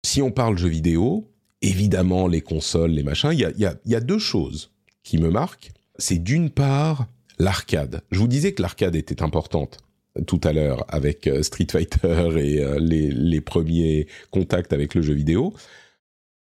si 0.02 0.22
on 0.22 0.30
parle 0.30 0.56
jeux 0.56 0.70
vidéo, 0.70 1.30
évidemment, 1.60 2.26
les 2.26 2.40
consoles, 2.40 2.92
les 2.92 3.02
machins, 3.02 3.32
il 3.34 3.38
y 3.58 3.94
a, 3.94 4.00
deux 4.00 4.18
choses 4.18 4.70
qui 5.02 5.18
me 5.18 5.28
marquent. 5.28 5.72
C'est 5.98 6.16
d'une 6.18 6.48
part 6.48 7.06
l'arcade. 7.38 8.00
Je 8.12 8.18
vous 8.18 8.28
disais 8.28 8.52
que 8.52 8.62
l'arcade 8.62 8.96
était 8.96 9.22
importante 9.22 9.84
tout 10.26 10.40
à 10.42 10.54
l'heure 10.54 10.86
avec 10.88 11.26
euh, 11.26 11.42
Street 11.42 11.66
Fighter 11.70 12.30
et 12.38 12.64
euh, 12.64 12.78
les, 12.78 13.40
premiers 13.42 14.06
contacts 14.30 14.72
avec 14.72 14.94
le 14.94 15.02
jeu 15.02 15.12
vidéo. 15.12 15.52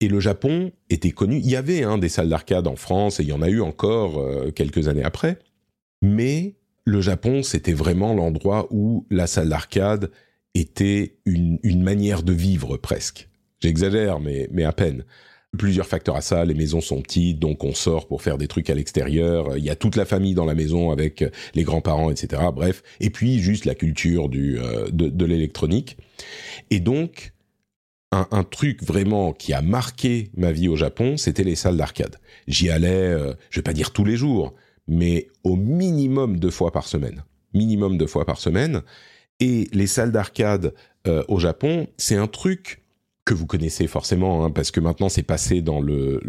Et 0.02 0.08
le 0.08 0.18
Japon 0.20 0.72
était 0.90 1.12
connu. 1.12 1.38
Il 1.38 1.48
y 1.48 1.54
avait 1.54 1.84
hein, 1.84 1.96
des 1.96 2.08
salles 2.08 2.28
d'arcade 2.28 2.66
en 2.66 2.76
France 2.76 3.20
et 3.20 3.22
il 3.22 3.28
y 3.28 3.32
en 3.32 3.40
a 3.40 3.48
eu 3.48 3.60
encore 3.60 4.18
euh, 4.18 4.50
quelques 4.50 4.88
années 4.88 5.04
après. 5.04 5.38
Mais 6.02 6.56
le 6.84 7.00
Japon, 7.00 7.44
c'était 7.44 7.72
vraiment 7.72 8.12
l'endroit 8.12 8.66
où 8.70 9.06
la 9.10 9.28
salle 9.28 9.48
d'arcade 9.48 10.10
était 10.54 11.18
une, 11.24 11.60
une 11.62 11.84
manière 11.84 12.24
de 12.24 12.32
vivre 12.32 12.76
presque. 12.76 13.28
J'exagère, 13.60 14.18
mais, 14.18 14.48
mais 14.50 14.64
à 14.64 14.72
peine 14.72 15.04
plusieurs 15.56 15.86
facteurs 15.86 16.16
à 16.16 16.20
ça. 16.20 16.44
Les 16.44 16.54
maisons 16.54 16.80
sont 16.80 17.00
petites, 17.02 17.38
donc 17.38 17.64
on 17.64 17.74
sort 17.74 18.06
pour 18.06 18.22
faire 18.22 18.38
des 18.38 18.48
trucs 18.48 18.70
à 18.70 18.74
l'extérieur. 18.74 19.56
Il 19.56 19.64
y 19.64 19.70
a 19.70 19.76
toute 19.76 19.96
la 19.96 20.04
famille 20.04 20.34
dans 20.34 20.44
la 20.44 20.54
maison 20.54 20.90
avec 20.90 21.24
les 21.54 21.62
grands-parents, 21.62 22.10
etc. 22.10 22.42
Bref, 22.54 22.82
et 23.00 23.10
puis 23.10 23.38
juste 23.38 23.64
la 23.64 23.74
culture 23.74 24.28
du 24.28 24.58
euh, 24.58 24.88
de, 24.90 25.24
l'électronique. 25.24 25.96
Et 26.70 26.80
donc 26.80 27.31
un, 28.12 28.44
truc 28.44 28.82
vraiment 28.82 29.32
qui 29.32 29.54
a 29.54 29.62
marqué 29.62 30.30
ma 30.36 30.52
vie 30.52 30.68
au 30.68 30.76
Japon, 30.76 31.16
c'était 31.16 31.44
les 31.44 31.54
salles 31.54 31.78
d'arcade. 31.78 32.16
J'y 32.46 32.70
allais, 32.70 32.88
euh, 32.88 33.32
je 33.50 33.58
vais 33.58 33.64
pas 33.64 33.72
dire 33.72 33.90
tous 33.90 34.04
les 34.04 34.16
jours, 34.16 34.54
mais 34.86 35.28
au 35.44 35.56
minimum 35.56 36.38
deux 36.38 36.50
fois 36.50 36.72
par 36.72 36.86
semaine. 36.86 37.24
Minimum 37.54 37.96
deux 37.96 38.06
fois 38.06 38.26
par 38.26 38.38
semaine. 38.38 38.82
Et 39.40 39.68
les 39.72 39.86
salles 39.86 40.12
d'arcade 40.12 40.74
euh, 41.06 41.24
au 41.28 41.38
Japon, 41.38 41.88
c'est 41.96 42.16
un 42.16 42.26
truc 42.26 42.82
que 43.24 43.34
vous 43.34 43.46
connaissez 43.46 43.86
forcément, 43.86 44.44
hein, 44.44 44.50
parce 44.50 44.70
que 44.70 44.80
maintenant 44.80 45.08
c'est 45.08 45.22
passé 45.22 45.62
dans 45.62 45.80
le, 45.80 46.20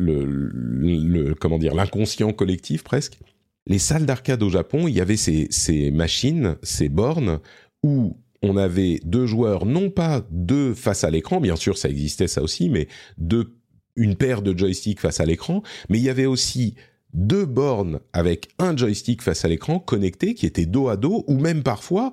comment 1.40 1.58
dire 1.58 1.76
l'inconscient 1.76 2.32
collectif 2.32 2.84
presque. 2.84 3.20
Les 3.68 3.80
salles 3.80 4.06
d'arcade 4.06 4.44
au 4.44 4.50
Japon, 4.50 4.88
il 4.88 4.96
y 4.96 5.02
avait 5.02 5.18
ces, 5.18 5.48
ces 5.50 5.92
machines, 5.92 6.56
ces 6.64 6.90
bornes 6.90 7.40
où 7.82 8.16
on 8.44 8.58
avait 8.58 9.00
deux 9.04 9.26
joueurs, 9.26 9.66
non 9.66 9.90
pas 9.90 10.26
deux 10.30 10.74
face 10.74 11.04
à 11.04 11.10
l'écran, 11.10 11.42
bien 11.42 11.56
sûr 11.56 11.78
ça 11.78 11.90
existait 11.90 12.28
ça 12.28 12.44
aussi, 12.44 12.70
mais 12.70 12.88
deux, 13.18 13.56
une 13.96 14.16
paire 14.16 14.42
de 14.42 14.58
joysticks 14.58 15.00
face 15.00 15.20
à 15.20 15.26
l'écran, 15.26 15.64
mais 15.90 15.98
il 15.98 16.04
y 16.04 16.10
avait 16.10 16.26
aussi 16.26 16.76
deux 17.14 17.46
bornes 17.46 18.00
avec 18.12 18.50
un 18.60 18.76
joystick 18.76 19.22
face 19.22 19.46
à 19.46 19.48
l'écran 19.48 19.80
connectés 19.80 20.34
qui 20.34 20.46
étaient 20.46 20.66
dos 20.66 20.90
à 20.90 20.98
dos 20.98 21.24
ou 21.28 21.38
même 21.38 21.64
parfois 21.64 22.12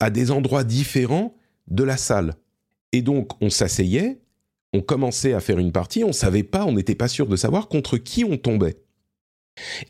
à 0.00 0.10
des 0.10 0.30
endroits 0.30 0.64
différents 0.64 1.36
de 1.68 1.84
la 1.84 1.96
salle. 1.96 2.34
Et 2.92 3.02
donc, 3.02 3.30
on 3.42 3.50
s'asseyait, 3.50 4.20
on 4.72 4.80
commençait 4.80 5.32
à 5.32 5.40
faire 5.40 5.58
une 5.58 5.72
partie, 5.72 6.04
on 6.04 6.12
savait 6.12 6.44
pas, 6.44 6.64
on 6.64 6.72
n'était 6.72 6.94
pas 6.94 7.08
sûr 7.08 7.26
de 7.26 7.36
savoir 7.36 7.68
contre 7.68 7.98
qui 7.98 8.24
on 8.24 8.36
tombait. 8.36 8.76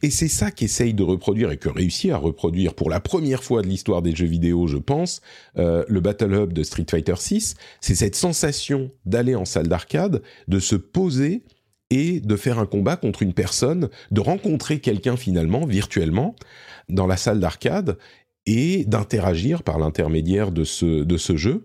Et 0.03 0.11
c'est 0.11 0.29
ça 0.29 0.51
qu'essaye 0.51 0.95
de 0.95 1.03
reproduire 1.03 1.51
et 1.51 1.57
que 1.57 1.69
réussit 1.69 2.11
à 2.11 2.17
reproduire 2.17 2.75
pour 2.75 2.91
la 2.91 3.01
première 3.01 3.43
fois 3.43 3.63
de 3.63 3.67
l'histoire 3.67 4.03
des 4.03 4.15
jeux 4.15 4.27
vidéo, 4.27 4.67
je 4.67 4.79
pense, 4.79 5.21
euh, 5.59 5.85
le 5.89 6.01
Battle 6.01 6.33
Hub 6.33 6.53
de 6.53 6.63
Street 6.63 6.87
Fighter 6.89 7.17
6. 7.17 7.55
C'est 7.81 7.95
cette 7.95 8.17
sensation 8.17 8.91
d'aller 9.05 9.35
en 9.35 9.45
salle 9.45 9.69
d'arcade, 9.69 10.23
de 10.49 10.59
se 10.59 10.77
poser 10.77 11.43
et 11.91 12.21
de 12.21 12.37
faire 12.37 12.59
un 12.59 12.67
combat 12.67 12.97
contre 12.97 13.23
une 13.23 13.33
personne, 13.33 13.89
de 14.11 14.21
rencontrer 14.21 14.81
quelqu'un 14.81 15.17
finalement 15.17 15.67
virtuellement 15.67 16.35
dans 16.89 17.07
la 17.07 17.17
salle 17.17 17.41
d'arcade 17.41 17.97
et 18.45 18.85
d'interagir 18.85 19.63
par 19.63 19.79
l'intermédiaire 19.79 20.53
de 20.53 20.65
de 21.05 21.17
ce 21.17 21.37
jeu. 21.37 21.65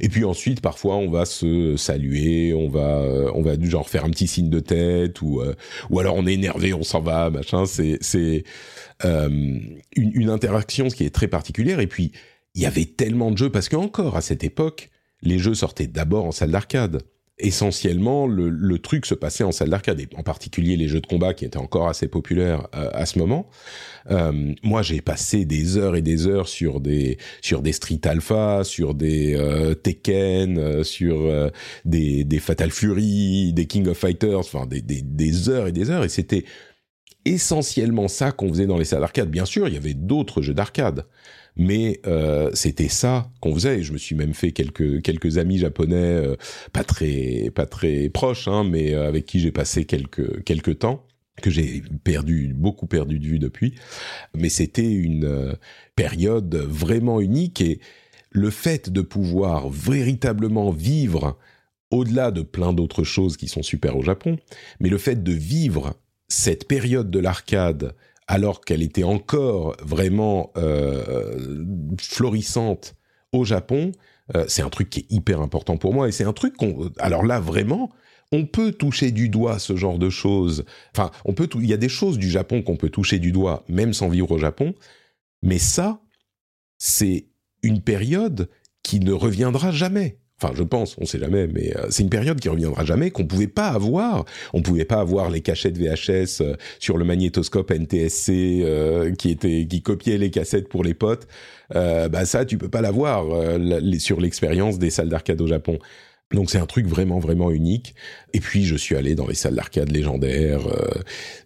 Et 0.00 0.08
puis 0.08 0.24
ensuite, 0.24 0.60
parfois, 0.60 0.96
on 0.96 1.10
va 1.10 1.24
se 1.24 1.76
saluer, 1.76 2.54
on 2.54 2.68
va, 2.68 3.00
euh, 3.00 3.30
on 3.34 3.42
va 3.42 3.60
genre 3.60 3.88
faire 3.88 4.04
un 4.04 4.10
petit 4.10 4.26
signe 4.26 4.50
de 4.50 4.60
tête, 4.60 5.20
ou, 5.22 5.40
euh, 5.40 5.54
ou 5.90 6.00
alors 6.00 6.14
on 6.16 6.26
est 6.26 6.34
énervé, 6.34 6.74
on 6.74 6.82
s'en 6.82 7.00
va, 7.00 7.30
machin. 7.30 7.66
C'est, 7.66 7.98
c'est 8.00 8.44
euh, 9.04 9.28
une, 9.28 10.10
une, 10.14 10.30
interaction 10.30 10.88
qui 10.88 11.04
est 11.04 11.14
très 11.14 11.28
particulière. 11.28 11.80
Et 11.80 11.86
puis, 11.86 12.12
il 12.54 12.62
y 12.62 12.66
avait 12.66 12.86
tellement 12.86 13.30
de 13.30 13.38
jeux 13.38 13.50
parce 13.50 13.68
qu'encore 13.68 14.16
à 14.16 14.20
cette 14.20 14.44
époque, 14.44 14.90
les 15.22 15.38
jeux 15.38 15.54
sortaient 15.54 15.86
d'abord 15.86 16.24
en 16.24 16.32
salle 16.32 16.50
d'arcade 16.50 17.02
essentiellement, 17.38 18.26
le, 18.26 18.78
truc 18.78 19.06
se 19.06 19.14
passait 19.14 19.44
en 19.44 19.52
salle 19.52 19.70
d'arcade, 19.70 20.00
et 20.00 20.08
en 20.16 20.22
particulier 20.22 20.76
les 20.76 20.88
jeux 20.88 21.00
de 21.00 21.06
combat 21.06 21.34
qui 21.34 21.44
étaient 21.44 21.58
encore 21.58 21.88
assez 21.88 22.08
populaires 22.08 22.68
euh, 22.74 22.90
à 22.92 23.06
ce 23.06 23.18
moment. 23.18 23.48
Euh, 24.10 24.54
moi, 24.62 24.82
j'ai 24.82 25.00
passé 25.00 25.44
des 25.44 25.76
heures 25.76 25.96
et 25.96 26.02
des 26.02 26.26
heures 26.26 26.48
sur 26.48 26.80
des 26.80 27.18
sur 27.40 27.62
des 27.62 27.72
Street 27.72 28.00
Alpha, 28.04 28.64
sur 28.64 28.94
des 28.94 29.34
euh, 29.36 29.74
Tekken, 29.74 30.82
sur 30.84 31.50
des, 31.84 32.24
des 32.24 32.38
Fatal 32.38 32.70
Fury, 32.70 33.52
des 33.52 33.66
King 33.66 33.88
of 33.88 33.98
Fighters, 33.98 34.38
enfin 34.38 34.66
des, 34.66 34.80
des, 34.80 35.02
des 35.02 35.48
heures 35.48 35.66
et 35.66 35.72
des 35.72 35.90
heures, 35.90 36.04
et 36.04 36.08
c'était 36.08 36.44
essentiellement 37.24 38.08
ça 38.08 38.32
qu'on 38.32 38.48
faisait 38.48 38.66
dans 38.66 38.78
les 38.78 38.84
salles 38.84 39.00
d'arcade. 39.00 39.30
Bien 39.30 39.44
sûr, 39.44 39.68
il 39.68 39.74
y 39.74 39.76
avait 39.76 39.94
d'autres 39.94 40.42
jeux 40.42 40.54
d'arcade, 40.54 41.04
mais 41.56 42.00
euh, 42.06 42.50
c'était 42.54 42.88
ça 42.88 43.30
qu'on 43.40 43.54
faisait. 43.54 43.80
Et 43.80 43.82
je 43.82 43.92
me 43.92 43.98
suis 43.98 44.14
même 44.14 44.34
fait 44.34 44.52
quelques 44.52 45.02
quelques 45.02 45.38
amis 45.38 45.58
japonais, 45.58 45.96
euh, 45.96 46.36
pas 46.72 46.84
très 46.84 47.50
pas 47.54 47.66
très 47.66 48.08
proches, 48.08 48.48
hein, 48.48 48.64
mais 48.64 48.94
euh, 48.94 49.08
avec 49.08 49.26
qui 49.26 49.40
j'ai 49.40 49.52
passé 49.52 49.84
quelques 49.84 50.44
quelques 50.44 50.78
temps 50.78 51.04
que 51.42 51.50
j'ai 51.50 51.82
perdu 52.02 52.52
beaucoup 52.54 52.86
perdu 52.86 53.18
de 53.20 53.26
vue 53.26 53.38
depuis. 53.38 53.74
Mais 54.36 54.48
c'était 54.48 54.90
une 54.90 55.56
période 55.94 56.54
vraiment 56.54 57.20
unique 57.20 57.60
et 57.60 57.80
le 58.30 58.50
fait 58.50 58.90
de 58.90 59.00
pouvoir 59.02 59.68
véritablement 59.68 60.70
vivre 60.70 61.38
au-delà 61.90 62.30
de 62.32 62.42
plein 62.42 62.72
d'autres 62.72 63.04
choses 63.04 63.36
qui 63.36 63.48
sont 63.48 63.62
super 63.62 63.96
au 63.96 64.02
Japon, 64.02 64.36
mais 64.80 64.88
le 64.88 64.98
fait 64.98 65.22
de 65.22 65.32
vivre 65.32 65.94
cette 66.28 66.68
période 66.68 67.10
de 67.10 67.18
l'arcade 67.18 67.94
alors 68.28 68.60
qu'elle 68.60 68.82
était 68.82 69.04
encore 69.04 69.74
vraiment 69.82 70.52
euh, 70.56 71.64
florissante 71.98 72.94
au 73.32 73.44
Japon, 73.44 73.92
euh, 74.36 74.44
c'est 74.46 74.62
un 74.62 74.68
truc 74.68 74.90
qui 74.90 75.00
est 75.00 75.06
hyper 75.10 75.40
important 75.40 75.78
pour 75.78 75.94
moi 75.94 76.08
et 76.08 76.12
c'est 76.12 76.24
un 76.24 76.34
truc 76.34 76.54
qu'on 76.56 76.90
alors 76.98 77.24
là 77.24 77.40
vraiment 77.40 77.90
on 78.30 78.44
peut 78.44 78.72
toucher 78.72 79.10
du 79.10 79.30
doigt 79.30 79.58
ce 79.58 79.74
genre 79.74 79.98
de 79.98 80.10
choses. 80.10 80.66
Enfin, 80.94 81.10
on 81.24 81.32
peut 81.32 81.48
il 81.54 81.66
y 81.66 81.72
a 81.72 81.78
des 81.78 81.88
choses 81.88 82.18
du 82.18 82.30
Japon 82.30 82.62
qu'on 82.62 82.76
peut 82.76 82.90
toucher 82.90 83.18
du 83.18 83.32
doigt 83.32 83.64
même 83.68 83.94
sans 83.94 84.10
vivre 84.10 84.30
au 84.30 84.38
Japon, 84.38 84.74
mais 85.42 85.58
ça 85.58 86.02
c'est 86.76 87.28
une 87.62 87.80
période 87.80 88.50
qui 88.82 89.00
ne 89.00 89.12
reviendra 89.12 89.72
jamais. 89.72 90.18
Enfin, 90.40 90.54
je 90.56 90.62
pense, 90.62 90.96
on 90.98 91.04
sait 91.04 91.18
jamais, 91.18 91.48
mais 91.48 91.76
euh, 91.76 91.86
c'est 91.90 92.04
une 92.04 92.10
période 92.10 92.38
qui 92.38 92.48
reviendra 92.48 92.84
jamais, 92.84 93.10
qu'on 93.10 93.26
pouvait 93.26 93.48
pas 93.48 93.68
avoir. 93.68 94.24
On 94.52 94.62
pouvait 94.62 94.84
pas 94.84 95.00
avoir 95.00 95.30
les 95.30 95.40
cachettes 95.40 95.76
VHS 95.76 96.42
euh, 96.42 96.54
sur 96.78 96.96
le 96.96 97.04
magnétoscope 97.04 97.72
NTSC 97.72 98.62
euh, 98.62 99.12
qui 99.14 99.30
était 99.30 99.66
qui 99.68 99.82
copiait 99.82 100.16
les 100.16 100.30
cassettes 100.30 100.68
pour 100.68 100.84
les 100.84 100.94
potes. 100.94 101.26
bah 101.74 102.24
ça, 102.24 102.44
tu 102.44 102.56
peux 102.56 102.68
pas 102.68 102.80
l'avoir 102.80 103.24
sur 103.98 104.20
l'expérience 104.20 104.78
des 104.78 104.90
salles 104.90 105.08
d'arcade 105.08 105.40
au 105.40 105.46
Japon. 105.46 105.78
Donc 106.32 106.50
c'est 106.50 106.58
un 106.58 106.66
truc 106.66 106.86
vraiment 106.86 107.18
vraiment 107.18 107.50
unique. 107.50 107.94
Et 108.32 108.40
puis 108.40 108.64
je 108.64 108.76
suis 108.76 108.94
allé 108.96 109.14
dans 109.14 109.26
les 109.26 109.34
salles 109.34 109.54
d'arcade 109.56 109.90
légendaires 109.90 110.66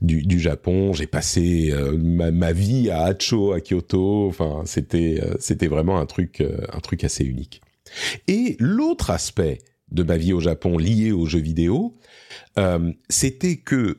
du, 0.03 0.23
du, 0.23 0.39
Japon. 0.39 0.93
J'ai 0.93 1.07
passé 1.07 1.73
ma, 1.99 2.31
ma, 2.31 2.53
vie 2.53 2.91
à 2.91 3.05
Hacho, 3.05 3.53
à 3.53 3.61
Kyoto. 3.61 4.27
Enfin 4.29 4.63
c'était 4.67 5.21
c'était 5.39 5.69
vraiment 5.69 5.99
un 5.99 6.07
truc 6.07 6.43
un 6.73 6.81
truc 6.81 7.05
assez 7.05 7.25
unique. 7.25 7.62
Et 8.29 8.57
l'autre 8.59 9.11
aspect 9.11 9.59
de 9.91 10.03
ma 10.03 10.17
vie 10.17 10.33
au 10.33 10.41
Japon 10.41 10.79
lié 10.79 11.13
aux 11.13 11.27
jeux 11.27 11.41
vidéo, 11.41 11.97
euh, 12.59 12.93
c'était 13.09 13.57
que 13.57 13.99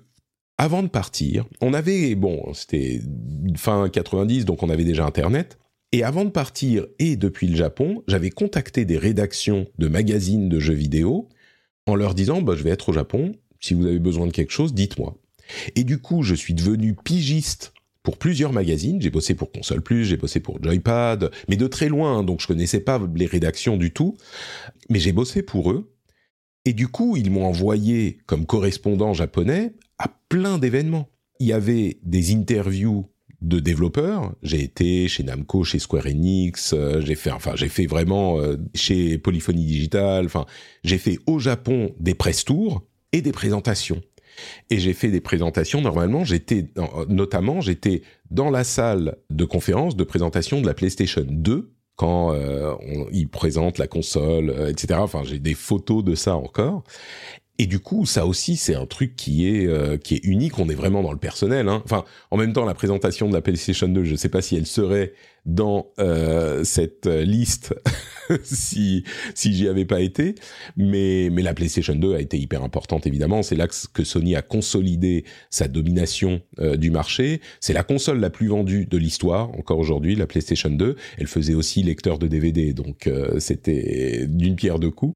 avant 0.58 0.84
de 0.84 0.88
partir, 0.88 1.46
on 1.62 1.74
avait 1.74 2.16
bon, 2.16 2.54
c'était 2.54 3.02
fin 3.56 3.90
90, 3.90 4.46
donc 4.46 4.64
on 4.64 4.70
avait 4.70 4.84
déjà 4.84 5.06
Internet. 5.06 5.58
Et 5.92 6.04
avant 6.04 6.26
de 6.26 6.30
partir 6.32 6.88
et 6.98 7.16
depuis 7.16 7.48
le 7.48 7.56
Japon, 7.56 8.04
j'avais 8.08 8.32
contacté 8.32 8.86
des 8.86 8.98
rédactions 8.98 9.68
de 9.78 9.88
magazines 9.88 10.50
de 10.50 10.60
jeux 10.60 10.74
vidéo 10.74 11.30
en 11.86 11.96
leur 11.96 12.16
disant 12.16 12.42
bah, 12.42 12.56
je 12.56 12.64
vais 12.64 12.72
être 12.72 12.90
au 12.90 12.94
Japon, 12.94 13.34
si 13.60 13.74
vous 13.74 13.86
avez 13.86 14.00
besoin 14.00 14.26
de 14.26 14.32
quelque 14.32 14.52
chose, 14.52 14.74
dites-moi. 14.74 15.18
Et 15.76 15.84
du 15.84 16.00
coup, 16.00 16.24
je 16.24 16.34
suis 16.34 16.54
devenu 16.54 16.96
pigiste 16.96 17.73
pour 18.04 18.18
plusieurs 18.18 18.52
magazines. 18.52 19.02
J'ai 19.02 19.10
bossé 19.10 19.34
pour 19.34 19.52
Console 19.52 19.82
Plus, 19.82 20.06
j'ai 20.06 20.18
bossé 20.18 20.40
pour 20.40 20.62
Joypad, 20.62 21.32
mais 21.48 21.56
de 21.56 21.68
très 21.68 21.90
loin, 21.90 22.24
donc 22.24 22.42
je 22.42 22.48
connaissais 22.48 22.82
pas 22.82 23.02
les 23.16 23.26
rédactions 23.26 23.78
du 23.78 23.92
tout. 23.92 24.18
Mais 24.90 25.00
j'ai 25.00 25.14
bossé 25.14 25.42
pour 25.42 25.72
eux. 25.72 25.90
Et 26.66 26.74
du 26.74 26.88
coup, 26.88 27.18
ils 27.18 27.32
m'ont 27.32 27.46
envoyé 27.46 28.20
comme 28.26 28.46
correspondant 28.46 29.14
japonais 29.14 29.74
à 29.98 30.10
plein 30.30 30.58
d'événements. 30.58 31.10
Il 31.40 31.48
y 31.48 31.54
avait 31.54 31.98
des 32.04 32.34
interviews 32.34 33.10
de 33.42 33.60
développeurs. 33.60 34.34
J'ai 34.42 34.64
été 34.64 35.08
chez 35.10 35.24
Namco, 35.24 35.64
chez 35.64 35.80
Square 35.80 36.08
Enix, 36.08 36.74
euh, 36.74 37.02
j'ai 37.02 37.16
fait, 37.16 37.32
enfin, 37.32 37.54
j'ai 37.56 37.68
fait 37.68 37.86
vraiment 37.86 38.40
euh, 38.40 38.56
chez 38.74 39.18
Polyphony 39.18 39.66
Digital. 39.66 40.26
Enfin, 40.26 40.46
j'ai 40.84 40.98
fait 40.98 41.20
au 41.28 41.40
Japon 41.40 41.94
des 42.00 42.14
press 42.14 42.46
tours 42.46 42.84
et 43.12 43.22
des 43.22 43.34
présentations. 43.34 44.02
Et 44.70 44.80
j'ai 44.80 44.94
fait 44.94 45.10
des 45.10 45.22
présentations. 45.22 45.82
Normalement, 45.82 46.24
j'étais, 46.24 46.70
notamment, 47.08 47.62
j'étais 47.62 48.02
dans 48.32 48.50
la 48.50 48.64
salle 48.64 49.18
de 49.30 49.46
conférence 49.46 49.96
de 49.96 50.04
présentation 50.04 50.62
de 50.62 50.66
la 50.66 50.74
PlayStation 50.74 51.26
2 51.28 51.74
quand 51.96 52.34
euh, 52.34 52.74
ils 53.12 53.30
présentent 53.30 53.78
la 53.78 53.88
console, 53.88 54.50
euh, 54.50 54.70
etc. 54.70 55.00
Enfin, 55.02 55.22
j'ai 55.24 55.40
des 55.40 55.54
photos 55.54 56.04
de 56.04 56.16
ça 56.16 56.36
encore. 56.36 56.84
Et 57.60 57.68
du 57.68 57.80
coup, 57.80 58.08
ça 58.08 58.26
aussi, 58.26 58.56
c'est 58.58 58.74
un 58.74 58.88
truc 58.88 59.16
qui 59.16 59.48
est 59.48 59.68
euh, 59.68 59.98
qui 59.98 60.16
est 60.16 60.24
unique. 60.24 60.58
On 60.58 60.70
est 60.70 60.76
vraiment 60.76 61.04
dans 61.04 61.12
le 61.12 61.20
personnel. 61.20 61.70
Hein. 61.70 61.84
Enfin, 61.86 62.04
en 62.32 62.38
même 62.38 62.52
temps, 62.52 62.66
la 62.66 62.74
présentation 62.74 63.30
de 63.30 63.34
la 63.34 63.42
PlayStation 63.42 63.88
2, 63.88 64.04
je 64.04 64.12
ne 64.14 64.16
sais 64.18 64.30
pas 64.30 64.42
si 64.42 64.56
elle 64.56 64.66
serait 64.66 65.14
dans 65.46 65.92
euh, 66.00 66.64
cette 66.64 67.06
liste 67.06 67.76
si 68.44 69.04
si 69.36 69.54
j'y 69.54 69.68
avais 69.68 69.86
pas 69.86 70.00
été, 70.00 70.34
mais 70.78 71.30
mais 71.32 71.44
la 71.44 71.54
PlayStation 71.54 71.94
2 71.94 72.16
a 72.16 72.22
été 72.22 72.40
hyper 72.40 72.64
importante 72.64 73.06
évidemment. 73.06 73.44
C'est 73.44 73.56
là 73.56 73.68
que 73.68 74.04
Sony 74.04 74.36
a 74.36 74.42
consolidé 74.42 75.24
sa 75.52 75.68
domination 75.68 76.42
euh, 76.60 76.76
du 76.76 76.90
marché. 76.90 77.40
C'est 77.60 77.74
la 77.74 77.84
console 77.84 78.20
la 78.20 78.32
plus 78.32 78.48
vendue 78.48 78.88
de 78.88 78.98
l'histoire 78.98 79.52
encore 79.52 79.78
aujourd'hui, 79.78 80.16
la 80.16 80.26
PlayStation 80.26 80.72
2. 80.72 80.96
Elle 81.20 81.28
faisait 81.28 81.54
aussi 81.54 81.84
lecteur 81.84 82.18
de 82.18 82.26
DVD, 82.26 82.74
donc 82.74 83.08
c'était 83.38 84.26
d'une 84.28 84.56
pierre 84.56 84.80
deux 84.80 84.92
coups. 84.92 85.14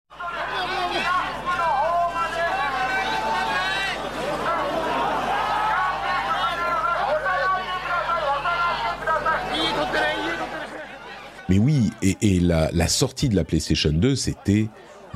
Mais 11.50 11.60
oui, 11.60 11.92
et, 12.02 12.40
la, 12.40 12.88
sortie 12.88 13.30
de 13.30 13.36
la 13.36 13.44
PlayStation 13.44 13.92
2, 13.92 14.16
c'était 14.16 14.68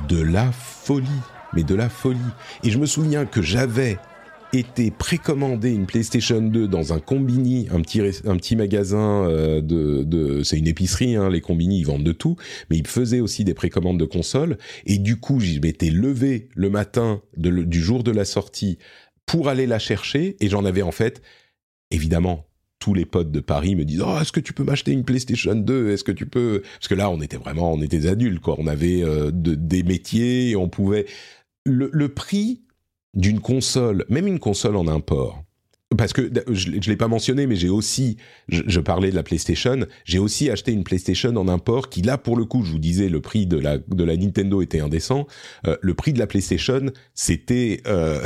de 0.08 0.20
la 0.20 0.50
folie, 0.52 1.08
mais 1.52 1.62
de 1.62 1.74
la 1.74 1.88
folie. 1.88 2.18
Et 2.64 2.70
je 2.70 2.78
me 2.78 2.86
souviens 2.86 3.26
que 3.26 3.42
j'avais 3.42 3.98
été 4.54 4.90
précommandé 4.90 5.70
une 5.70 5.86
PlayStation 5.86 6.40
2 6.40 6.68
dans 6.68 6.92
un 6.92 7.00
combini, 7.00 7.68
un 7.70 7.80
petit 7.80 8.00
un 8.26 8.36
petit 8.36 8.54
magasin 8.54 9.24
euh, 9.24 9.62
de, 9.62 10.02
de 10.02 10.42
c'est 10.42 10.58
une 10.58 10.66
épicerie, 10.66 11.16
hein, 11.16 11.30
les 11.30 11.40
combini 11.40 11.78
ils 11.78 11.86
vendent 11.86 12.04
de 12.04 12.12
tout, 12.12 12.36
mais 12.68 12.76
ils 12.76 12.86
faisaient 12.86 13.20
aussi 13.20 13.44
des 13.44 13.54
précommandes 13.54 13.98
de 13.98 14.04
consoles. 14.04 14.58
Et 14.84 14.98
du 14.98 15.16
coup, 15.16 15.40
j'y 15.40 15.58
m'étais 15.60 15.90
levé 15.90 16.48
le 16.54 16.68
matin 16.68 17.22
du 17.36 17.80
jour 17.80 18.02
de 18.02 18.10
la 18.10 18.26
sortie 18.26 18.78
pour 19.24 19.48
aller 19.48 19.66
la 19.66 19.78
chercher, 19.78 20.36
et 20.40 20.48
j'en 20.48 20.64
avais 20.64 20.82
en 20.82 20.92
fait 20.92 21.22
évidemment 21.90 22.46
tous 22.82 22.94
les 22.94 23.04
potes 23.04 23.30
de 23.30 23.38
Paris 23.38 23.76
me 23.76 23.84
disent 23.84 24.02
oh 24.04 24.18
est-ce 24.20 24.32
que 24.32 24.40
tu 24.40 24.52
peux 24.52 24.64
m'acheter 24.64 24.90
une 24.90 25.04
PlayStation 25.04 25.54
2 25.54 25.90
est-ce 25.90 26.02
que 26.02 26.10
tu 26.10 26.26
peux? 26.26 26.62
Parce 26.78 26.88
que 26.88 26.96
là 26.96 27.08
on 27.10 27.20
était 27.20 27.36
vraiment 27.36 27.72
on 27.72 27.80
était 27.80 28.08
adultes 28.08 28.40
quoi. 28.40 28.56
On 28.58 28.66
avait 28.66 29.04
euh, 29.04 29.30
des 29.32 29.84
métiers 29.84 30.56
on 30.56 30.68
pouvait 30.68 31.06
le, 31.64 31.90
le 31.92 32.08
prix 32.08 32.62
d'une 33.14 33.38
console 33.38 34.04
même 34.08 34.26
une 34.26 34.40
console 34.40 34.74
en 34.74 34.88
import 34.88 35.44
parce 35.96 36.12
que 36.12 36.30
je, 36.50 36.70
ne 36.70 36.80
l'ai 36.80 36.96
pas 36.96 37.08
mentionné, 37.08 37.46
mais 37.46 37.56
j'ai 37.56 37.68
aussi, 37.68 38.16
je, 38.48 38.80
parlais 38.80 39.10
de 39.10 39.14
la 39.14 39.22
PlayStation, 39.22 39.86
j'ai 40.04 40.18
aussi 40.18 40.50
acheté 40.50 40.72
une 40.72 40.84
PlayStation 40.84 41.34
en 41.36 41.48
import 41.48 41.88
qui 41.88 42.02
là 42.02 42.18
pour 42.18 42.36
le 42.36 42.44
coup, 42.44 42.64
je 42.64 42.72
vous 42.72 42.78
disais, 42.78 43.08
le 43.08 43.20
prix 43.20 43.46
de 43.46 43.58
la 43.58 43.78
de 43.78 44.04
la 44.04 44.16
Nintendo 44.16 44.62
était 44.62 44.80
indécent. 44.80 45.26
Euh, 45.66 45.76
le 45.80 45.94
prix 45.94 46.12
de 46.12 46.18
la 46.18 46.26
PlayStation, 46.26 46.92
c'était, 47.14 47.82
euh, 47.86 48.20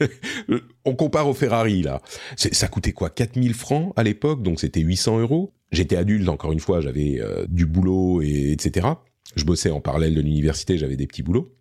on 0.84 0.94
compare 0.94 1.28
au 1.28 1.34
Ferrari 1.34 1.82
là, 1.82 2.00
ça 2.36 2.68
coûtait 2.68 2.92
quoi, 2.92 3.10
4000 3.10 3.54
francs 3.54 3.92
à 3.96 4.02
l'époque, 4.02 4.42
donc 4.42 4.60
c'était 4.60 4.80
800 4.80 5.20
euros. 5.20 5.52
J'étais 5.72 5.96
adulte 5.96 6.28
encore 6.28 6.52
une 6.52 6.60
fois, 6.60 6.80
j'avais 6.80 7.20
euh, 7.20 7.46
du 7.48 7.66
boulot 7.66 8.22
et 8.22 8.52
etc. 8.52 8.88
Je 9.36 9.44
bossais 9.44 9.70
en 9.70 9.80
parallèle 9.80 10.14
de 10.14 10.20
l'université, 10.20 10.78
j'avais 10.78 10.96
des 10.96 11.06
petits 11.06 11.22
boulots, 11.22 11.54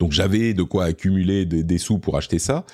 donc 0.00 0.12
j'avais 0.12 0.54
de 0.54 0.62
quoi 0.62 0.86
accumuler 0.86 1.44
des 1.44 1.78
sous 1.78 1.98
pour 1.98 2.16
acheter 2.16 2.38
ça 2.38 2.64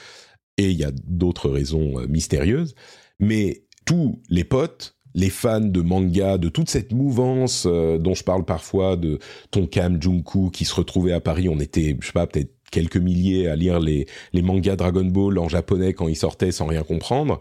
et 0.58 0.70
il 0.70 0.76
y 0.76 0.84
a 0.84 0.90
d'autres 1.06 1.48
raisons 1.48 2.00
euh, 2.00 2.06
mystérieuses, 2.06 2.74
mais 3.20 3.62
tous 3.86 4.20
les 4.28 4.44
potes, 4.44 4.96
les 5.14 5.30
fans 5.30 5.60
de 5.60 5.80
manga, 5.80 6.36
de 6.36 6.48
toute 6.48 6.68
cette 6.68 6.92
mouvance 6.92 7.64
euh, 7.66 7.96
dont 7.98 8.14
je 8.14 8.24
parle 8.24 8.44
parfois, 8.44 8.96
de 8.96 9.18
Tonkam, 9.50 10.02
Junku, 10.02 10.50
qui 10.50 10.64
se 10.64 10.74
retrouvaient 10.74 11.12
à 11.12 11.20
Paris, 11.20 11.48
on 11.48 11.60
était, 11.60 11.96
je 11.98 12.06
sais 12.06 12.12
pas, 12.12 12.26
peut-être 12.26 12.52
quelques 12.70 12.98
milliers 12.98 13.48
à 13.48 13.56
lire 13.56 13.80
les, 13.80 14.06
les 14.34 14.42
mangas 14.42 14.76
Dragon 14.76 15.04
Ball 15.04 15.38
en 15.38 15.48
japonais 15.48 15.94
quand 15.94 16.08
ils 16.08 16.16
sortaient 16.16 16.52
sans 16.52 16.66
rien 16.66 16.82
comprendre. 16.82 17.40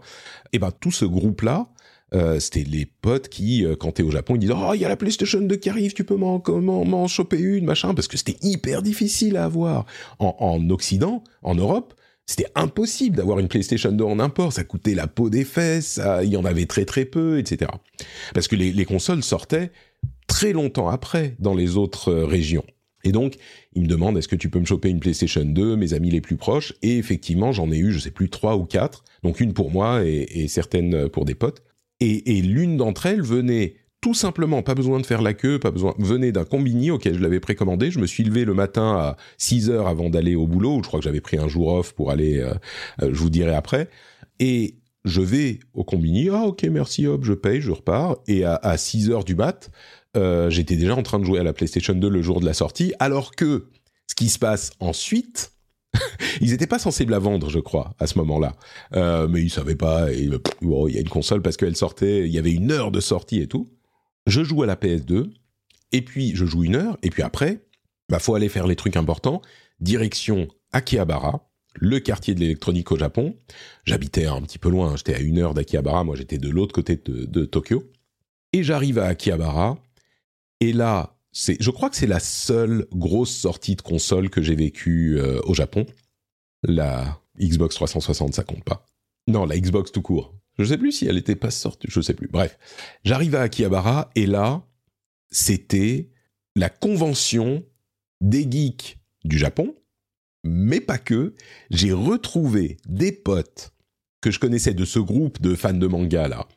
Et 0.54 0.58
ben 0.58 0.70
tout 0.70 0.90
ce 0.90 1.04
groupe-là, 1.04 1.68
euh, 2.14 2.40
c'était 2.40 2.64
les 2.64 2.86
potes 2.86 3.28
qui, 3.28 3.66
quand 3.78 3.92
t'es 3.92 4.02
au 4.02 4.10
Japon, 4.10 4.36
ils 4.36 4.38
disent 4.38 4.54
oh 4.56 4.72
il 4.72 4.80
y 4.80 4.86
a 4.86 4.88
la 4.88 4.96
PlayStation 4.96 5.42
2 5.42 5.56
qui 5.56 5.68
arrive, 5.68 5.92
tu 5.92 6.04
peux 6.04 6.16
m'en 6.16 6.42
m'en 6.62 7.06
choper 7.08 7.38
une 7.38 7.66
machin. 7.66 7.92
Parce 7.92 8.08
que 8.08 8.16
c'était 8.16 8.38
hyper 8.40 8.80
difficile 8.80 9.36
à 9.36 9.44
avoir. 9.44 9.84
En, 10.18 10.34
en 10.38 10.70
Occident, 10.70 11.22
en 11.42 11.54
Europe 11.54 11.92
c'était 12.28 12.50
impossible 12.54 13.16
d'avoir 13.16 13.38
une 13.38 13.48
PlayStation 13.48 13.90
2 13.90 14.04
en 14.04 14.20
import. 14.20 14.52
Ça 14.52 14.62
coûtait 14.62 14.94
la 14.94 15.06
peau 15.06 15.30
des 15.30 15.44
fesses, 15.44 15.98
il 16.22 16.28
y 16.28 16.36
en 16.36 16.44
avait 16.44 16.66
très 16.66 16.84
très 16.84 17.06
peu, 17.06 17.38
etc. 17.38 17.70
Parce 18.34 18.48
que 18.48 18.54
les, 18.54 18.84
consoles 18.84 19.22
sortaient 19.22 19.72
très 20.26 20.52
longtemps 20.52 20.88
après 20.88 21.34
dans 21.38 21.54
les 21.54 21.78
autres 21.78 22.10
euh, 22.12 22.26
régions. 22.26 22.64
Et 23.02 23.12
donc, 23.12 23.36
il 23.72 23.82
me 23.82 23.86
demande 23.86 24.18
est-ce 24.18 24.28
que 24.28 24.36
tu 24.36 24.50
peux 24.50 24.60
me 24.60 24.66
choper 24.66 24.90
une 24.90 25.00
PlayStation 25.00 25.42
2, 25.42 25.76
mes 25.76 25.94
amis 25.94 26.10
les 26.10 26.20
plus 26.20 26.36
proches? 26.36 26.74
Et 26.82 26.98
effectivement, 26.98 27.50
j'en 27.52 27.70
ai 27.70 27.78
eu, 27.78 27.92
je 27.92 27.98
sais 27.98 28.10
plus, 28.10 28.28
trois 28.28 28.56
ou 28.56 28.66
quatre. 28.66 29.04
Donc 29.22 29.40
une 29.40 29.54
pour 29.54 29.70
moi 29.70 30.04
et, 30.04 30.48
certaines 30.48 31.08
pour 31.08 31.24
des 31.24 31.34
potes. 31.34 31.62
Et, 32.00 32.36
et 32.36 32.42
l'une 32.42 32.76
d'entre 32.76 33.06
elles 33.06 33.22
venait 33.22 33.74
tout 34.00 34.14
simplement, 34.14 34.62
pas 34.62 34.74
besoin 34.74 35.00
de 35.00 35.06
faire 35.06 35.22
la 35.22 35.34
queue, 35.34 35.58
pas 35.58 35.72
besoin, 35.72 35.94
venait 35.98 36.30
d'un 36.30 36.44
combini 36.44 36.90
auquel 36.90 37.14
je 37.14 37.20
l'avais 37.20 37.40
précommandé. 37.40 37.90
Je 37.90 37.98
me 37.98 38.06
suis 38.06 38.22
levé 38.22 38.44
le 38.44 38.54
matin 38.54 38.96
à 38.96 39.16
6 39.38 39.70
heures 39.70 39.88
avant 39.88 40.08
d'aller 40.08 40.36
au 40.36 40.46
boulot, 40.46 40.80
je 40.82 40.88
crois 40.88 41.00
que 41.00 41.04
j'avais 41.04 41.20
pris 41.20 41.36
un 41.36 41.48
jour 41.48 41.68
off 41.68 41.92
pour 41.94 42.10
aller, 42.10 42.38
euh, 42.38 42.54
euh, 43.02 43.10
je 43.12 43.18
vous 43.18 43.30
dirai 43.30 43.54
après. 43.54 43.88
Et 44.38 44.76
je 45.04 45.20
vais 45.20 45.58
au 45.74 45.82
combini, 45.82 46.28
ah 46.28 46.44
ok 46.44 46.62
merci, 46.64 47.06
hop, 47.06 47.24
je 47.24 47.32
paye, 47.32 47.60
je 47.60 47.72
repars. 47.72 48.18
Et 48.28 48.44
à, 48.44 48.54
à 48.54 48.76
6 48.76 49.10
heures 49.10 49.24
du 49.24 49.34
mat, 49.34 49.70
euh, 50.16 50.48
j'étais 50.48 50.76
déjà 50.76 50.94
en 50.94 51.02
train 51.02 51.18
de 51.18 51.24
jouer 51.24 51.40
à 51.40 51.44
la 51.44 51.52
PlayStation 51.52 51.94
2 51.94 52.08
le 52.08 52.22
jour 52.22 52.40
de 52.40 52.46
la 52.46 52.54
sortie, 52.54 52.94
alors 53.00 53.32
que 53.32 53.66
ce 54.06 54.14
qui 54.14 54.28
se 54.28 54.38
passe 54.38 54.70
ensuite, 54.78 55.54
ils 56.40 56.50
n'étaient 56.50 56.68
pas 56.68 56.78
sensibles 56.78 57.14
à 57.14 57.18
vendre, 57.18 57.50
je 57.50 57.58
crois, 57.58 57.96
à 57.98 58.06
ce 58.06 58.16
moment-là. 58.18 58.54
Mais 59.26 59.42
ils 59.42 59.50
savaient 59.50 59.74
pas. 59.74 60.12
il 60.12 60.30
y 60.30 60.96
a 60.96 61.00
une 61.00 61.08
console 61.08 61.42
parce 61.42 61.56
qu'elle 61.56 61.74
sortait. 61.74 62.26
Il 62.26 62.32
y 62.32 62.38
avait 62.38 62.52
une 62.52 62.70
heure 62.70 62.92
de 62.92 63.00
sortie 63.00 63.40
et 63.40 63.48
tout 63.48 63.70
je 64.28 64.44
joue 64.44 64.62
à 64.62 64.66
la 64.66 64.76
PS2, 64.76 65.30
et 65.92 66.02
puis 66.02 66.34
je 66.34 66.44
joue 66.44 66.64
une 66.64 66.76
heure, 66.76 66.98
et 67.02 67.10
puis 67.10 67.22
après, 67.22 67.64
bah 68.08 68.18
faut 68.18 68.34
aller 68.34 68.48
faire 68.48 68.66
les 68.66 68.76
trucs 68.76 68.96
importants. 68.96 69.42
Direction 69.80 70.48
Akihabara, 70.72 71.48
le 71.74 71.98
quartier 72.00 72.34
de 72.34 72.40
l'électronique 72.40 72.90
au 72.92 72.98
Japon. 72.98 73.36
J'habitais 73.84 74.26
un 74.26 74.42
petit 74.42 74.58
peu 74.58 74.68
loin, 74.68 74.96
j'étais 74.96 75.14
à 75.14 75.20
une 75.20 75.38
heure 75.38 75.54
d'Akihabara, 75.54 76.04
moi 76.04 76.16
j'étais 76.16 76.38
de 76.38 76.48
l'autre 76.48 76.74
côté 76.74 76.96
de, 76.96 77.44
Tokyo. 77.44 77.90
Et 78.52 78.62
j'arrive 78.62 78.98
à 78.98 79.06
Akihabara, 79.06 79.78
et 80.60 80.72
là, 80.72 81.16
c'est, 81.32 81.56
je 81.60 81.70
crois 81.70 81.90
que 81.90 81.96
c'est 81.96 82.06
la 82.06 82.20
seule 82.20 82.86
grosse 82.92 83.34
sortie 83.34 83.76
de 83.76 83.82
console 83.82 84.30
que 84.30 84.42
j'ai 84.42 84.56
vécue 84.56 85.18
euh, 85.18 85.40
au 85.44 85.54
Japon. 85.54 85.86
La 86.62 87.20
Xbox 87.38 87.76
360, 87.76 88.34
ça 88.34 88.42
compte 88.42 88.64
pas. 88.64 88.86
Non, 89.28 89.44
la 89.44 89.58
Xbox 89.58 89.92
tout 89.92 90.02
court. 90.02 90.34
Je 90.58 90.64
sais 90.64 90.78
plus 90.78 90.92
si 90.92 91.06
elle 91.06 91.16
était 91.16 91.36
pas 91.36 91.50
sortie, 91.50 91.86
je 91.90 92.00
sais 92.00 92.14
plus. 92.14 92.28
Bref, 92.28 92.58
j'arrive 93.04 93.34
à 93.36 93.42
Akihabara 93.42 94.10
et 94.16 94.26
là, 94.26 94.64
c'était 95.30 96.10
la 96.56 96.68
convention 96.68 97.64
des 98.20 98.50
geeks 98.50 98.98
du 99.24 99.38
Japon, 99.38 99.74
mais 100.44 100.80
pas 100.80 100.98
que. 100.98 101.34
J'ai 101.70 101.92
retrouvé 101.92 102.76
des 102.88 103.12
potes 103.12 103.72
que 104.20 104.30
je 104.30 104.40
connaissais 104.40 104.74
de 104.74 104.84
ce 104.84 104.98
groupe 104.98 105.40
de 105.40 105.54
fans 105.54 105.72
de 105.72 105.86
manga 105.86 106.26
là, 106.26 106.48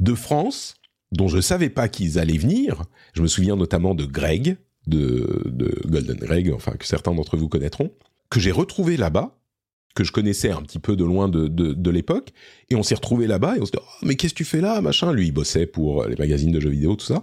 de 0.00 0.14
France, 0.14 0.74
dont 1.12 1.28
je 1.28 1.40
savais 1.40 1.70
pas 1.70 1.88
qu'ils 1.88 2.18
allaient 2.18 2.36
venir. 2.36 2.84
Je 3.14 3.22
me 3.22 3.26
souviens 3.26 3.56
notamment 3.56 3.94
de 3.94 4.04
Greg, 4.04 4.58
de, 4.86 5.42
de 5.46 5.80
Golden 5.86 6.16
Greg, 6.16 6.52
enfin 6.52 6.72
que 6.72 6.86
certains 6.86 7.14
d'entre 7.14 7.38
vous 7.38 7.48
connaîtront, 7.48 7.90
que 8.28 8.40
j'ai 8.40 8.50
retrouvé 8.50 8.98
là-bas 8.98 9.38
que 9.94 10.04
je 10.04 10.12
connaissais 10.12 10.50
un 10.50 10.62
petit 10.62 10.78
peu 10.78 10.96
de 10.96 11.04
loin 11.04 11.28
de, 11.28 11.48
de, 11.48 11.90
l'époque, 11.90 12.32
et 12.70 12.76
on 12.76 12.82
s'est 12.82 12.94
retrouvé 12.94 13.26
là-bas, 13.26 13.56
et 13.56 13.60
on 13.60 13.66
se 13.66 13.72
dit, 13.72 13.78
oh, 13.80 14.04
mais 14.04 14.14
qu'est-ce 14.14 14.32
que 14.32 14.38
tu 14.38 14.44
fais 14.44 14.60
là, 14.60 14.80
machin? 14.80 15.12
Lui, 15.12 15.26
il 15.26 15.32
bossait 15.32 15.66
pour 15.66 16.04
les 16.04 16.16
magazines 16.16 16.52
de 16.52 16.60
jeux 16.60 16.70
vidéo, 16.70 16.96
tout 16.96 17.06
ça. 17.06 17.22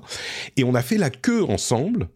Et 0.57 0.63
on 0.63 0.75
a 0.75 0.81
fait 0.81 0.97
la 0.97 1.09
queue 1.09 1.43
ensemble 1.43 2.09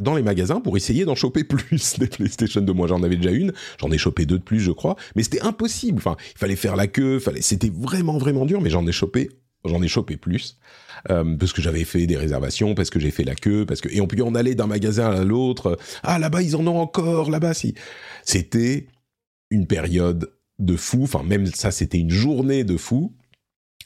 dans 0.00 0.14
les 0.14 0.22
magasins 0.22 0.60
pour 0.60 0.76
essayer 0.76 1.04
d'en 1.04 1.14
choper 1.14 1.44
plus 1.44 1.98
des 1.98 2.06
PlayStation 2.06 2.60
2. 2.60 2.72
Moi, 2.72 2.86
j'en 2.86 3.02
avais 3.02 3.16
déjà 3.16 3.30
une, 3.30 3.52
j'en 3.80 3.90
ai 3.90 3.98
chopé 3.98 4.26
deux 4.26 4.38
de 4.38 4.44
plus, 4.44 4.60
je 4.60 4.72
crois, 4.72 4.96
mais 5.16 5.22
c'était 5.22 5.42
impossible. 5.42 5.98
Enfin, 5.98 6.16
il 6.34 6.38
fallait 6.38 6.56
faire 6.56 6.76
la 6.76 6.86
queue, 6.86 7.18
fallait, 7.18 7.42
c'était 7.42 7.72
vraiment, 7.74 8.18
vraiment 8.18 8.46
dur, 8.46 8.60
mais 8.60 8.70
j'en 8.70 8.86
ai 8.86 8.92
chopé, 8.92 9.30
j'en 9.64 9.82
ai 9.82 9.88
chopé 9.88 10.16
plus. 10.16 10.58
Euh, 11.10 11.36
parce 11.36 11.52
que 11.52 11.62
j'avais 11.62 11.84
fait 11.84 12.06
des 12.06 12.16
réservations, 12.16 12.74
parce 12.74 12.90
que 12.90 12.98
j'ai 12.98 13.12
fait 13.12 13.22
la 13.22 13.36
queue, 13.36 13.64
parce 13.64 13.80
que 13.80 13.88
et 13.88 14.00
on 14.00 14.08
peut 14.08 14.20
en 14.22 14.34
aller 14.34 14.56
d'un 14.56 14.66
magasin 14.66 15.10
à 15.10 15.24
l'autre. 15.24 15.78
Ah 16.02 16.18
là-bas 16.18 16.42
ils 16.42 16.56
en 16.56 16.66
ont 16.66 16.78
encore, 16.78 17.30
là-bas 17.30 17.54
si. 17.54 17.74
C'était 18.24 18.88
une 19.50 19.66
période 19.66 20.32
de 20.58 20.76
fou. 20.76 21.02
Enfin, 21.04 21.22
même 21.22 21.46
ça, 21.46 21.70
c'était 21.70 21.98
une 21.98 22.10
journée 22.10 22.64
de 22.64 22.76
fou. 22.76 23.14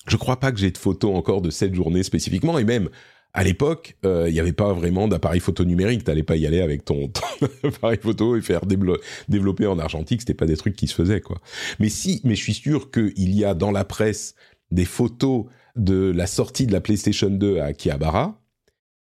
Je 0.06 0.16
crois 0.16 0.40
pas 0.40 0.52
que 0.52 0.58
j'ai 0.58 0.70
de 0.70 0.78
photos 0.78 1.14
encore 1.14 1.42
de 1.42 1.50
cette 1.50 1.74
journée 1.74 2.02
spécifiquement. 2.02 2.58
Et 2.58 2.64
même 2.64 2.88
à 3.34 3.44
l'époque, 3.44 3.96
euh, 4.04 4.28
il 4.28 4.34
n'y 4.34 4.40
avait 4.40 4.52
pas 4.52 4.72
vraiment 4.72 5.08
d'appareil 5.08 5.40
photo 5.40 5.64
numérique. 5.64 6.04
T'allais 6.04 6.22
pas 6.22 6.36
y 6.36 6.46
aller 6.46 6.60
avec 6.60 6.84
ton, 6.84 7.10
appareil 7.64 7.98
photo 7.98 8.36
et 8.36 8.42
faire 8.42 8.62
développer 8.66 9.66
en 9.66 9.78
argentique. 9.78 10.20
C'était 10.20 10.34
pas 10.34 10.46
des 10.46 10.56
trucs 10.56 10.76
qui 10.76 10.86
se 10.86 10.94
faisaient, 10.94 11.20
quoi. 11.20 11.40
Mais 11.78 11.88
si, 11.88 12.20
mais 12.24 12.34
je 12.34 12.42
suis 12.42 12.54
sûr 12.54 12.90
qu'il 12.90 13.34
y 13.34 13.44
a 13.44 13.54
dans 13.54 13.70
la 13.70 13.84
presse 13.84 14.34
des 14.70 14.84
photos 14.84 15.46
de 15.76 16.12
la 16.14 16.26
sortie 16.26 16.66
de 16.66 16.72
la 16.72 16.80
PlayStation 16.80 17.30
2 17.30 17.58
à 17.58 17.66
Akihabara. 17.66 18.38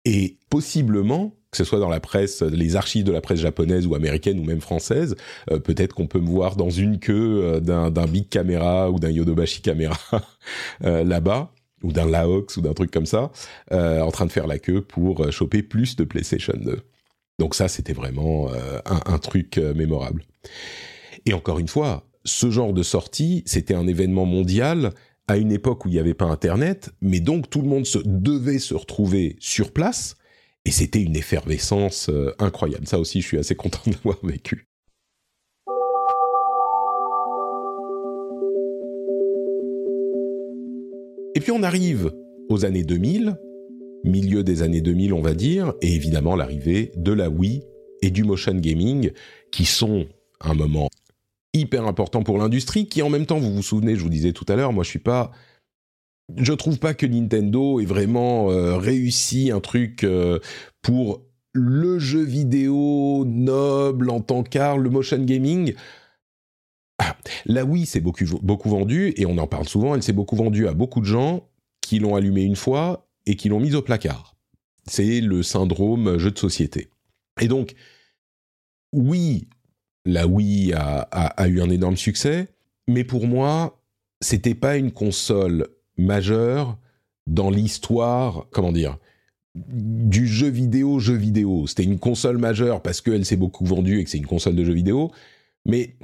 Et 0.06 0.38
possiblement, 0.50 1.36
que 1.56 1.64
ce 1.64 1.70
soit 1.70 1.80
dans 1.80 1.90
la 1.90 2.02
presse, 2.02 2.42
les 2.42 2.76
archives 2.76 3.06
de 3.06 3.14
la 3.14 3.22
presse 3.22 3.40
japonaise 3.40 3.88
ou 3.88 3.96
américaine 3.96 4.40
ou 4.40 4.44
même 4.44 4.60
française, 4.60 5.16
euh, 5.52 5.60
peut-être 5.60 5.94
qu'on 5.94 6.08
peut 6.08 6.20
me 6.20 6.28
voir 6.28 6.58
dans 6.58 6.70
une 6.70 7.00
queue 7.00 7.44
euh, 7.44 7.60
d'un 7.62 8.08
Big 8.08 8.28
Camera 8.28 8.92
ou 8.92 9.00
d'un 9.00 9.10
Yodobashi 9.10 9.62
Camera 9.62 9.98
euh, 10.84 11.06
là-bas 11.06 11.54
ou 11.82 11.94
d'un 11.94 12.10
Laox 12.10 12.58
ou 12.58 12.62
d'un 12.62 12.74
truc 12.74 12.92
comme 12.92 13.06
ça, 13.06 13.32
en 13.72 14.10
train 14.10 14.26
de 14.26 14.32
faire 14.32 14.48
la 14.48 14.58
queue 14.58 14.82
pour 14.82 15.32
choper 15.32 15.62
plus 15.62 15.96
de 15.96 16.04
PlayStation 16.04 16.56
2. 16.60 16.80
Donc 17.38 17.54
ça, 17.54 17.68
c'était 17.68 17.94
vraiment 17.94 18.50
un, 18.86 19.02
un, 19.06 19.18
truc 19.20 19.58
mémorable. 19.58 20.24
Et 21.28 21.34
encore 21.34 21.60
une 21.60 21.68
fois, 21.68 22.08
ce 22.24 22.50
genre 22.50 22.74
de 22.74 22.82
sortie, 22.82 23.44
c'était 23.46 23.76
un 23.76 23.86
événement 23.86 24.26
mondial 24.26 24.94
à 25.28 25.38
une 25.38 25.52
époque 25.52 25.86
où 25.86 25.90
il 25.90 25.92
n'y 25.92 26.00
avait 26.00 26.16
pas 26.16 26.26
Internet, 26.26 26.90
mais 27.02 27.20
donc 27.20 27.52
tout 27.52 27.62
le 27.62 27.68
monde 27.68 27.86
se, 27.86 28.00
devait 28.04 28.58
se 28.58 28.74
retrouver 28.74 29.36
sur 29.40 29.72
place 29.72 30.16
et 30.66 30.72
c'était 30.72 31.02
une 31.02 31.16
effervescence 31.16 32.10
euh, 32.10 32.34
incroyable. 32.40 32.88
Ça 32.88 33.00
aussi, 33.00 33.22
je 33.22 33.28
suis 33.28 33.38
assez 33.38 33.56
content 33.56 33.80
d'avoir 33.88 34.18
vécu. 34.24 34.68
Et 41.36 41.42
puis 41.42 41.52
on 41.52 41.64
arrive 41.64 42.12
aux 42.50 42.66
années 42.66 42.84
2000, 42.84 43.38
milieu 44.06 44.44
des 44.44 44.62
années 44.62 44.82
2000 44.82 45.14
on 45.14 45.22
va 45.22 45.34
dire, 45.34 45.74
et 45.82 45.94
évidemment 45.94 46.36
l'arrivée 46.36 46.92
de 46.96 47.12
la 47.12 47.30
Wii 47.30 47.62
et 48.02 48.10
du 48.10 48.24
motion 48.24 48.56
gaming, 48.56 49.12
qui 49.52 49.66
sont 49.66 50.06
un 50.40 50.54
moment 50.54 50.90
hyper 51.54 51.86
important 51.86 52.24
pour 52.24 52.38
l'industrie, 52.38 52.88
qui 52.88 53.02
en 53.02 53.10
même 53.10 53.26
temps, 53.26 53.40
vous 53.40 53.54
vous 53.54 53.64
souvenez, 53.64 53.96
je 53.96 54.04
vous 54.04 54.10
disais 54.10 54.32
tout 54.32 54.46
à 54.48 54.56
l'heure, 54.56 54.74
moi 54.74 54.84
je 54.84 54.90
suis 54.90 55.00
pas 55.00 55.32
je 56.38 56.54
trouve 56.54 56.80
pas 56.80 56.94
que 56.94 57.06
Nintendo 57.06 57.80
ait 57.80 57.86
vraiment 57.86 58.52
euh, 58.52 58.78
réussi 58.78 59.52
un 59.52 59.60
truc 59.60 60.04
euh, 60.04 60.40
pour 60.82 61.24
le 61.54 62.00
jeu 62.00 62.24
vidéo 62.24 63.24
noble 63.26 64.10
en 64.10 64.22
tant 64.22 64.44
qu'art, 64.44 64.78
le 64.78 64.90
motion 64.90 65.24
gaming. 65.24 65.74
Ah, 66.98 67.16
la 67.46 67.64
Wii 67.66 67.86
s'est 67.86 68.02
beaucoup, 68.02 68.70
vendue, 68.70 69.14
et 69.18 69.26
on 69.26 69.38
en 69.38 69.48
parle 69.48 69.68
souvent, 69.68 69.96
elle 69.96 70.04
s'est 70.04 70.14
beaucoup 70.14 70.36
vendue 70.36 70.68
à 70.68 70.74
beaucoup 70.74 71.00
de 71.00 71.06
gens 71.06 71.48
qui 71.82 72.00
l'ont 72.00 72.16
allumée 72.16 72.44
une 72.44 72.56
fois 72.56 73.08
et 73.26 73.36
qui 73.36 73.50
l'ont 73.50 73.60
mise 73.60 73.76
au 73.76 73.82
placard. 73.82 74.36
C'est 74.88 75.22
le 75.22 75.44
syndrome 75.44 76.18
jeu 76.18 76.32
de 76.32 76.38
société. 76.38 76.90
Et 77.42 77.48
donc, 77.48 77.76
oui, 78.94 79.48
la 80.06 80.28
Wii 80.28 80.74
a, 80.74 81.02
a 81.02 81.48
eu 81.48 81.62
un 81.62 81.70
énorme 81.70 81.98
succès, 81.98 82.48
mais 82.88 83.04
pour 83.04 83.28
moi, 83.28 83.82
c'était 84.22 84.56
pas 84.56 84.78
une 84.78 84.92
console 84.92 85.68
majeur 85.98 86.78
dans 87.28 87.50
l'histoire, 87.50 88.48
comment 88.52 88.72
dire, 88.72 88.98
du 89.56 90.28
jeu 90.28 90.50
vidéo, 90.50 91.00
jeu 91.00 91.16
vidéo. 91.16 91.66
C'était 91.68 91.84
une 91.84 92.00
console 92.00 92.38
majeure 92.38 92.82
parce 92.82 93.02
qu'elle 93.02 93.26
s'est 93.26 93.38
beaucoup 93.38 93.66
vendue 93.66 94.00
et 94.00 94.04
que 94.04 94.10
c'est 94.10 94.18
une 94.18 94.26
console 94.26 94.56
de 94.56 94.64
jeu 94.64 94.74
vidéo. 94.74 95.12
Mais 95.66 95.96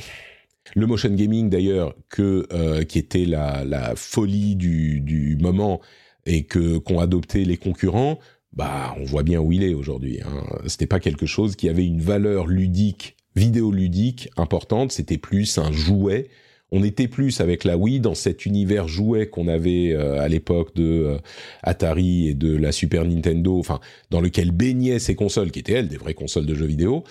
le 0.75 0.87
motion 0.87 1.09
gaming 1.09 1.49
d'ailleurs, 1.49 1.95
euh, 2.19 2.83
qui 2.83 2.97
était 2.97 3.25
la, 3.25 3.63
la 3.65 3.95
folie 3.95 4.55
du, 4.55 5.01
du, 5.01 5.37
moment 5.37 5.81
et 6.25 6.43
que 6.43 6.77
qu'ont 6.77 6.99
adopté 6.99 7.45
les 7.45 7.57
concurrents, 7.57 8.19
bah 8.53 8.95
on 8.99 9.03
voit 9.03 9.23
bien 9.23 9.39
où 9.39 9.51
il 9.51 9.63
est 9.63 9.73
aujourd'hui. 9.73 10.19
Hein. 10.21 10.43
C'était 10.67 10.87
pas 10.87 10.99
quelque 10.99 11.25
chose 11.25 11.55
qui 11.55 11.67
avait 11.67 11.85
une 11.85 12.01
valeur 12.01 12.47
ludique, 12.47 13.17
vidéoludique 13.35 14.29
importante. 14.37 14.91
C'était 14.91 15.17
plus 15.17 15.57
un 15.57 15.71
jouet 15.71 16.29
on 16.71 16.83
était 16.83 17.07
plus 17.07 17.41
avec 17.41 17.63
la 17.63 17.77
Wii 17.77 17.99
dans 17.99 18.15
cet 18.15 18.45
univers 18.45 18.87
jouet 18.87 19.27
qu'on 19.27 19.47
avait 19.47 19.91
euh, 19.91 20.21
à 20.21 20.27
l'époque 20.27 20.73
de 20.75 20.83
euh, 20.83 21.17
Atari 21.63 22.29
et 22.29 22.33
de 22.33 22.55
la 22.55 22.71
Super 22.71 23.05
Nintendo, 23.05 23.59
enfin 23.59 23.79
dans 24.09 24.21
lequel 24.21 24.51
baignaient 24.51 24.99
ces 24.99 25.15
consoles 25.15 25.51
qui 25.51 25.59
étaient 25.59 25.73
elles 25.73 25.89
des 25.89 25.97
vraies 25.97 26.13
consoles 26.13 26.45
de 26.45 26.55
jeux 26.55 26.65
vidéo. 26.65 27.03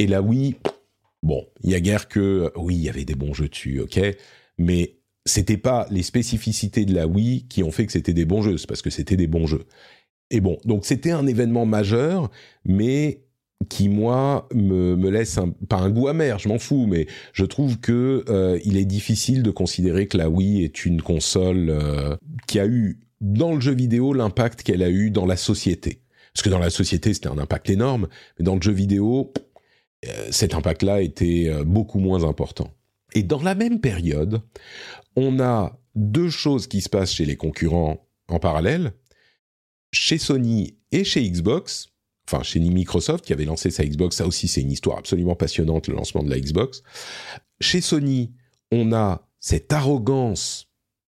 Et 0.00 0.06
la 0.06 0.20
Wii, 0.20 0.56
bon, 1.22 1.46
il 1.62 1.70
y 1.70 1.74
a 1.74 1.80
guère 1.80 2.08
que 2.08 2.52
oui, 2.56 2.74
il 2.74 2.82
y 2.82 2.88
avait 2.88 3.04
des 3.04 3.14
bons 3.14 3.34
jeux 3.34 3.48
dessus, 3.48 3.80
ok, 3.80 4.00
mais 4.58 4.96
c'était 5.24 5.58
pas 5.58 5.86
les 5.90 6.02
spécificités 6.02 6.84
de 6.84 6.94
la 6.94 7.06
Wii 7.06 7.46
qui 7.48 7.62
ont 7.62 7.70
fait 7.70 7.86
que 7.86 7.92
c'était 7.92 8.14
des 8.14 8.24
bons 8.24 8.42
jeux, 8.42 8.58
c'est 8.58 8.68
parce 8.68 8.82
que 8.82 8.90
c'était 8.90 9.16
des 9.16 9.26
bons 9.26 9.46
jeux. 9.46 9.66
Et 10.30 10.40
bon, 10.40 10.58
donc 10.64 10.84
c'était 10.84 11.10
un 11.12 11.26
événement 11.26 11.66
majeur, 11.66 12.30
mais 12.64 13.27
qui 13.68 13.88
moi 13.88 14.48
me, 14.54 14.96
me 14.96 15.10
laisse 15.10 15.36
un, 15.38 15.50
pas 15.50 15.78
un 15.78 15.90
goût 15.90 16.08
amer, 16.08 16.38
je 16.38 16.48
m'en 16.48 16.58
fous, 16.58 16.86
mais 16.86 17.06
je 17.32 17.44
trouve 17.44 17.78
que 17.80 18.24
euh, 18.28 18.58
il 18.64 18.76
est 18.76 18.84
difficile 18.84 19.42
de 19.42 19.50
considérer 19.50 20.06
que 20.06 20.16
la 20.16 20.30
Wii 20.30 20.64
est 20.64 20.84
une 20.84 21.02
console 21.02 21.68
euh, 21.68 22.16
qui 22.46 22.60
a 22.60 22.66
eu 22.66 23.00
dans 23.20 23.54
le 23.54 23.60
jeu 23.60 23.74
vidéo 23.74 24.12
l'impact 24.12 24.62
qu'elle 24.62 24.82
a 24.82 24.90
eu 24.90 25.10
dans 25.10 25.26
la 25.26 25.36
société. 25.36 26.00
Parce 26.32 26.42
que 26.44 26.50
dans 26.50 26.58
la 26.58 26.70
société, 26.70 27.12
c'était 27.14 27.28
un 27.28 27.38
impact 27.38 27.68
énorme, 27.68 28.06
mais 28.38 28.44
dans 28.44 28.54
le 28.54 28.62
jeu 28.62 28.72
vidéo, 28.72 29.32
euh, 30.06 30.28
cet 30.30 30.54
impact-là 30.54 31.02
était 31.02 31.48
euh, 31.48 31.64
beaucoup 31.64 31.98
moins 31.98 32.22
important. 32.24 32.72
Et 33.14 33.22
dans 33.22 33.42
la 33.42 33.54
même 33.54 33.80
période, 33.80 34.40
on 35.16 35.40
a 35.40 35.80
deux 35.96 36.30
choses 36.30 36.66
qui 36.66 36.80
se 36.80 36.88
passent 36.88 37.12
chez 37.12 37.24
les 37.24 37.36
concurrents 37.36 38.06
en 38.28 38.38
parallèle. 38.38 38.92
Chez 39.92 40.18
Sony 40.18 40.76
et 40.92 41.02
chez 41.02 41.28
Xbox, 41.28 41.88
enfin 42.28 42.42
chez 42.42 42.60
Microsoft 42.60 43.24
qui 43.24 43.32
avait 43.32 43.46
lancé 43.46 43.70
sa 43.70 43.84
Xbox, 43.84 44.16
ça 44.16 44.26
aussi 44.26 44.48
c'est 44.48 44.60
une 44.60 44.70
histoire 44.70 44.98
absolument 44.98 45.34
passionnante, 45.34 45.88
le 45.88 45.94
lancement 45.94 46.22
de 46.22 46.30
la 46.30 46.38
Xbox. 46.38 46.82
Chez 47.60 47.80
Sony, 47.80 48.32
on 48.70 48.92
a 48.92 49.26
cette 49.40 49.72
arrogance 49.72 50.68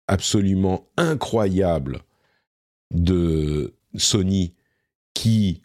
absolument 0.08 0.88
incroyable 0.96 2.02
de 2.94 3.74
Sony 3.96 4.54
qui 5.14 5.62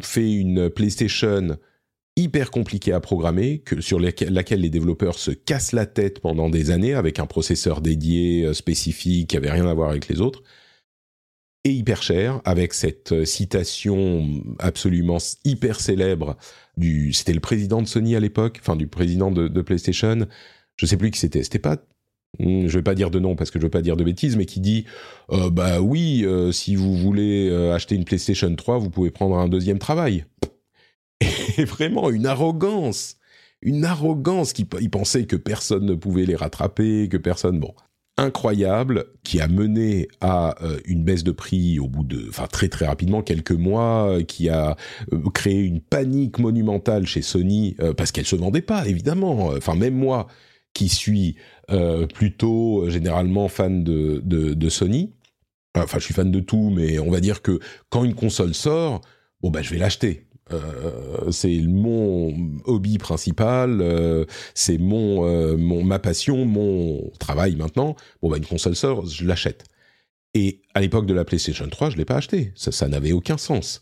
fait 0.00 0.32
une 0.32 0.68
PlayStation 0.68 1.56
hyper 2.16 2.50
compliquée 2.50 2.92
à 2.92 3.00
programmer, 3.00 3.62
sur 3.80 4.00
laquelle 4.00 4.60
les 4.60 4.70
développeurs 4.70 5.18
se 5.18 5.30
cassent 5.30 5.72
la 5.72 5.86
tête 5.86 6.20
pendant 6.20 6.48
des 6.48 6.70
années 6.70 6.94
avec 6.94 7.18
un 7.18 7.26
processeur 7.26 7.82
dédié 7.82 8.44
euh, 8.44 8.54
spécifique 8.54 9.28
qui 9.30 9.36
avait 9.36 9.50
rien 9.50 9.66
à 9.66 9.74
voir 9.74 9.90
avec 9.90 10.08
les 10.08 10.22
autres, 10.22 10.42
et 11.66 11.70
hyper 11.72 12.00
cher, 12.00 12.40
avec 12.44 12.72
cette 12.74 13.10
euh, 13.10 13.24
citation 13.24 14.24
absolument 14.60 15.18
hyper 15.44 15.80
célèbre 15.80 16.36
du, 16.76 17.12
c'était 17.12 17.32
le 17.32 17.40
président 17.40 17.82
de 17.82 17.88
Sony 17.88 18.14
à 18.14 18.20
l'époque, 18.20 18.58
enfin 18.60 18.76
du 18.76 18.86
président 18.86 19.32
de, 19.32 19.62
PlayStation, 19.62 20.28
je 20.76 20.86
sais 20.86 20.96
plus 20.96 21.10
qui 21.10 21.18
c'était, 21.18 21.42
c'était 21.42 21.58
pas 21.58 21.78
Hmm, 22.38 22.66
je 22.66 22.76
vais 22.76 22.82
pas 22.82 22.94
dire 22.94 23.10
de 23.10 23.18
nom 23.18 23.34
parce 23.34 23.50
que 23.50 23.58
je 23.58 23.64
veux 23.64 23.70
pas 23.70 23.80
dire 23.80 23.96
de 23.96 24.04
bêtises, 24.04 24.36
mais 24.36 24.44
qui 24.44 24.60
dit 24.60 24.84
euh, 25.32 25.48
bah 25.48 25.80
oui, 25.80 26.22
euh, 26.26 26.52
si 26.52 26.76
vous 26.76 26.94
voulez 26.94 27.50
acheter 27.72 27.94
une 27.94 28.04
PlayStation 28.04 28.54
3, 28.54 28.78
vous 28.78 28.90
pouvez 28.90 29.10
prendre 29.10 29.38
un 29.38 29.48
deuxième 29.48 29.78
travail. 29.78 30.26
Et 31.56 31.64
vraiment 31.64 32.10
une 32.10 32.26
arrogance, 32.26 33.16
une 33.62 33.86
arrogance 33.86 34.52
qui 34.52 34.68
il 34.82 34.90
pensait 34.90 35.24
que 35.24 35.36
personne 35.36 35.86
ne 35.86 35.94
pouvait 35.94 36.26
les 36.26 36.36
rattraper, 36.36 37.08
que 37.08 37.16
personne 37.16 37.58
bon 37.58 37.74
incroyable 38.18 39.06
qui 39.24 39.40
a 39.40 39.48
mené 39.48 40.08
à 40.20 40.54
une 40.86 41.04
baisse 41.04 41.22
de 41.22 41.32
prix 41.32 41.78
au 41.78 41.86
bout 41.86 42.02
de, 42.02 42.26
enfin 42.30 42.46
très 42.46 42.68
très 42.68 42.86
rapidement, 42.86 43.22
quelques 43.22 43.52
mois, 43.52 44.18
qui 44.26 44.48
a 44.48 44.76
créé 45.34 45.60
une 45.60 45.80
panique 45.80 46.38
monumentale 46.38 47.06
chez 47.06 47.20
Sony 47.20 47.76
parce 47.96 48.12
qu'elle 48.12 48.24
se 48.24 48.36
vendait 48.36 48.62
pas 48.62 48.86
évidemment. 48.88 49.48
Enfin 49.48 49.74
même 49.74 49.94
moi 49.94 50.28
qui 50.76 50.90
suis 50.90 51.36
euh, 51.70 52.06
plutôt 52.06 52.82
euh, 52.82 52.90
généralement 52.90 53.48
fan 53.48 53.82
de, 53.82 54.20
de, 54.22 54.68
Sony. 54.68 55.14
Enfin, 55.74 55.98
je 55.98 56.04
suis 56.04 56.14
fan 56.14 56.30
de 56.30 56.40
tout, 56.40 56.70
mais 56.70 56.98
on 56.98 57.10
va 57.10 57.20
dire 57.20 57.40
que 57.40 57.58
quand 57.88 58.04
une 58.04 58.14
console 58.14 58.54
sort, 58.54 59.00
bon 59.40 59.50
bah 59.50 59.62
je 59.62 59.70
vais 59.70 59.78
l'acheter. 59.78 60.25
Euh, 60.52 61.30
c'est 61.32 61.60
mon 61.60 62.32
hobby 62.64 62.98
principal, 62.98 64.26
c'est 64.54 64.78
mon, 64.78 65.56
mon 65.56 65.82
ma 65.82 65.98
passion, 65.98 66.44
mon 66.44 67.10
travail 67.18 67.56
maintenant. 67.56 67.96
Bon 68.22 68.30
bah 68.30 68.36
une 68.36 68.46
console 68.46 68.76
sort, 68.76 69.06
je 69.06 69.24
l'achète. 69.24 69.64
Et 70.36 70.60
à 70.74 70.82
l'époque 70.82 71.06
de 71.06 71.14
la 71.14 71.24
PlayStation 71.24 71.66
3, 71.66 71.88
je 71.88 71.96
l'ai 71.96 72.04
pas 72.04 72.16
acheté. 72.16 72.52
Ça, 72.56 72.88
n'avait 72.88 73.12
aucun 73.12 73.38
sens. 73.38 73.80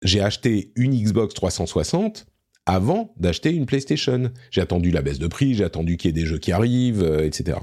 J'ai 0.00 0.22
acheté 0.22 0.72
une 0.74 0.94
Xbox 0.94 1.34
360 1.34 2.24
avant 2.64 3.12
d'acheter 3.18 3.52
une 3.52 3.66
PlayStation. 3.66 4.32
J'ai 4.50 4.62
attendu 4.62 4.92
la 4.92 5.02
baisse 5.02 5.18
de 5.18 5.26
prix, 5.26 5.54
j'ai 5.54 5.64
attendu 5.64 5.98
qu'il 5.98 6.08
y 6.08 6.10
ait 6.12 6.22
des 6.22 6.26
jeux 6.26 6.38
qui 6.38 6.52
arrivent, 6.52 7.02
euh, 7.02 7.26
etc. 7.26 7.58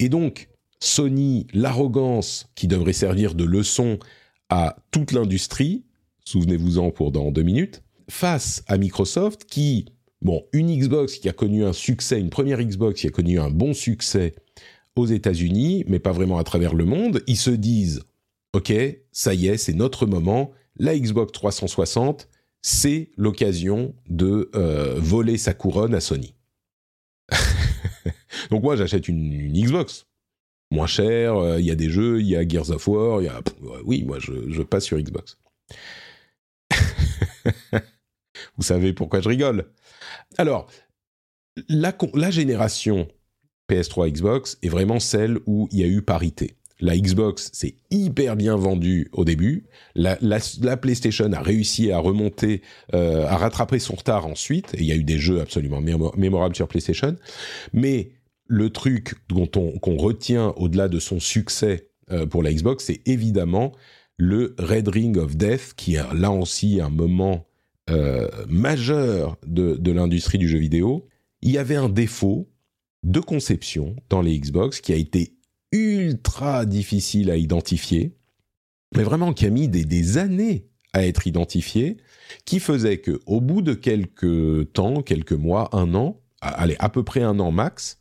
Et 0.00 0.08
donc, 0.08 0.48
Sony, 0.80 1.46
l'arrogance 1.54 2.50
qui 2.56 2.66
devrait 2.66 2.92
servir 2.92 3.36
de 3.36 3.44
leçon 3.44 4.00
à 4.48 4.74
toute 4.90 5.12
l'industrie, 5.12 5.84
souvenez-vous-en 6.28 6.90
pour 6.90 7.10
dans 7.10 7.30
deux 7.30 7.42
minutes, 7.42 7.82
face 8.08 8.62
à 8.66 8.76
Microsoft 8.76 9.44
qui, 9.44 9.86
bon, 10.22 10.44
une 10.52 10.74
Xbox 10.74 11.18
qui 11.18 11.28
a 11.28 11.32
connu 11.32 11.64
un 11.64 11.72
succès, 11.72 12.20
une 12.20 12.30
première 12.30 12.62
Xbox 12.62 13.00
qui 13.00 13.06
a 13.06 13.10
connu 13.10 13.40
un 13.40 13.50
bon 13.50 13.72
succès 13.72 14.34
aux 14.96 15.06
États-Unis, 15.06 15.84
mais 15.86 15.98
pas 15.98 16.12
vraiment 16.12 16.38
à 16.38 16.44
travers 16.44 16.74
le 16.74 16.84
monde, 16.84 17.22
ils 17.26 17.36
se 17.36 17.50
disent, 17.50 18.02
ok, 18.52 18.72
ça 19.12 19.34
y 19.34 19.46
est, 19.46 19.56
c'est 19.56 19.72
notre 19.72 20.06
moment, 20.06 20.50
la 20.76 20.98
Xbox 20.98 21.32
360, 21.32 22.28
c'est 22.60 23.10
l'occasion 23.16 23.94
de 24.08 24.50
euh, 24.54 24.96
voler 24.98 25.38
sa 25.38 25.54
couronne 25.54 25.94
à 25.94 26.00
Sony. 26.00 26.34
Donc 28.50 28.62
moi, 28.62 28.76
j'achète 28.76 29.08
une, 29.08 29.52
Xbox. 29.52 30.06
Moins 30.70 30.86
cher, 30.86 31.36
euh, 31.36 31.60
il 31.60 31.66
y 31.66 31.70
a 31.70 31.74
des 31.74 31.88
jeux, 31.88 32.20
il 32.20 32.26
y 32.26 32.36
a 32.36 32.46
Gears 32.46 32.70
of 32.70 32.86
War, 32.88 33.22
il 33.22 33.26
y 33.26 33.28
a... 33.28 33.40
Oui, 33.84 34.04
moi, 34.04 34.18
je, 34.18 34.62
passe 34.62 34.84
sur 34.84 34.98
Xbox. 34.98 35.38
Vous 38.56 38.62
savez 38.62 38.92
pourquoi 38.92 39.20
je 39.20 39.28
rigole 39.28 39.70
Alors, 40.36 40.70
la, 41.68 42.30
génération 42.30 43.08
PS3 43.70 44.10
Xbox 44.10 44.58
est 44.62 44.68
vraiment 44.68 45.00
celle 45.00 45.38
où 45.46 45.68
il 45.72 45.78
y 45.78 45.84
a 45.84 45.88
eu 45.88 46.02
parité 46.02 46.58
la 46.80 46.96
Xbox 46.96 47.50
s'est 47.52 47.74
hyper 47.90 48.36
bien 48.36 48.56
vendue 48.56 49.08
au 49.12 49.24
début. 49.24 49.66
La, 49.94 50.16
PlayStation 50.76 51.32
a 51.32 51.40
réussi 51.40 51.90
à 51.90 51.98
remonter, 51.98 52.62
euh, 52.94 53.26
à 53.26 53.36
rattraper 53.36 53.78
son 53.78 53.94
retard 53.94 54.26
ensuite. 54.26 54.74
Et 54.74 54.82
il 54.82 54.84
y 54.84 54.92
a 54.92 54.96
eu 54.96 55.04
des 55.04 55.18
jeux 55.18 55.40
absolument 55.40 55.80
mémorables 55.80 56.54
sur 56.54 56.68
PlayStation. 56.68 57.16
Mais 57.72 58.12
le 58.46 58.70
truc 58.70 59.14
qu'on 59.28 59.96
retient 59.96 60.54
au-delà 60.56 60.88
de 60.88 60.98
son 60.98 61.20
succès 61.20 61.88
euh, 62.10 62.26
pour 62.26 62.42
la 62.42 62.52
Xbox, 62.52 62.84
c'est 62.84 63.00
évidemment 63.06 63.72
le 64.18 64.54
Red 64.58 64.88
Ring 64.88 65.16
of 65.16 65.36
Death, 65.36 65.74
qui 65.76 65.94
est 65.94 66.14
là 66.14 66.30
aussi 66.30 66.80
un 66.80 66.90
moment 66.90 67.46
euh, 67.88 68.28
majeur 68.48 69.38
de, 69.46 69.76
de 69.76 69.92
l'industrie 69.92 70.38
du 70.38 70.48
jeu 70.48 70.58
vidéo. 70.58 71.08
Il 71.40 71.50
y 71.50 71.58
avait 71.58 71.76
un 71.76 71.88
défaut 71.88 72.50
de 73.04 73.20
conception 73.20 73.96
dans 74.10 74.20
les 74.20 74.38
Xbox 74.38 74.80
qui 74.80 74.92
a 74.92 74.96
été 74.96 75.38
ultra 75.72 76.66
difficile 76.66 77.30
à 77.30 77.36
identifier, 77.36 78.16
mais 78.94 79.02
vraiment 79.02 79.32
qui 79.32 79.46
a 79.46 79.50
mis 79.50 79.68
des, 79.68 80.18
années 80.18 80.66
à 80.92 81.06
être 81.06 81.26
identifié, 81.26 81.98
qui 82.44 82.60
faisait 82.60 82.98
que 82.98 83.20
au 83.26 83.40
bout 83.40 83.62
de 83.62 83.74
quelques 83.74 84.72
temps, 84.72 85.02
quelques 85.02 85.32
mois, 85.32 85.68
un 85.76 85.94
an, 85.94 86.20
allez 86.40 86.76
à 86.78 86.88
peu 86.88 87.02
près 87.04 87.22
un 87.22 87.38
an 87.38 87.52
max, 87.52 87.98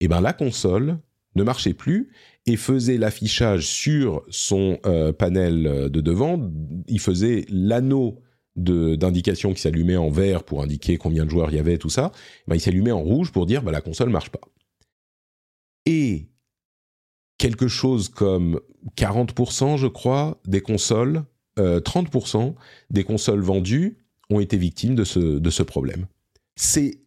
eh 0.00 0.08
ben 0.08 0.20
la 0.20 0.32
console 0.32 0.98
ne 1.36 1.42
marchait 1.42 1.74
plus 1.74 2.10
et 2.46 2.56
faisait 2.56 2.98
l'affichage 2.98 3.66
sur 3.66 4.22
son 4.30 4.78
euh, 4.86 5.12
panel 5.12 5.90
de 5.90 6.00
devant. 6.00 6.50
Il 6.88 7.00
faisait 7.00 7.46
l'anneau 7.48 8.20
d'indication 8.56 9.54
qui 9.54 9.60
s'allumait 9.60 9.96
en 9.96 10.10
vert 10.10 10.42
pour 10.42 10.62
indiquer 10.62 10.96
combien 10.96 11.24
de 11.24 11.30
joueurs 11.30 11.50
il 11.50 11.56
y 11.56 11.60
avait, 11.60 11.78
tout 11.78 11.88
ça. 11.88 12.12
Ben, 12.46 12.56
il 12.56 12.60
s'allumait 12.60 12.92
en 12.92 13.00
rouge 13.00 13.30
pour 13.32 13.46
dire 13.46 13.62
bah, 13.62 13.72
la 13.72 13.80
console 13.80 14.10
marche 14.10 14.30
pas. 14.30 14.40
Et 15.86 16.28
quelque 17.38 17.68
chose 17.68 18.08
comme 18.08 18.60
40%, 18.96 19.78
je 19.78 19.86
crois, 19.86 20.40
des 20.46 20.60
consoles, 20.60 21.24
30% 21.56 22.36
euh, 22.36 22.52
des 22.90 23.04
consoles 23.04 23.40
vendues 23.40 23.98
ont 24.30 24.40
été 24.40 24.56
victimes 24.56 24.94
de 24.94 25.04
ce, 25.04 25.18
de 25.18 25.50
ce 25.50 25.62
problème. 25.62 26.06
C'est 26.56 27.00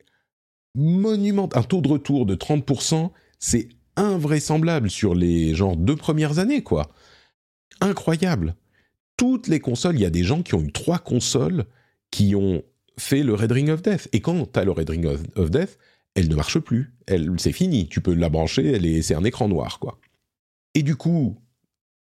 monumental. 0.76 1.59
Un 1.61 1.63
taux 1.63 1.82
de 1.82 1.88
retour 1.88 2.26
de 2.26 2.36
30%, 2.36 3.11
c'est 3.39 3.69
invraisemblable 3.95 4.89
sur 4.89 5.15
les 5.15 5.55
genre 5.55 5.75
deux 5.75 5.95
premières 5.95 6.39
années, 6.39 6.63
quoi. 6.63 6.91
Incroyable. 7.81 8.55
Toutes 9.17 9.47
les 9.47 9.59
consoles, 9.59 9.95
il 9.95 10.01
y 10.01 10.05
a 10.05 10.09
des 10.09 10.23
gens 10.23 10.41
qui 10.41 10.55
ont 10.55 10.61
eu 10.61 10.71
trois 10.71 10.99
consoles 10.99 11.65
qui 12.11 12.35
ont 12.35 12.63
fait 12.97 13.23
le 13.23 13.33
Red 13.33 13.51
Ring 13.51 13.69
of 13.69 13.81
Death. 13.81 14.07
Et 14.13 14.21
quand 14.21 14.51
tu 14.51 14.59
as 14.59 14.65
le 14.65 14.71
Red 14.71 14.89
Ring 14.89 15.05
of, 15.35 15.51
Death, 15.51 15.77
elle 16.15 16.29
ne 16.29 16.35
marche 16.35 16.59
plus. 16.59 16.93
Elle, 17.07 17.31
c'est 17.37 17.51
fini. 17.51 17.87
Tu 17.87 18.01
peux 18.01 18.13
la 18.13 18.29
brancher, 18.29 18.71
elle 18.71 18.85
est, 18.85 19.01
c'est 19.01 19.15
un 19.15 19.23
écran 19.23 19.47
noir, 19.47 19.79
quoi. 19.79 19.99
Et 20.75 20.83
du 20.83 20.95
coup, 20.95 21.37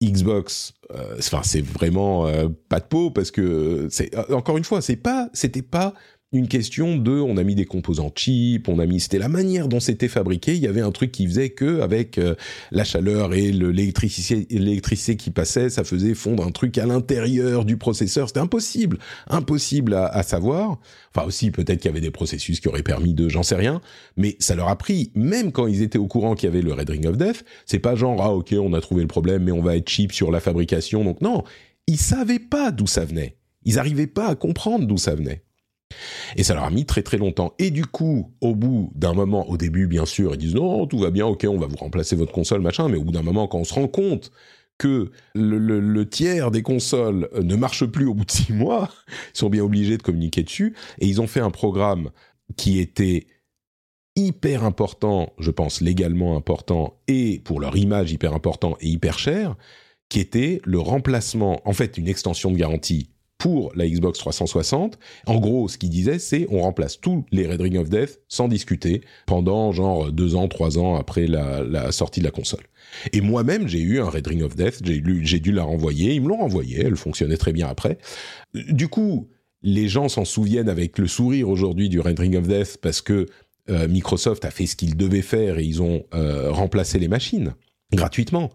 Xbox, 0.04 0.74
euh, 0.94 1.16
enfin 1.20 1.42
c'est 1.44 1.62
vraiment 1.62 2.28
euh, 2.28 2.50
pas 2.70 2.80
de 2.80 2.86
peau 2.86 3.12
parce 3.12 3.32
que 3.32 3.88
c'est 3.90 4.14
euh, 4.16 4.36
encore 4.36 4.58
une 4.58 4.64
fois, 4.64 4.82
c'est 4.82 4.96
pas, 4.96 5.30
c'était 5.34 5.62
pas 5.62 5.94
une 6.36 6.48
question 6.48 6.98
de 6.98 7.12
on 7.12 7.38
a 7.38 7.44
mis 7.44 7.56
des 7.56 7.66
composants 7.66 8.12
cheap, 8.16 8.68
on 8.70 8.80
a 8.80 8.86
mis 8.86 9.00
c'était 9.00 9.20
la 9.20 9.30
manière 9.30 9.68
dont 9.68 9.80
c'était 9.80 10.08
fabriqué, 10.08 10.54
il 10.56 10.62
y 10.62 10.68
avait 10.68 10.82
un 10.82 10.92
truc 10.92 11.12
qui 11.12 11.28
faisait 11.28 11.50
que 11.50 11.82
avec 11.82 12.18
euh, 12.18 12.36
la 12.72 12.84
chaleur 12.84 13.34
et 13.34 13.52
l'électricité 13.52 15.16
qui 15.16 15.32
passait, 15.32 15.70
ça 15.70 15.84
faisait 15.84 16.14
fondre 16.14 16.46
un 16.46 16.52
truc 16.52 16.78
à 16.78 16.86
l'intérieur 16.86 17.66
du 17.66 17.78
processeur, 17.78 18.28
c'était 18.28 18.40
impossible, 18.40 18.98
impossible 19.28 19.94
à, 19.94 20.08
à, 20.08 20.24
savoir. 20.24 20.80
Enfin 21.16 21.26
aussi 21.28 21.52
peut-être 21.52 21.80
qu'il 21.80 21.90
y 21.90 21.94
avait 21.94 22.02
des 22.02 22.12
processus 22.12 22.60
qui 22.60 22.68
auraient 22.68 22.84
permis 22.84 23.14
de 23.14 23.30
j'en 23.30 23.44
sais 23.44 23.56
rien, 23.56 23.82
mais 24.18 24.36
ça 24.40 24.56
leur 24.56 24.70
a 24.70 24.78
pris 24.78 25.12
même 25.16 25.52
quand 25.52 25.68
ils 25.68 25.82
étaient 25.82 25.98
au 25.98 26.08
courant 26.08 26.36
qu'il 26.36 26.48
y 26.48 26.52
avait 26.52 26.62
le 26.62 26.74
Red 26.74 26.90
Ring 26.90 27.06
of 27.08 27.18
Death, 27.18 27.46
c'est 27.66 27.80
pas 27.80 27.96
genre 27.96 28.22
ah 28.22 28.34
OK, 28.34 28.54
on 28.60 28.74
a 28.74 28.82
trouvé 28.82 29.02
le 29.02 29.08
problème 29.08 29.44
mais 29.44 29.52
on 29.52 29.62
va 29.62 29.76
être 29.76 29.90
cheap 29.90 30.12
sur 30.12 30.32
la 30.32 30.40
fabrication. 30.40 31.04
Donc 31.04 31.22
non, 31.22 31.44
ils 31.88 31.98
savaient 31.98 32.40
pas 32.40 32.72
d'où 32.72 32.88
ça 32.88 33.06
venait. 33.06 33.38
Ils 33.64 33.76
n'arrivaient 33.76 34.08
pas 34.08 34.28
à 34.28 34.36
comprendre 34.36 34.86
d'où 34.86 34.98
ça 34.98 35.16
venait. 35.16 35.45
Et 36.36 36.44
ça 36.44 36.54
leur 36.54 36.64
a 36.64 36.70
mis 36.70 36.86
très 36.86 37.02
très 37.02 37.18
longtemps. 37.18 37.54
Et 37.60 37.72
du 37.72 37.86
coup, 37.86 38.34
au 38.42 38.56
bout 38.56 38.92
d'un 38.96 39.14
moment, 39.14 39.50
au 39.50 39.58
début 39.58 39.88
bien 39.88 40.06
sûr, 40.06 40.34
ils 40.34 40.38
disent 40.38 40.56
non, 40.56 40.88
tout 40.88 41.00
va 41.00 41.12
bien, 41.12 41.26
ok, 41.26 41.46
on 41.50 41.58
va 41.58 41.68
vous 41.68 41.78
remplacer 41.78 42.16
votre 42.16 42.32
console, 42.32 42.62
machin, 42.62 42.90
mais 42.90 42.98
au 42.98 43.04
bout 43.04 43.12
d'un 43.12 43.24
moment, 43.24 43.48
quand 43.48 43.60
on 43.60 43.64
se 43.64 43.74
rend 43.74 43.88
compte 43.88 44.32
que 44.78 45.12
le, 45.34 46.04
tiers 46.04 46.52
des 46.52 46.62
consoles 46.62 47.30
ne 47.42 47.56
marche 47.56 47.86
plus 47.86 48.06
au 48.06 48.14
bout 48.14 48.26
de 48.26 48.32
six 48.32 48.54
mois, 48.54 48.90
ils 49.34 49.38
sont 49.38 49.50
bien 49.50 49.64
obligés 49.64 49.98
de 49.98 50.04
communiquer 50.04 50.44
dessus, 50.44 50.76
et 51.00 51.08
ils 51.08 51.22
ont 51.22 51.28
fait 51.28 51.40
un 51.40 51.52
programme 51.52 52.12
qui 52.58 52.80
était 52.80 53.28
hyper 54.16 54.64
important, 54.64 55.34
je 55.40 55.52
pense 55.52 55.82
légalement 55.82 56.38
important, 56.38 57.00
et 57.08 57.40
pour 57.44 57.60
leur 57.60 57.76
image 57.78 58.12
hyper 58.12 58.34
important 58.34 58.78
et 58.82 58.88
hyper 58.88 59.20
cher, 59.20 59.56
qui 60.10 60.20
était 60.20 60.62
le 60.64 60.80
remplacement, 60.80 61.62
en 61.68 61.74
fait 61.74 61.98
une 61.98 62.08
extension 62.08 62.52
de 62.52 62.58
garantie 62.58 63.15
pour 63.38 63.72
la 63.76 63.88
Xbox 63.88 64.20
360. 64.20 64.98
En 65.26 65.40
gros, 65.40 65.68
ce 65.68 65.78
qu'il 65.78 65.90
disait, 65.90 66.20
c'est 66.20 66.48
on 66.50 66.62
remplace 66.62 67.00
tous 67.00 67.26
les 67.32 67.48
Red 67.48 67.62
Ring 67.62 67.78
of 67.78 67.90
Death 67.90 68.22
sans 68.28 68.48
discuter 68.48 69.02
pendant 69.26 69.72
genre 69.72 70.12
deux 70.12 70.36
ans, 70.36 70.48
trois 70.48 70.78
ans 70.78 70.96
après 70.96 71.28
la, 71.28 71.92
sortie 71.92 72.22
de 72.22 72.26
la 72.26 72.32
console. 72.32 72.64
Et 73.14 73.22
moi-même, 73.22 73.68
j'ai 73.68 73.82
eu 73.82 74.00
un 74.00 74.10
Red 74.10 74.28
Ring 74.28 74.44
of 74.44 74.56
Death, 74.56 74.82
j'ai 74.84 75.40
dû 75.40 75.52
la 75.52 75.64
renvoyer, 75.64 76.14
ils 76.14 76.22
me 76.22 76.30
l'ont 76.30 76.38
renvoyée, 76.38 76.82
elle 76.86 76.96
fonctionnait 76.96 77.38
très 77.38 77.52
bien 77.52 77.68
après. 77.68 77.98
Du 78.54 78.88
coup, 78.88 79.28
les 79.62 79.90
gens 79.90 80.10
s'en 80.10 80.26
souviennent 80.26 80.70
avec 80.70 80.98
le 80.98 81.08
sourire 81.08 81.50
aujourd'hui 81.50 81.90
du 81.90 82.00
Red 82.00 82.20
Ring 82.20 82.38
of 82.38 82.48
Death 82.48 82.78
parce 82.82 83.02
que 83.02 83.26
euh, 83.70 83.88
Microsoft 83.88 84.46
a 84.46 84.52
fait 84.52 84.68
ce 84.68 84.76
qu'il 84.76 84.96
devait 84.96 85.24
faire 85.24 85.58
et 85.58 85.64
ils 85.64 85.82
ont 85.82 86.06
euh, 86.14 86.52
remplacé 86.52 87.00
les 87.00 87.08
machines 87.08 87.56
gratuitement. 87.92 88.52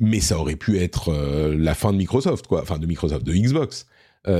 Mais 0.00 0.20
ça 0.20 0.38
aurait 0.38 0.56
pu 0.56 0.78
être 0.78 1.10
euh, 1.10 1.56
la 1.56 1.74
fin 1.74 1.92
de 1.92 1.98
Microsoft, 1.98 2.46
quoi. 2.46 2.62
Enfin, 2.62 2.78
de 2.78 2.86
Microsoft, 2.86 3.24
de 3.24 3.32
Xbox. 3.32 3.86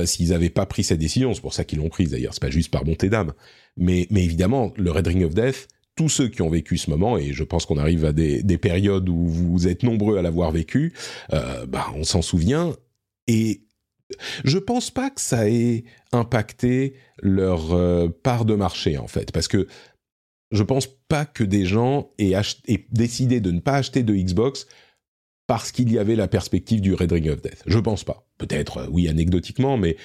s'ils 0.05 0.29
n'avaient 0.29 0.49
pas 0.49 0.65
pris 0.65 0.83
cette 0.83 0.99
décision, 0.99 1.33
c'est 1.33 1.41
pour 1.41 1.53
ça 1.53 1.63
qu'ils 1.63 1.79
l'ont 1.79 1.89
prise 1.89 2.09
d'ailleurs, 2.09 2.33
c'est 2.33 2.41
pas 2.41 2.49
juste 2.49 2.71
par 2.71 2.83
bonté 2.83 3.09
d'âme. 3.09 3.33
Mais, 3.77 4.07
mais 4.09 4.23
évidemment, 4.23 4.73
le 4.77 4.91
Red 4.91 5.07
Ring 5.07 5.23
of 5.23 5.35
Death, 5.35 5.67
tous 5.95 6.09
ceux 6.09 6.27
qui 6.27 6.41
ont 6.41 6.49
vécu 6.49 6.77
ce 6.77 6.89
moment, 6.89 7.17
et 7.17 7.33
je 7.33 7.43
pense 7.43 7.65
qu'on 7.65 7.77
arrive 7.77 8.03
à 8.03 8.11
des, 8.11 8.41
des, 8.41 8.57
périodes 8.57 9.07
où 9.07 9.27
vous 9.27 9.67
êtes 9.67 9.83
nombreux 9.83 10.17
à 10.17 10.21
l'avoir 10.21 10.51
vécu, 10.51 10.93
bah, 11.29 11.87
on 11.95 12.03
s'en 12.03 12.21
souvient. 12.21 12.75
Et 13.27 13.65
je 14.43 14.57
pense 14.57 14.91
pas 14.91 15.09
que 15.09 15.21
ça 15.21 15.49
ait 15.49 15.83
impacté 16.11 16.95
leur 17.21 17.73
euh, 17.73 18.07
part 18.23 18.45
de 18.45 18.55
marché 18.55 18.97
en 18.97 19.07
fait, 19.07 19.31
parce 19.31 19.47
que 19.47 19.67
je 20.51 20.63
pense 20.63 20.87
pas 20.87 21.25
que 21.25 21.43
des 21.43 21.65
gens 21.65 22.11
aient, 22.17 22.35
décidé 22.91 23.39
de 23.41 23.51
ne 23.51 23.59
pas 23.59 23.73
acheter 23.73 24.03
de 24.03 24.13
Xbox 24.13 24.67
parce 25.47 25.71
qu'il 25.71 25.91
y 25.91 25.99
avait 25.99 26.15
la 26.15 26.27
perspective 26.27 26.81
du 26.81 26.93
Red 26.93 27.11
Ring 27.11 27.29
of 27.29 27.41
Death. 27.41 27.63
Je 27.65 27.79
pense 27.79 28.03
pas. 28.03 28.25
Peut-être, 28.37 28.79
euh, 28.79 28.87
oui, 28.91 29.07
anecdotiquement, 29.07 29.77
mais 29.77 29.97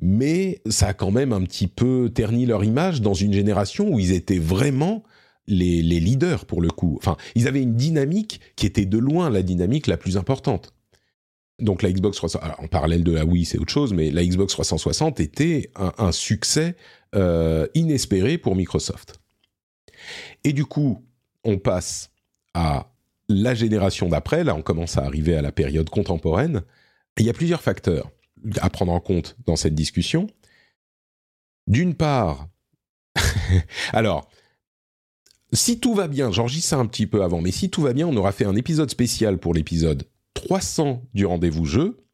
mais 0.00 0.60
ça 0.68 0.88
a 0.88 0.92
quand 0.92 1.10
même 1.10 1.32
un 1.32 1.40
petit 1.42 1.68
peu 1.68 2.10
terni 2.14 2.44
leur 2.44 2.64
image 2.64 3.00
dans 3.00 3.14
une 3.14 3.32
génération 3.32 3.88
où 3.88 3.98
ils 3.98 4.12
étaient 4.12 4.38
vraiment 4.38 5.02
les, 5.46 5.80
leaders 5.82 6.44
pour 6.44 6.60
le 6.60 6.68
coup. 6.68 6.96
Enfin, 6.98 7.16
ils 7.34 7.48
avaient 7.48 7.62
une 7.62 7.76
dynamique 7.76 8.40
qui 8.56 8.66
était 8.66 8.84
de 8.84 8.98
loin 8.98 9.30
la 9.30 9.42
dynamique 9.42 9.86
la 9.86 9.96
plus 9.96 10.18
importante 10.18 10.74
donc 11.58 11.82
la 11.82 11.90
Xbox 11.90 12.18
360, 12.18 12.64
en 12.64 12.68
parallèle 12.68 13.02
de 13.02 13.12
la 13.12 13.24
Wii, 13.24 13.44
c'est 13.44 13.58
autre 13.58 13.72
chose, 13.72 13.94
mais 13.94 14.10
la 14.10 14.24
Xbox 14.24 14.52
360 14.52 15.20
était 15.20 15.70
un, 15.74 16.12
succès 16.12 16.76
euh, 17.14 17.66
inespéré 17.74 18.38
pour 18.38 18.56
Microsoft. 18.56 19.20
Et 20.44 20.52
du 20.52 20.66
coup, 20.66 21.02
on 21.44 21.58
passe 21.58 22.10
à 22.54 22.92
la 23.28 23.54
génération 23.54 24.08
d'après, 24.08 24.44
là 24.44 24.54
on 24.54 24.62
commence 24.62 24.96
à 24.96 25.04
arriver 25.04 25.36
à 25.36 25.42
la 25.42 25.52
période 25.52 25.90
contemporaine, 25.90 26.62
il 27.18 27.26
y 27.26 27.30
a 27.30 27.34
plusieurs 27.34 27.62
facteurs 27.62 28.10
à 28.60 28.70
prendre 28.70 28.92
en 28.92 29.00
compte 29.00 29.36
dans 29.46 29.56
cette 29.56 29.74
discussion. 29.74 30.28
D'une 31.66 31.94
part, 31.94 32.48
alors, 33.92 34.28
si 35.52 35.80
tout 35.80 35.94
va 35.94 36.08
bien, 36.08 36.30
j'enregistre 36.30 36.70
ça 36.70 36.76
un 36.76 36.86
petit 36.86 37.06
peu 37.06 37.22
avant, 37.22 37.40
mais 37.40 37.50
si 37.50 37.70
tout 37.70 37.82
va 37.82 37.92
bien, 37.92 38.06
on 38.06 38.16
aura 38.16 38.32
fait 38.32 38.44
un 38.44 38.56
épisode 38.56 38.90
spécial 38.90 39.38
pour 39.38 39.54
l'épisode 39.54 40.08
300 40.34 41.02
du 41.14 41.26
rendez-vous 41.26 41.64
jeu, 41.64 42.04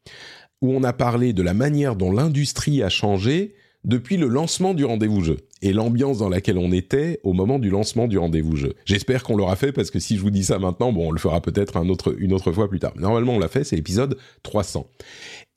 où 0.61 0.71
on 0.71 0.83
a 0.83 0.93
parlé 0.93 1.33
de 1.33 1.43
la 1.43 1.53
manière 1.53 1.95
dont 1.95 2.11
l'industrie 2.11 2.81
a 2.81 2.89
changé 2.89 3.55
depuis 3.83 4.17
le 4.17 4.27
lancement 4.27 4.73
du 4.73 4.85
rendez-vous 4.85 5.23
jeu 5.23 5.37
et 5.61 5.73
l'ambiance 5.73 6.19
dans 6.19 6.29
laquelle 6.29 6.57
on 6.57 6.71
était 6.71 7.19
au 7.23 7.33
moment 7.33 7.59
du 7.59 7.69
lancement 7.69 8.07
du 8.07 8.17
rendez-vous 8.17 8.55
jeu. 8.55 8.75
J'espère 8.85 9.23
qu'on 9.23 9.35
l'aura 9.35 9.55
fait 9.55 9.71
parce 9.71 9.91
que 9.91 9.99
si 9.99 10.15
je 10.15 10.21
vous 10.21 10.29
dis 10.29 10.45
ça 10.45 10.59
maintenant, 10.59 10.93
bon, 10.93 11.09
on 11.09 11.11
le 11.11 11.19
fera 11.19 11.41
peut-être 11.41 11.77
une 12.17 12.33
autre 12.33 12.51
fois 12.51 12.69
plus 12.69 12.79
tard. 12.79 12.93
Normalement, 12.97 13.33
on 13.33 13.39
l'a 13.39 13.47
fait, 13.47 13.63
c'est 13.63 13.75
l'épisode 13.75 14.17
300. 14.43 14.87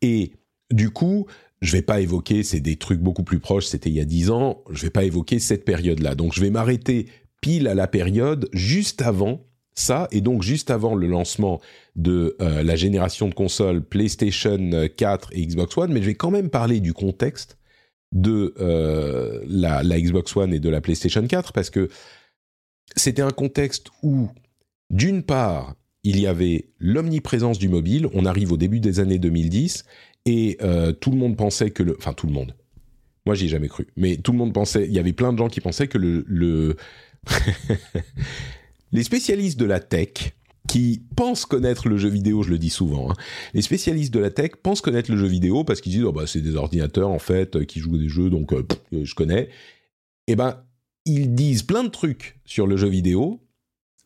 Et 0.02 0.32
du 0.70 0.90
coup, 0.90 1.26
je 1.60 1.72
vais 1.72 1.82
pas 1.82 2.00
évoquer, 2.00 2.42
c'est 2.42 2.60
des 2.60 2.76
trucs 2.76 3.00
beaucoup 3.00 3.24
plus 3.24 3.38
proches, 3.38 3.66
c'était 3.66 3.90
il 3.90 3.96
y 3.96 4.00
a 4.00 4.04
10 4.04 4.30
ans, 4.30 4.62
je 4.70 4.82
vais 4.82 4.90
pas 4.90 5.04
évoquer 5.04 5.38
cette 5.38 5.64
période-là. 5.64 6.14
Donc 6.14 6.34
je 6.34 6.40
vais 6.40 6.50
m'arrêter 6.50 7.06
pile 7.40 7.68
à 7.68 7.74
la 7.74 7.86
période 7.86 8.48
juste 8.52 9.02
avant 9.02 9.46
ça, 9.74 10.08
et 10.10 10.20
donc 10.22 10.42
juste 10.42 10.70
avant 10.70 10.94
le 10.94 11.06
lancement 11.06 11.60
de 11.96 12.36
euh, 12.40 12.62
la 12.62 12.76
génération 12.76 13.28
de 13.28 13.34
consoles 13.34 13.82
PlayStation 13.82 14.88
4 14.96 15.30
et 15.32 15.46
Xbox 15.46 15.76
One, 15.76 15.92
mais 15.92 16.00
je 16.00 16.06
vais 16.06 16.14
quand 16.14 16.30
même 16.30 16.48
parler 16.48 16.80
du 16.80 16.94
contexte 16.94 17.58
de 18.12 18.54
euh, 18.58 19.42
la, 19.46 19.82
Xbox 20.00 20.36
One 20.36 20.54
et 20.54 20.60
de 20.60 20.68
la 20.68 20.80
PlayStation 20.80 21.26
4, 21.26 21.52
parce 21.52 21.70
que 21.70 21.88
c'était 22.94 23.22
un 23.22 23.30
contexte 23.30 23.88
où, 24.02 24.28
d'une 24.90 25.22
part, 25.22 25.74
il 26.02 26.20
y 26.20 26.26
avait 26.26 26.70
l'omniprésence 26.78 27.58
du 27.58 27.68
mobile, 27.68 28.08
on 28.14 28.24
arrive 28.24 28.52
au 28.52 28.56
début 28.56 28.80
des 28.80 29.00
années 29.00 29.18
2010, 29.18 29.84
et 30.24 30.56
euh, 30.62 30.92
tout 30.92 31.10
le 31.10 31.16
monde 31.16 31.36
pensait 31.36 31.70
que 31.70 31.82
le... 31.82 31.96
Enfin, 31.98 32.12
tout 32.12 32.26
le 32.26 32.32
monde. 32.32 32.54
Moi, 33.26 33.34
j'y 33.34 33.46
ai 33.46 33.48
jamais 33.48 33.68
cru. 33.68 33.88
Mais 33.96 34.16
tout 34.16 34.32
le 34.32 34.38
monde 34.38 34.52
pensait... 34.52 34.86
Il 34.86 34.92
y 34.92 34.98
avait 34.98 35.12
plein 35.12 35.32
de 35.32 35.38
gens 35.38 35.48
qui 35.48 35.60
pensaient 35.60 35.88
que 35.88 35.98
le... 35.98 36.24
le 36.28 36.76
les 38.92 39.02
spécialistes 39.02 39.58
de 39.58 39.64
la 39.64 39.80
tech 39.80 40.35
qui 40.66 41.02
pensent 41.16 41.46
connaître 41.46 41.88
le 41.88 41.96
jeu 41.96 42.08
vidéo, 42.08 42.42
je 42.42 42.50
le 42.50 42.58
dis 42.58 42.70
souvent, 42.70 43.10
hein, 43.10 43.14
les 43.54 43.62
spécialistes 43.62 44.12
de 44.12 44.18
la 44.18 44.30
tech 44.30 44.52
pensent 44.62 44.80
connaître 44.80 45.10
le 45.10 45.16
jeu 45.16 45.26
vidéo 45.26 45.64
parce 45.64 45.80
qu'ils 45.80 45.92
disent 45.92 46.04
oh 46.04 46.12
bah 46.12 46.26
c'est 46.26 46.40
des 46.40 46.56
ordinateurs 46.56 47.10
en 47.10 47.18
fait 47.18 47.64
qui 47.66 47.80
jouent 47.80 47.98
des 47.98 48.08
jeux 48.08 48.30
donc 48.30 48.52
euh, 48.52 48.64
je 48.92 49.14
connais. 49.14 49.48
Eh 50.26 50.36
ben 50.36 50.62
ils 51.04 51.34
disent 51.34 51.62
plein 51.62 51.84
de 51.84 51.88
trucs 51.88 52.40
sur 52.44 52.66
le 52.66 52.76
jeu 52.76 52.88
vidéo 52.88 53.40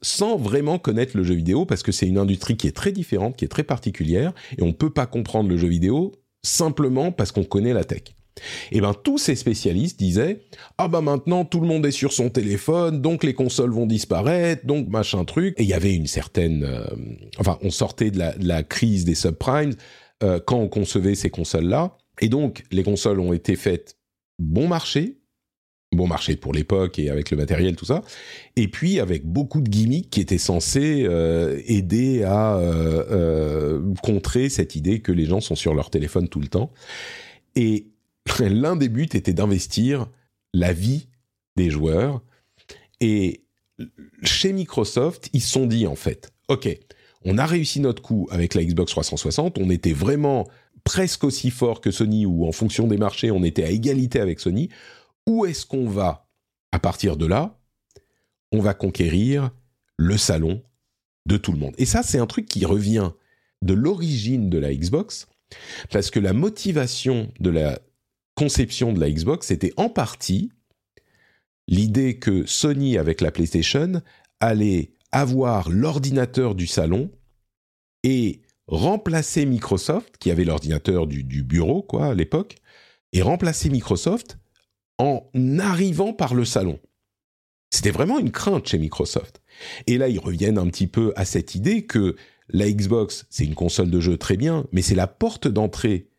sans 0.02 0.36
vraiment 0.36 0.78
connaître 0.78 1.16
le 1.16 1.24
jeu 1.24 1.34
vidéo 1.34 1.66
parce 1.66 1.82
que 1.82 1.92
c'est 1.92 2.06
une 2.06 2.18
industrie 2.18 2.56
qui 2.56 2.66
est 2.66 2.76
très 2.76 2.92
différente, 2.92 3.36
qui 3.36 3.44
est 3.44 3.48
très 3.48 3.64
particulière 3.64 4.32
et 4.56 4.62
on 4.62 4.72
peut 4.72 4.90
pas 4.90 5.06
comprendre 5.06 5.48
le 5.48 5.56
jeu 5.56 5.68
vidéo 5.68 6.12
simplement 6.42 7.12
parce 7.12 7.32
qu'on 7.32 7.44
connaît 7.44 7.72
la 7.72 7.84
tech. 7.84 8.14
Et 8.72 8.78
eh 8.78 8.80
ben 8.80 8.94
tous 8.94 9.18
ces 9.18 9.34
spécialistes 9.36 9.98
disaient 9.98 10.40
ah 10.78 10.88
bah 10.88 11.00
maintenant 11.00 11.44
tout 11.44 11.60
le 11.60 11.66
monde 11.66 11.86
est 11.86 11.90
sur 11.90 12.12
son 12.12 12.30
téléphone 12.30 13.00
donc 13.00 13.24
les 13.24 13.34
consoles 13.34 13.72
vont 13.72 13.86
disparaître 13.86 14.66
donc 14.66 14.88
machin 14.88 15.24
truc 15.24 15.54
et 15.58 15.62
il 15.62 15.68
y 15.68 15.74
avait 15.74 15.94
une 15.94 16.06
certaine 16.06 16.64
euh, 16.64 16.86
enfin 17.38 17.58
on 17.62 17.70
sortait 17.70 18.10
de 18.10 18.18
la, 18.18 18.62
crise 18.62 19.04
des 19.04 19.14
subprimes 19.14 19.74
euh, 20.22 20.40
quand 20.44 20.58
on 20.58 20.68
concevait 20.68 21.14
ces 21.14 21.30
consoles 21.30 21.66
là 21.66 21.96
et 22.20 22.28
donc 22.28 22.64
les 22.70 22.82
consoles 22.82 23.20
ont 23.20 23.32
été 23.32 23.56
faites 23.56 23.96
bon 24.38 24.68
marché 24.68 25.16
bon 25.92 26.06
marché 26.06 26.36
pour 26.36 26.52
l'époque 26.52 27.00
et 27.00 27.10
avec 27.10 27.32
le 27.32 27.36
matériel 27.36 27.74
tout 27.74 27.84
ça. 27.84 28.02
Et 28.54 28.68
puis 28.68 29.00
avec 29.00 29.26
beaucoup 29.26 29.60
de 29.60 29.68
gimmicks 29.68 30.08
qui 30.08 30.20
étaient 30.20 30.38
censés 30.38 31.02
euh, 31.04 31.60
aider 31.66 32.22
à 32.22 32.60
contrer 34.00 34.48
cette 34.50 34.76
idée 34.76 35.00
que 35.00 35.10
les 35.10 35.24
gens 35.24 35.40
sont 35.40 35.56
sur 35.56 35.74
leur 35.74 35.90
téléphone 35.90 36.28
tout 36.28 36.38
le 36.38 36.46
temps. 36.46 36.70
Et 37.56 37.86
l'un 38.40 38.76
des 38.76 38.88
buts 38.88 39.08
était 39.12 39.32
d'investir 39.32 40.06
la 40.52 40.72
vie 40.72 41.08
des 41.56 41.70
joueurs. 41.70 42.22
Et 43.00 43.44
chez 44.22 44.52
Microsoft, 44.52 45.30
ils 45.32 45.40
se 45.40 45.50
sont 45.50 45.66
dit 45.66 45.86
en 45.86 45.94
fait, 45.94 46.32
ok, 46.48 46.68
on 47.24 47.38
a 47.38 47.46
réussi 47.46 47.80
notre 47.80 48.02
coup 48.02 48.28
avec 48.30 48.54
la 48.54 48.64
Xbox 48.64 48.92
360, 48.92 49.58
on 49.58 49.70
était 49.70 49.92
vraiment 49.92 50.48
presque 50.84 51.24
aussi 51.24 51.50
fort 51.50 51.80
que 51.80 51.90
Sony, 51.90 52.26
ou 52.26 52.46
en 52.46 52.52
fonction 52.52 52.86
des 52.86 52.96
marchés, 52.96 53.30
on 53.30 53.44
était 53.44 53.64
à 53.64 53.70
égalité 53.70 54.20
avec 54.20 54.40
Sony. 54.40 54.70
Où 55.26 55.44
est-ce 55.44 55.66
qu'on 55.66 55.88
va 55.88 56.28
à 56.72 56.78
partir 56.78 57.16
de 57.16 57.26
là 57.26 57.58
On 58.52 58.60
va 58.60 58.74
conquérir 58.74 59.50
le 59.98 60.16
salon 60.16 60.62
de 61.26 61.36
tout 61.36 61.52
le 61.52 61.58
monde? 61.58 61.74
Et 61.78 61.84
ça, 61.84 62.02
c'est 62.02 62.18
un 62.18 62.26
truc 62.26 62.46
qui 62.46 62.64
revient 62.64 63.10
de 63.62 63.74
l'origine 63.74 64.48
de 64.48 64.58
la 64.58 64.74
Xbox, 64.74 65.28
parce 65.90 66.10
que 66.10 66.20
la 66.20 66.32
motivation 66.32 67.30
de 67.40 67.50
la 67.50 67.78
conception 68.40 68.94
de 68.94 69.00
la 69.00 69.10
Xbox, 69.10 69.48
c'était 69.48 69.74
en 69.76 69.90
partie 69.90 70.50
l'idée 71.68 72.18
que 72.18 72.46
Sony, 72.46 72.96
avec 72.96 73.20
la 73.20 73.30
PlayStation, 73.30 74.00
allait 74.40 74.94
avoir 75.12 75.68
l'ordinateur 75.68 76.54
du 76.54 76.66
salon 76.66 77.10
et 78.02 78.40
remplacer 78.66 79.44
Microsoft, 79.44 80.16
qui 80.18 80.30
avait 80.30 80.44
l'ordinateur 80.44 81.06
du, 81.06 81.42
bureau, 81.42 81.82
quoi, 81.82 82.06
à 82.06 82.14
l'époque, 82.14 82.56
et 83.12 83.20
remplacer 83.20 83.68
Microsoft 83.68 84.38
en 84.96 85.28
arrivant 85.58 86.14
par 86.14 86.32
le 86.32 86.46
salon. 86.46 86.80
C'était 87.70 87.90
vraiment 87.90 88.18
une 88.18 88.32
crainte 88.32 88.66
chez 88.66 88.78
Microsoft. 88.78 89.42
Et 89.86 89.98
là, 89.98 90.08
ils 90.08 90.18
reviennent 90.18 90.56
un 90.56 90.68
petit 90.68 90.86
peu 90.86 91.12
à 91.14 91.26
cette 91.26 91.54
idée 91.54 91.84
que 91.84 92.16
la 92.48 92.72
Xbox, 92.72 93.26
c'est 93.28 93.44
une 93.44 93.54
console 93.54 93.90
de 93.90 94.00
jeu 94.00 94.16
très 94.16 94.38
bien, 94.38 94.66
mais 94.72 94.80
c'est 94.80 94.94
la 94.94 95.06
porte 95.06 95.46
d'entrée 95.46 96.09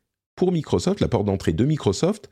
pour 0.41 0.51
Microsoft, 0.51 1.01
la 1.01 1.07
porte 1.07 1.25
d'entrée 1.25 1.53
de 1.53 1.63
Microsoft 1.63 2.31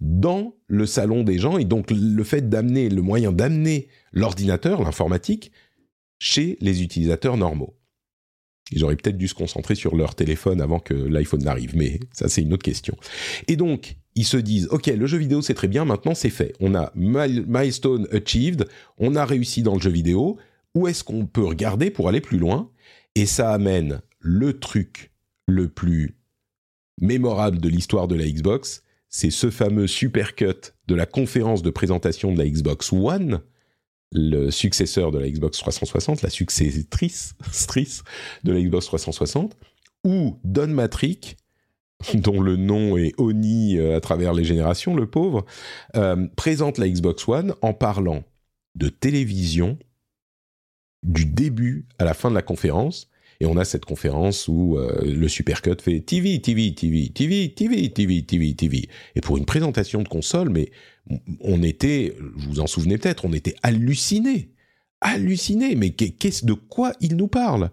dans 0.00 0.56
le 0.66 0.84
salon 0.84 1.22
des 1.22 1.38
gens 1.38 1.58
et 1.58 1.64
donc 1.64 1.92
le 1.92 2.24
fait 2.24 2.48
d'amener 2.48 2.88
le 2.88 3.02
moyen 3.02 3.30
d'amener 3.30 3.86
l'ordinateur, 4.10 4.82
l'informatique 4.82 5.52
chez 6.18 6.58
les 6.60 6.82
utilisateurs 6.82 7.36
normaux. 7.36 7.78
Ils 8.72 8.82
auraient 8.82 8.96
peut-être 8.96 9.16
dû 9.16 9.28
se 9.28 9.34
concentrer 9.34 9.76
sur 9.76 9.94
leur 9.94 10.16
téléphone 10.16 10.60
avant 10.60 10.80
que 10.80 10.92
l'iPhone 10.92 11.44
n'arrive, 11.44 11.76
mais 11.76 12.00
ça 12.10 12.28
c'est 12.28 12.42
une 12.42 12.52
autre 12.52 12.64
question. 12.64 12.96
Et 13.46 13.54
donc, 13.54 13.96
ils 14.16 14.26
se 14.26 14.38
disent, 14.38 14.66
ok, 14.72 14.88
le 14.88 15.06
jeu 15.06 15.18
vidéo 15.18 15.40
c'est 15.40 15.54
très 15.54 15.68
bien, 15.68 15.84
maintenant 15.84 16.16
c'est 16.16 16.30
fait. 16.30 16.52
On 16.58 16.74
a 16.74 16.90
milestone 16.96 18.08
achieved, 18.10 18.66
on 18.98 19.14
a 19.14 19.24
réussi 19.24 19.62
dans 19.62 19.74
le 19.74 19.80
jeu 19.80 19.90
vidéo. 19.90 20.36
Où 20.74 20.88
est-ce 20.88 21.04
qu'on 21.04 21.26
peut 21.26 21.44
regarder 21.44 21.92
pour 21.92 22.08
aller 22.08 22.20
plus 22.20 22.38
loin? 22.38 22.72
Et 23.14 23.24
ça 23.24 23.52
amène 23.52 24.00
le 24.18 24.58
truc 24.58 25.12
le 25.46 25.68
plus 25.68 26.15
mémorable 27.00 27.58
de 27.58 27.68
l'histoire 27.68 28.08
de 28.08 28.14
la 28.14 28.26
Xbox, 28.26 28.82
c'est 29.08 29.30
ce 29.30 29.50
fameux 29.50 29.86
supercut 29.86 30.74
de 30.88 30.94
la 30.94 31.06
conférence 31.06 31.62
de 31.62 31.70
présentation 31.70 32.32
de 32.32 32.38
la 32.38 32.48
Xbox 32.48 32.92
One, 32.92 33.40
le 34.12 34.50
successeur 34.50 35.10
de 35.10 35.18
la 35.18 35.28
Xbox 35.28 35.58
360, 35.58 36.22
la 36.22 36.30
successrice 36.30 37.34
de 38.44 38.52
la 38.52 38.60
Xbox 38.60 38.86
360, 38.86 39.56
où 40.04 40.38
Don 40.44 40.68
Matrick, 40.68 41.36
dont 42.14 42.40
le 42.40 42.56
nom 42.56 42.96
est 42.96 43.12
Oni 43.18 43.78
euh, 43.78 43.96
à 43.96 44.00
travers 44.00 44.32
les 44.32 44.44
générations, 44.44 44.94
le 44.94 45.08
pauvre, 45.08 45.44
euh, 45.96 46.26
présente 46.36 46.78
la 46.78 46.88
Xbox 46.88 47.26
One 47.28 47.54
en 47.62 47.72
parlant 47.72 48.24
de 48.74 48.88
télévision 48.88 49.78
du 51.02 51.24
début 51.24 51.86
à 51.98 52.04
la 52.04 52.14
fin 52.14 52.30
de 52.30 52.34
la 52.34 52.42
conférence 52.42 53.08
et 53.40 53.46
on 53.46 53.56
a 53.56 53.64
cette 53.64 53.84
conférence 53.84 54.48
où 54.48 54.78
euh, 54.78 55.00
le 55.02 55.28
Supercut 55.28 55.76
fait 55.80 56.00
TV, 56.00 56.40
TV, 56.40 56.74
TV, 56.74 57.10
TV, 57.14 57.52
TV, 57.54 57.90
TV, 57.90 58.22
TV, 58.22 58.54
TV. 58.54 58.88
Et 59.14 59.20
pour 59.20 59.36
une 59.36 59.44
présentation 59.44 60.02
de 60.02 60.08
console, 60.08 60.50
mais 60.50 60.70
on 61.40 61.62
était, 61.62 62.16
vous 62.18 62.50
vous 62.50 62.60
en 62.60 62.66
souvenez 62.66 62.98
peut-être, 62.98 63.24
on 63.24 63.32
était 63.32 63.54
hallucinés. 63.62 64.50
Hallucinés. 65.00 65.74
Mais 65.76 65.90
qu'est-ce 65.90 66.44
de 66.44 66.54
quoi 66.54 66.92
il 67.00 67.16
nous 67.16 67.28
parle 67.28 67.70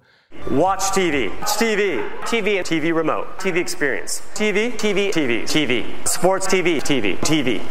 Watch 0.51 0.91
TV. 0.93 1.29
TV. 1.57 1.99
TV. 2.29 2.63
TV 2.63 2.91
remote. 2.91 3.25
TV 3.39 3.59
experience. 3.59 4.21
TV. 4.35 4.71
TV. 4.71 5.11
TV. 5.11 5.45
TV. 5.45 5.85
Sports 6.05 6.47
TV. 6.47 6.79
TV. 6.81 7.15
TV. 7.21 7.61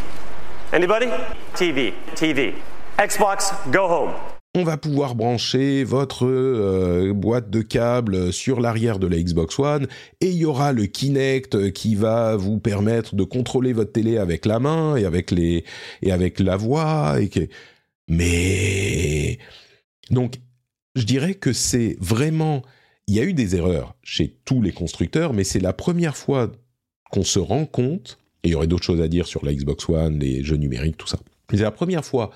Anybody? 0.72 1.08
TV. 1.54 1.92
TV. 2.14 2.54
Xbox. 2.98 3.52
Go 3.70 3.88
home 3.88 4.31
on 4.54 4.64
va 4.64 4.76
pouvoir 4.76 5.14
brancher 5.14 5.82
votre 5.82 6.26
euh, 6.26 7.12
boîte 7.14 7.48
de 7.48 7.62
câbles 7.62 8.32
sur 8.34 8.60
l'arrière 8.60 8.98
de 8.98 9.06
la 9.06 9.16
Xbox 9.16 9.58
One 9.58 9.86
et 10.20 10.28
il 10.28 10.36
y 10.36 10.44
aura 10.44 10.72
le 10.72 10.84
Kinect 10.84 11.72
qui 11.72 11.94
va 11.94 12.36
vous 12.36 12.58
permettre 12.58 13.14
de 13.14 13.24
contrôler 13.24 13.72
votre 13.72 13.92
télé 13.92 14.18
avec 14.18 14.44
la 14.44 14.58
main 14.58 14.96
et 14.96 15.06
avec 15.06 15.30
les 15.30 15.64
et 16.02 16.12
avec 16.12 16.38
la 16.38 16.56
voix 16.56 17.16
et 17.18 17.48
mais 18.08 19.38
donc 20.10 20.36
je 20.96 21.04
dirais 21.04 21.34
que 21.34 21.54
c'est 21.54 21.96
vraiment 21.98 22.62
il 23.08 23.14
y 23.14 23.20
a 23.20 23.24
eu 23.24 23.32
des 23.32 23.56
erreurs 23.56 23.96
chez 24.02 24.36
tous 24.44 24.60
les 24.60 24.72
constructeurs 24.72 25.32
mais 25.32 25.44
c'est 25.44 25.60
la 25.60 25.72
première 25.72 26.16
fois 26.16 26.52
qu'on 27.10 27.24
se 27.24 27.38
rend 27.38 27.64
compte 27.64 28.18
et 28.44 28.48
il 28.48 28.50
y 28.50 28.54
aurait 28.54 28.66
d'autres 28.66 28.84
choses 28.84 29.00
à 29.00 29.08
dire 29.08 29.26
sur 29.26 29.46
la 29.46 29.54
Xbox 29.54 29.88
One 29.88 30.18
les 30.18 30.44
jeux 30.44 30.56
numériques 30.56 30.98
tout 30.98 31.06
ça 31.06 31.18
c'est 31.48 31.56
la 31.56 31.70
première 31.70 32.04
fois 32.04 32.30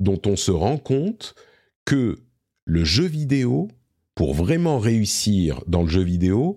dont 0.00 0.20
on 0.26 0.34
se 0.34 0.50
rend 0.50 0.76
compte 0.76 1.36
que 1.84 2.18
le 2.64 2.84
jeu 2.84 3.04
vidéo, 3.04 3.68
pour 4.14 4.34
vraiment 4.34 4.78
réussir 4.78 5.62
dans 5.66 5.82
le 5.82 5.88
jeu 5.88 6.02
vidéo, 6.02 6.56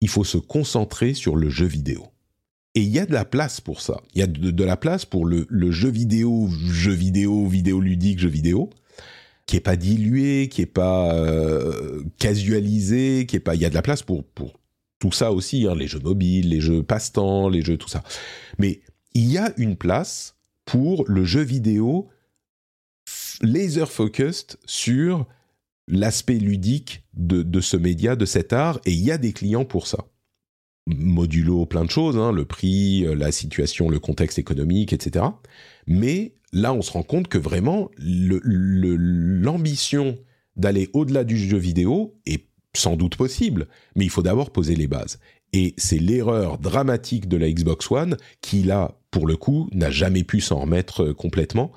il 0.00 0.08
faut 0.08 0.24
se 0.24 0.38
concentrer 0.38 1.14
sur 1.14 1.36
le 1.36 1.50
jeu 1.50 1.66
vidéo. 1.66 2.06
Et 2.74 2.82
il 2.82 2.88
y 2.88 2.98
a 2.98 3.06
de 3.06 3.12
la 3.12 3.24
place 3.24 3.60
pour 3.60 3.80
ça. 3.80 4.00
Il 4.14 4.20
y 4.20 4.22
a 4.22 4.26
de, 4.26 4.64
la 4.64 4.76
place 4.76 5.04
pour 5.04 5.26
le, 5.26 5.46
jeu 5.70 5.90
vidéo, 5.90 6.48
jeu 6.70 6.92
vidéo, 6.92 7.46
vidéo 7.46 7.80
ludique, 7.80 8.18
jeu 8.18 8.28
vidéo, 8.28 8.70
qui 9.46 9.56
est 9.56 9.60
pas 9.60 9.76
dilué, 9.76 10.48
qui 10.48 10.62
est 10.62 10.66
pas 10.66 11.14
euh, 11.14 12.02
casualisé, 12.18 13.26
qui 13.26 13.36
est 13.36 13.40
pas. 13.40 13.54
Il 13.54 13.60
y 13.60 13.64
a 13.64 13.70
de 13.70 13.74
la 13.74 13.82
place 13.82 14.02
pour 14.02 14.24
tout 14.98 15.12
ça 15.12 15.32
aussi, 15.32 15.66
hein, 15.68 15.74
les 15.74 15.86
jeux 15.86 16.00
mobiles, 16.00 16.48
les 16.48 16.60
jeux 16.60 16.82
passe-temps, 16.82 17.48
les 17.48 17.62
jeux 17.62 17.76
tout 17.76 17.88
ça. 17.88 18.02
Mais 18.58 18.80
il 19.12 19.30
y 19.30 19.38
a 19.38 19.52
une 19.56 19.76
place 19.76 20.36
pour 20.64 21.04
le 21.06 21.24
jeu 21.24 21.42
vidéo 21.42 22.08
laser 23.42 23.90
focused 23.90 24.56
sur 24.64 25.26
l'aspect 25.86 26.38
ludique 26.38 27.04
de, 27.14 27.60
ce 27.60 27.76
média, 27.76 28.16
de 28.16 28.24
cet 28.24 28.52
art, 28.52 28.80
et 28.86 28.92
il 28.92 29.04
y 29.04 29.10
a 29.10 29.18
des 29.18 29.32
clients 29.32 29.64
pour 29.64 29.86
ça. 29.86 30.06
Modulo 30.86 31.66
plein 31.66 31.84
de 31.84 31.90
choses, 31.90 32.16
hein, 32.16 32.32
le 32.32 32.44
prix, 32.44 33.06
euh, 33.06 33.14
la 33.14 33.32
situation, 33.32 33.88
le 33.88 33.98
contexte 33.98 34.38
économique, 34.38 34.92
etc. 34.92 35.24
Mais 35.86 36.34
là, 36.52 36.74
on 36.74 36.82
se 36.82 36.92
rend 36.92 37.02
compte 37.02 37.28
que 37.28 37.38
vraiment, 37.38 37.90
l'ambition 37.98 40.18
d'aller 40.56 40.90
au-delà 40.92 41.24
du 41.24 41.38
jeu 41.38 41.56
vidéo 41.56 42.14
est 42.26 42.44
sans 42.76 42.96
doute 42.96 43.16
possible, 43.16 43.66
mais 43.96 44.04
il 44.04 44.10
faut 44.10 44.22
d'abord 44.22 44.50
poser 44.50 44.76
les 44.76 44.86
bases. 44.86 45.18
Et 45.52 45.74
c'est 45.78 45.98
l'erreur 45.98 46.58
dramatique 46.58 47.28
de 47.28 47.36
la 47.36 47.50
Xbox 47.50 47.90
One 47.90 48.16
qui, 48.40 48.62
là, 48.62 48.98
pour 49.10 49.26
le 49.26 49.36
coup, 49.36 49.68
n'a 49.72 49.90
jamais 49.90 50.24
pu 50.24 50.40
s'en 50.40 50.60
remettre 50.60 51.04
euh, 51.04 51.14
complètement. 51.14 51.72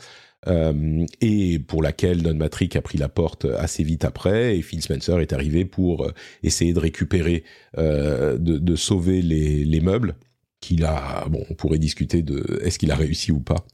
Euh, 0.47 1.05
et 1.21 1.59
pour 1.59 1.81
laquelle 1.81 2.21
Don 2.21 2.35
Matrick 2.35 2.75
a 2.75 2.81
pris 2.81 2.97
la 2.97 3.09
porte 3.09 3.45
assez 3.45 3.83
vite 3.83 4.05
après, 4.05 4.57
et 4.57 4.61
Phil 4.61 4.81
Spencer 4.81 5.19
est 5.19 5.33
arrivé 5.33 5.65
pour 5.65 6.05
euh, 6.05 6.11
essayer 6.43 6.73
de 6.73 6.79
récupérer, 6.79 7.43
euh, 7.77 8.37
de, 8.37 8.75
sauver 8.75 9.21
les, 9.21 9.81
meubles 9.81 10.15
qu'il 10.59 10.85
a, 10.85 11.27
bon, 11.29 11.43
on 11.49 11.53
pourrait 11.53 11.79
discuter 11.79 12.21
de 12.21 12.59
est-ce 12.63 12.79
qu'il 12.79 12.91
a 12.91 12.95
réussi 12.95 13.31
ou 13.31 13.39
pas. 13.39 13.65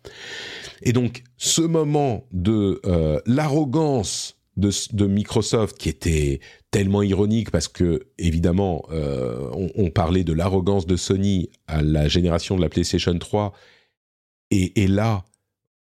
Et 0.81 0.93
donc, 0.93 1.23
ce 1.37 1.61
moment 1.61 2.25
de 2.31 2.81
l'arrogance 3.25 4.37
de, 4.57 5.05
Microsoft 5.05 5.77
qui 5.77 5.89
était 5.89 6.39
tellement 6.71 7.01
ironique 7.01 7.51
parce 7.51 7.67
que, 7.67 8.07
évidemment, 8.17 8.85
on, 8.91 9.89
parlait 9.91 10.23
de 10.23 10.33
l'arrogance 10.33 10.85
de 10.85 10.95
Sony 10.95 11.49
à 11.67 11.81
la 11.81 12.07
génération 12.07 12.55
de 12.57 12.61
la 12.61 12.69
PlayStation 12.69 13.17
3, 13.17 13.53
et, 14.51 14.83
et 14.83 14.87
là, 14.87 15.23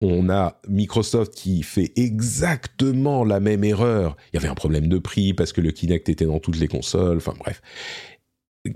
on 0.02 0.30
a 0.30 0.60
Microsoft 0.68 1.34
qui 1.36 1.62
fait 1.62 1.92
exactement 1.96 3.24
la 3.24 3.40
même 3.40 3.64
erreur. 3.64 4.18
Il 4.32 4.38
y 4.38 4.40
avait 4.40 4.48
un 4.48 4.56
problème 4.56 4.88
de 4.88 4.98
prix 4.98 5.34
parce 5.34 5.54
que 5.54 5.62
le 5.62 5.72
Kinect 5.72 6.10
était 6.10 6.26
dans 6.26 6.40
toutes 6.40 6.58
les 6.58 6.68
consoles, 6.68 7.18
enfin 7.18 7.36
bref. 7.38 7.62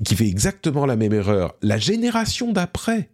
Qui 0.04 0.16
fait 0.16 0.28
exactement 0.28 0.86
la 0.86 0.96
même 0.96 1.14
erreur. 1.14 1.56
La 1.62 1.78
génération 1.78 2.52
d'après, 2.52 3.10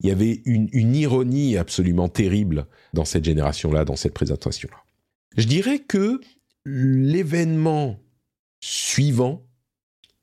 il 0.00 0.08
y 0.08 0.12
avait 0.12 0.42
une, 0.44 0.94
ironie 0.94 1.56
absolument 1.56 2.08
terrible 2.08 2.66
dans 2.94 3.04
cette 3.04 3.24
génération-là, 3.24 3.84
dans 3.84 3.96
cette 3.96 4.14
présentation-là. 4.14 4.76
Je 5.36 5.46
dirais 5.46 5.80
que 5.80 6.20
l'événement 6.64 7.98
suivant, 8.60 9.44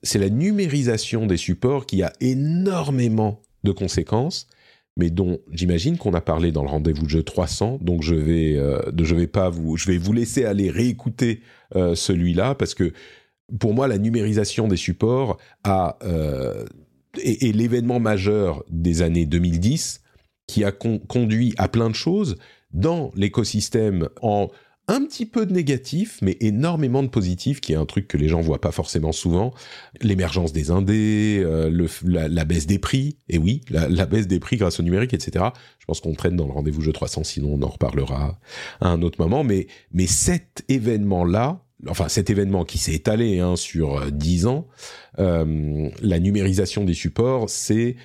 c'est 0.03 0.19
la 0.19 0.29
numérisation 0.29 1.25
des 1.25 1.37
supports 1.37 1.85
qui 1.85 2.03
a 2.03 2.13
énormément 2.21 3.41
de 3.63 3.71
conséquences 3.71 4.47
mais 4.97 5.09
dont 5.09 5.39
j'imagine 5.51 5.97
qu'on 5.97 6.13
a 6.13 6.21
parlé 6.21 6.51
dans 6.51 6.63
le 6.63 6.69
rendez-vous 6.69 7.09
jeu 7.09 7.23
300. 7.23 7.79
Donc 7.81 8.01
je 8.01 8.15
vais, 8.15 8.55
euh, 8.55 8.79
je 8.97 9.15
vais 9.15 9.27
pas 9.27 9.49
vous, 9.49 9.77
je 9.77 9.87
vais 9.87 9.97
vous 9.97 10.13
laisser 10.13 10.45
aller 10.45 10.69
réécouter 10.69 11.41
euh, 11.75 11.95
celui-là 11.95 12.55
parce 12.55 12.73
que 12.73 12.93
pour 13.59 13.73
moi 13.73 13.87
la 13.87 13.97
numérisation 13.97 14.67
des 14.67 14.77
supports 14.77 15.37
a 15.63 15.97
euh, 16.03 16.65
est, 17.21 17.53
l'événement 17.55 17.99
majeur 17.99 18.63
des 18.69 19.01
années 19.01 19.25
2010 19.25 20.01
qui 20.47 20.63
a 20.63 20.71
conduit 20.71 21.53
à 21.57 21.67
plein 21.67 21.89
de 21.89 21.95
choses 21.95 22.37
dans 22.71 23.11
l'écosystème 23.15 24.09
en 24.21 24.49
un 24.87 25.03
petit 25.03 25.25
peu 25.25 25.45
de 25.45 25.53
négatif, 25.53 26.19
mais 26.21 26.37
énormément 26.41 27.01
de 27.01 27.07
positif, 27.07 27.59
qui 27.59 27.73
est 27.73 27.75
un 27.75 27.85
truc 27.85 28.07
que 28.07 28.17
les 28.17 28.27
gens 28.27 28.41
voient 28.41 28.61
pas 28.61 28.71
forcément 28.71 29.11
souvent. 29.11 29.53
L'émergence 30.01 30.53
des 30.53 30.69
indés, 30.69 31.41
euh, 31.43 31.69
le, 31.69 31.87
la, 32.03 32.45
baisse 32.45 32.67
des 32.67 32.77
prix, 32.77 33.17
et 33.27 33.37
oui, 33.37 33.61
la, 33.69 34.05
baisse 34.05 34.27
des 34.27 34.39
prix 34.39 34.57
grâce 34.57 34.79
au 34.79 34.83
numérique, 34.83 35.13
etc. 35.13 35.45
Je 35.79 35.85
pense 35.85 36.01
qu'on 36.01 36.13
traîne 36.13 36.35
dans 36.35 36.45
le 36.45 36.51
rendez-vous 36.51 36.81
jeu 36.81 36.93
300, 36.93 37.23
sinon 37.23 37.53
on 37.53 37.61
en 37.63 37.69
reparlera 37.69 38.39
à 38.79 38.89
un 38.89 39.01
autre 39.01 39.19
moment. 39.19 39.43
Mais, 39.43 39.67
mais 39.91 40.05
cet 40.07 40.63
événement-là, 40.69 41.63
enfin 41.87 42.07
cet 42.07 42.29
événement 42.29 42.63
qui 42.63 42.77
s'est 42.77 42.93
étalé 42.93 43.39
hein, 43.39 43.55
sur 43.55 44.11
10 44.11 44.45
euh, 44.45 44.49
ans, 44.49 44.67
euh, 45.19 45.89
la 46.01 46.19
numérisation 46.19 46.83
des 46.83 46.93
supports, 46.93 47.49
c'est 47.49 47.95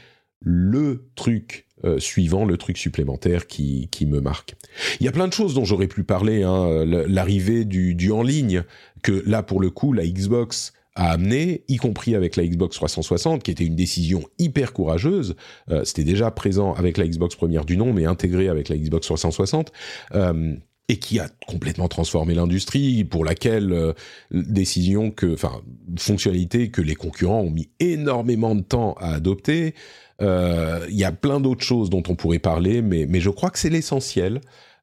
le 0.40 1.10
truc 1.14 1.66
euh, 1.84 1.98
suivant, 1.98 2.44
le 2.44 2.56
truc 2.56 2.78
supplémentaire 2.78 3.46
qui, 3.46 3.88
qui 3.90 4.06
me 4.06 4.20
marque. 4.20 4.54
Il 5.00 5.06
y 5.06 5.08
a 5.08 5.12
plein 5.12 5.28
de 5.28 5.32
choses 5.32 5.54
dont 5.54 5.64
j'aurais 5.64 5.88
pu 5.88 6.04
parler, 6.04 6.42
hein, 6.42 6.84
l'arrivée 6.84 7.64
du, 7.64 7.94
du 7.94 8.12
en 8.12 8.22
ligne, 8.22 8.64
que 9.02 9.22
là 9.26 9.42
pour 9.42 9.60
le 9.60 9.70
coup 9.70 9.92
la 9.92 10.06
Xbox 10.06 10.72
a 10.94 11.12
amené, 11.12 11.64
y 11.68 11.76
compris 11.76 12.14
avec 12.14 12.36
la 12.36 12.44
Xbox 12.44 12.76
360, 12.76 13.42
qui 13.42 13.50
était 13.50 13.64
une 13.64 13.76
décision 13.76 14.22
hyper 14.38 14.72
courageuse. 14.72 15.36
Euh, 15.70 15.84
C'était 15.84 16.04
déjà 16.04 16.30
présent 16.30 16.74
avec 16.74 16.98
la 16.98 17.06
Xbox 17.06 17.36
première 17.36 17.64
du 17.64 17.76
nom, 17.76 17.92
mais 17.92 18.06
intégré 18.06 18.48
avec 18.48 18.68
la 18.68 18.76
Xbox 18.76 19.06
360. 19.06 19.72
Euh, 20.14 20.56
et 20.88 20.96
qui 20.96 21.20
a 21.20 21.28
complètement 21.46 21.86
transformé 21.86 22.34
l'industrie, 22.34 23.04
pour 23.04 23.24
laquelle 23.24 23.72
euh, 23.72 23.92
décision 24.32 25.12
que, 25.12 25.32
enfin, 25.34 25.62
fonctionnalité 25.96 26.70
que 26.70 26.82
les 26.82 26.96
concurrents 26.96 27.42
ont 27.42 27.50
mis 27.50 27.68
énormément 27.78 28.56
de 28.56 28.62
temps 28.62 28.94
à 28.98 29.14
adopter. 29.14 29.74
Euh, 30.20 30.86
il 30.88 30.96
y 30.96 31.04
a 31.04 31.12
plein 31.12 31.40
d'autres 31.40 31.64
choses 31.64 31.90
dont 31.90 32.02
on 32.08 32.14
pourrait 32.14 32.38
parler, 32.38 32.82
mais, 32.82 33.20
je 33.20 33.30
crois 33.30 33.50
que 33.50 33.58
c'est 33.58 33.70
l'essentiel. 33.70 34.40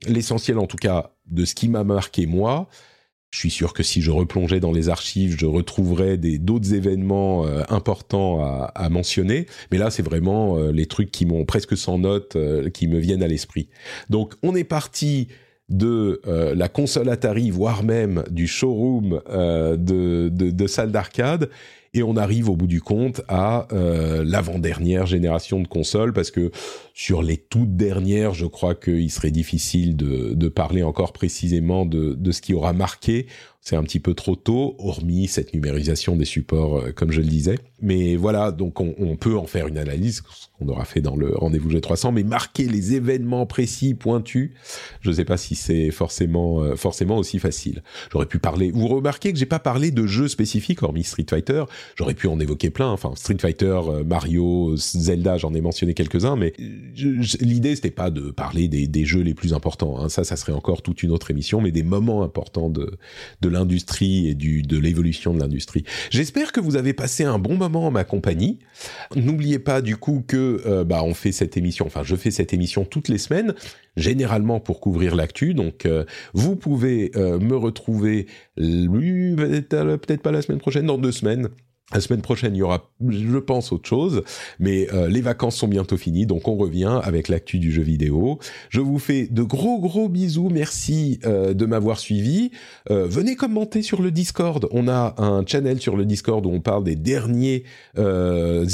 L'essentiel, 0.08 0.60
en 0.60 0.68
tout 0.68 0.78
cas, 0.78 1.12
de 1.28 1.46
ce 1.46 1.56
qui 1.56 1.70
m'a 1.70 1.84
marqué 1.84 2.26
moi. 2.26 2.70
Je 3.30 3.40
suis 3.40 3.52
sûr 3.52 3.74
que 3.74 3.84
si 3.84 4.02
je 4.02 4.10
replongeais 4.10 4.62
dans 4.62 4.72
les 4.72 4.88
archives, 4.88 5.36
je 5.38 5.46
retrouverais 5.46 6.18
d'autres 6.18 6.74
événements 6.74 7.46
euh, 7.46 7.62
importants 7.68 8.42
à, 8.42 8.90
mentionner. 8.90 9.48
Mais 9.72 9.78
là, 9.78 9.92
c'est 9.92 10.02
vraiment 10.02 10.58
euh, 10.58 10.72
les 10.72 10.86
trucs 10.86 11.12
qui 11.12 11.26
m'ont 11.26 11.44
presque 11.44 11.76
sans 11.76 11.98
notes, 11.98 12.38
euh, 12.38 12.70
qui 12.70 12.88
me 12.88 13.00
viennent 13.00 13.24
à 13.24 13.28
l'esprit. 13.28 13.68
Donc, 14.10 14.34
on 14.44 14.56
est 14.56 14.64
parti 14.64 15.28
de 15.70 16.22
la 16.56 16.70
console 16.70 17.10
Atari, 17.10 17.52
voire 17.52 17.84
même 17.84 18.24
du 18.32 18.48
showroom 18.48 19.22
de, 19.30 19.76
de, 19.76 20.50
de 20.50 20.68
salle 20.68 20.94
d'arcade, 20.94 21.50
et 21.98 22.04
on 22.04 22.16
arrive 22.16 22.50
au 22.50 22.56
bout 22.56 22.68
du 22.68 22.82
compte 22.82 23.22
à 23.28 23.68
l'avant-dernière 23.72 25.06
génération 25.06 25.60
de 25.60 25.68
consoles, 25.68 26.14
parce 26.14 26.32
que 26.32 26.52
sur 27.00 27.22
les 27.22 27.38
toutes 27.38 27.76
dernières, 27.76 28.34
je 28.34 28.48
crois 28.48 28.74
qu'il 28.74 29.12
serait 29.12 29.30
difficile 29.30 29.96
de, 29.96 30.34
de, 30.34 30.48
parler 30.50 30.82
encore 30.82 31.14
précisément 31.14 31.86
de, 31.86 32.16
de 32.16 32.32
ce 32.32 32.42
qui 32.42 32.56
aura 32.56 32.74
marqué 32.74 33.28
c'est 33.68 33.76
un 33.76 33.84
petit 33.84 34.00
peu 34.00 34.14
trop 34.14 34.38
tôt, 34.38 34.76
hormis 34.80 35.28
cette 35.28 35.54
numérisation 35.54 36.16
des 36.16 36.24
supports, 36.24 36.78
euh, 36.78 36.92
comme 36.94 37.12
je 37.12 37.20
le 37.20 37.28
disais. 37.28 37.60
Mais 37.82 38.16
voilà, 38.16 38.54
donc 38.54 38.80
on, 38.80 38.96
on 38.98 39.18
peut 39.18 39.38
en 39.38 39.46
faire 39.46 39.68
une 39.68 39.78
analyse, 39.78 40.24
ce 40.34 40.48
qu'on 40.58 40.70
aura 40.70 40.86
fait 40.86 41.02
dans 41.02 41.18
le 41.18 41.36
rendez-vous 41.36 41.70
G300, 41.70 42.14
mais 42.14 42.24
marquer 42.24 42.64
les 42.64 42.94
événements 42.94 43.46
précis, 43.46 43.94
pointus, 43.94 44.52
je 45.02 45.10
ne 45.10 45.16
sais 45.16 45.26
pas 45.26 45.36
si 45.36 45.56
c'est 45.56 45.92
forcément 45.92 46.62
euh, 46.62 46.78
forcément 46.78 47.18
aussi 47.18 47.40
facile. 47.40 47.84
J'aurais 48.10 48.26
pu 48.26 48.40
parler. 48.40 48.72
Vous 48.72 48.88
remarquez 48.88 49.34
que 49.34 49.38
j'ai 49.38 49.46
pas 49.46 49.60
parlé 49.60 49.92
de 49.92 50.08
jeux 50.08 50.30
spécifiques, 50.30 50.82
hormis 50.82 51.04
Street 51.04 51.26
Fighter. 51.30 51.66
J'aurais 51.98 52.14
pu 52.14 52.28
en 52.28 52.40
évoquer 52.40 52.70
plein. 52.70 52.90
Enfin, 52.90 53.12
Street 53.16 53.38
Fighter, 53.38 53.82
euh, 53.90 54.04
Mario, 54.06 54.78
Zelda, 54.78 55.38
j'en 55.38 55.54
ai 55.54 55.60
mentionné 55.60 55.94
quelques-uns, 55.94 56.38
mais 56.38 56.54
l'idée 56.96 57.76
c'était 57.76 57.92
pas 57.92 58.10
de 58.10 58.32
parler 58.32 58.68
des, 58.68 59.06
jeux 59.06 59.22
les 59.22 59.34
plus 59.34 59.54
importants. 59.54 60.00
Hein. 60.00 60.10
Ça, 60.10 60.24
ça 60.24 60.36
serait 60.36 60.54
encore 60.54 60.82
toute 60.82 61.04
une 61.04 61.12
autre 61.12 61.32
émission, 61.32 61.62
mais 61.62 61.72
des 61.72 61.84
moments 61.84 62.24
importants 62.24 62.70
de 62.70 62.98
l'industrie 63.48 64.28
et 64.28 64.36
de 64.36 64.78
l'évolution 64.78 65.34
de 65.34 65.40
l'industrie. 65.40 65.84
J'espère 66.10 66.52
que 66.52 66.60
vous 66.60 66.76
avez 66.76 66.94
passé 66.94 67.24
un 67.24 67.40
bon 67.40 67.56
moment 67.56 67.88
en 67.88 67.92
ma 67.92 68.04
compagnie. 68.04 68.60
N'oubliez 69.16 69.60
pas 69.60 69.82
du 69.82 69.98
coup 69.98 70.24
que 70.26 70.62
euh, 70.66 70.84
bah, 70.84 71.04
on 71.04 71.14
fait 71.14 71.32
cette 71.32 71.58
émission, 71.58 71.86
enfin 71.86 72.04
je 72.04 72.16
fais 72.16 72.32
cette 72.32 72.54
émission 72.54 72.86
toutes 72.86 73.08
les 73.08 73.18
semaines, 73.18 73.54
généralement 73.96 74.60
pour 74.60 74.80
couvrir 74.80 75.16
l'actu. 75.16 75.54
Donc 75.54 75.86
euh, 75.86 76.06
vous 76.34 76.56
pouvez 76.56 77.12
euh, 77.16 77.40
me 77.40 77.56
retrouver 77.56 78.28
peut-être 78.56 80.22
pas 80.22 80.32
la 80.32 80.42
semaine 80.42 80.60
prochaine, 80.60 80.86
dans 80.86 80.98
deux 80.98 81.12
semaines 81.12 81.50
la 81.94 82.02
semaine 82.02 82.22
prochaine, 82.22 82.54
il 82.54 82.60
y 82.60 82.64
aura, 82.64 82.92
je 83.08 83.38
pense, 83.38 83.72
autre 83.72 83.88
chose, 83.88 84.24
mais 84.60 84.94
euh, 84.94 85.08
les 85.08 85.22
vacances 85.22 85.56
sont 85.56 85.70
bientôt 85.70 85.96
finies, 85.96 86.26
donc 86.26 86.50
on 86.50 86.58
revient 86.58 87.00
avec 87.02 87.30
l'actu 87.30 87.60
du 87.60 87.72
jeu 87.72 87.82
vidéo. 87.82 88.40
Je 88.70 88.82
vous 88.82 89.00
fais 89.00 89.28
de 89.28 89.42
gros 89.42 89.80
gros 89.80 90.10
bisous, 90.10 90.50
merci 90.50 91.20
euh, 91.26 91.54
de 91.54 91.66
m'avoir 91.66 91.98
suivi. 91.98 92.52
Euh, 92.92 93.08
venez 93.08 93.38
commenter 93.38 93.84
sur 93.84 94.02
le 94.02 94.12
Discord, 94.12 94.68
on 94.72 94.90
a 94.90 95.16
un 95.18 95.46
channel 95.46 95.80
sur 95.80 95.96
le 95.96 96.04
Discord 96.04 96.46
où 96.46 96.50
on 96.50 96.60
parle 96.60 96.84
des 96.84 96.96
derniers 96.96 97.64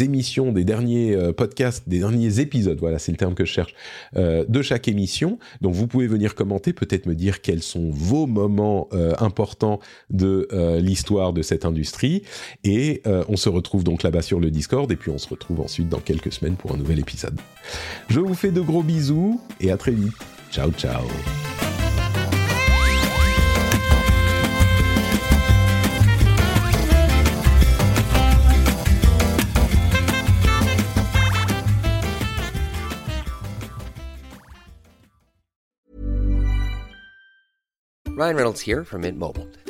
émissions, 0.01 0.51
des 0.51 0.63
derniers 0.63 1.15
podcasts, 1.37 1.87
des 1.87 1.99
derniers 1.99 2.39
épisodes, 2.39 2.79
voilà, 2.79 2.97
c'est 2.97 3.11
le 3.11 3.17
terme 3.17 3.35
que 3.35 3.45
je 3.45 3.51
cherche, 3.51 3.75
de 4.15 4.61
chaque 4.61 4.87
émission. 4.87 5.37
Donc 5.61 5.73
vous 5.73 5.87
pouvez 5.87 6.07
venir 6.07 6.35
commenter, 6.35 6.73
peut-être 6.73 7.05
me 7.05 7.15
dire 7.15 7.41
quels 7.41 7.61
sont 7.61 7.89
vos 7.91 8.25
moments 8.25 8.89
importants 9.19 9.79
de 10.09 10.47
l'histoire 10.79 11.33
de 11.33 11.41
cette 11.41 11.65
industrie 11.65 12.23
et 12.63 13.02
euh, 13.05 13.23
on 13.27 13.37
se 13.37 13.49
retrouve 13.49 13.83
donc 13.83 14.03
là-bas 14.03 14.21
sur 14.21 14.39
le 14.39 14.51
Discord 14.51 14.91
et 14.91 14.95
puis 14.95 15.11
on 15.11 15.17
se 15.17 15.29
retrouve 15.29 15.61
ensuite 15.61 15.89
dans 15.89 15.99
quelques 15.99 16.31
semaines 16.31 16.55
pour 16.55 16.73
un 16.73 16.77
nouvel 16.77 16.99
épisode. 16.99 17.39
Je 18.09 18.19
vous 18.19 18.33
fais 18.33 18.51
de 18.51 18.61
gros 18.61 18.83
bisous 18.83 19.41
et 19.59 19.71
à 19.71 19.77
très 19.77 19.91
vite. 19.91 20.13
Ciao 20.51 20.71
ciao. 20.71 21.03
Ryan 38.15 38.35
Reynolds 38.35 38.61
here 38.61 38.85
from 38.85 39.01
Mint 39.01 39.17
Mobile. 39.17 39.47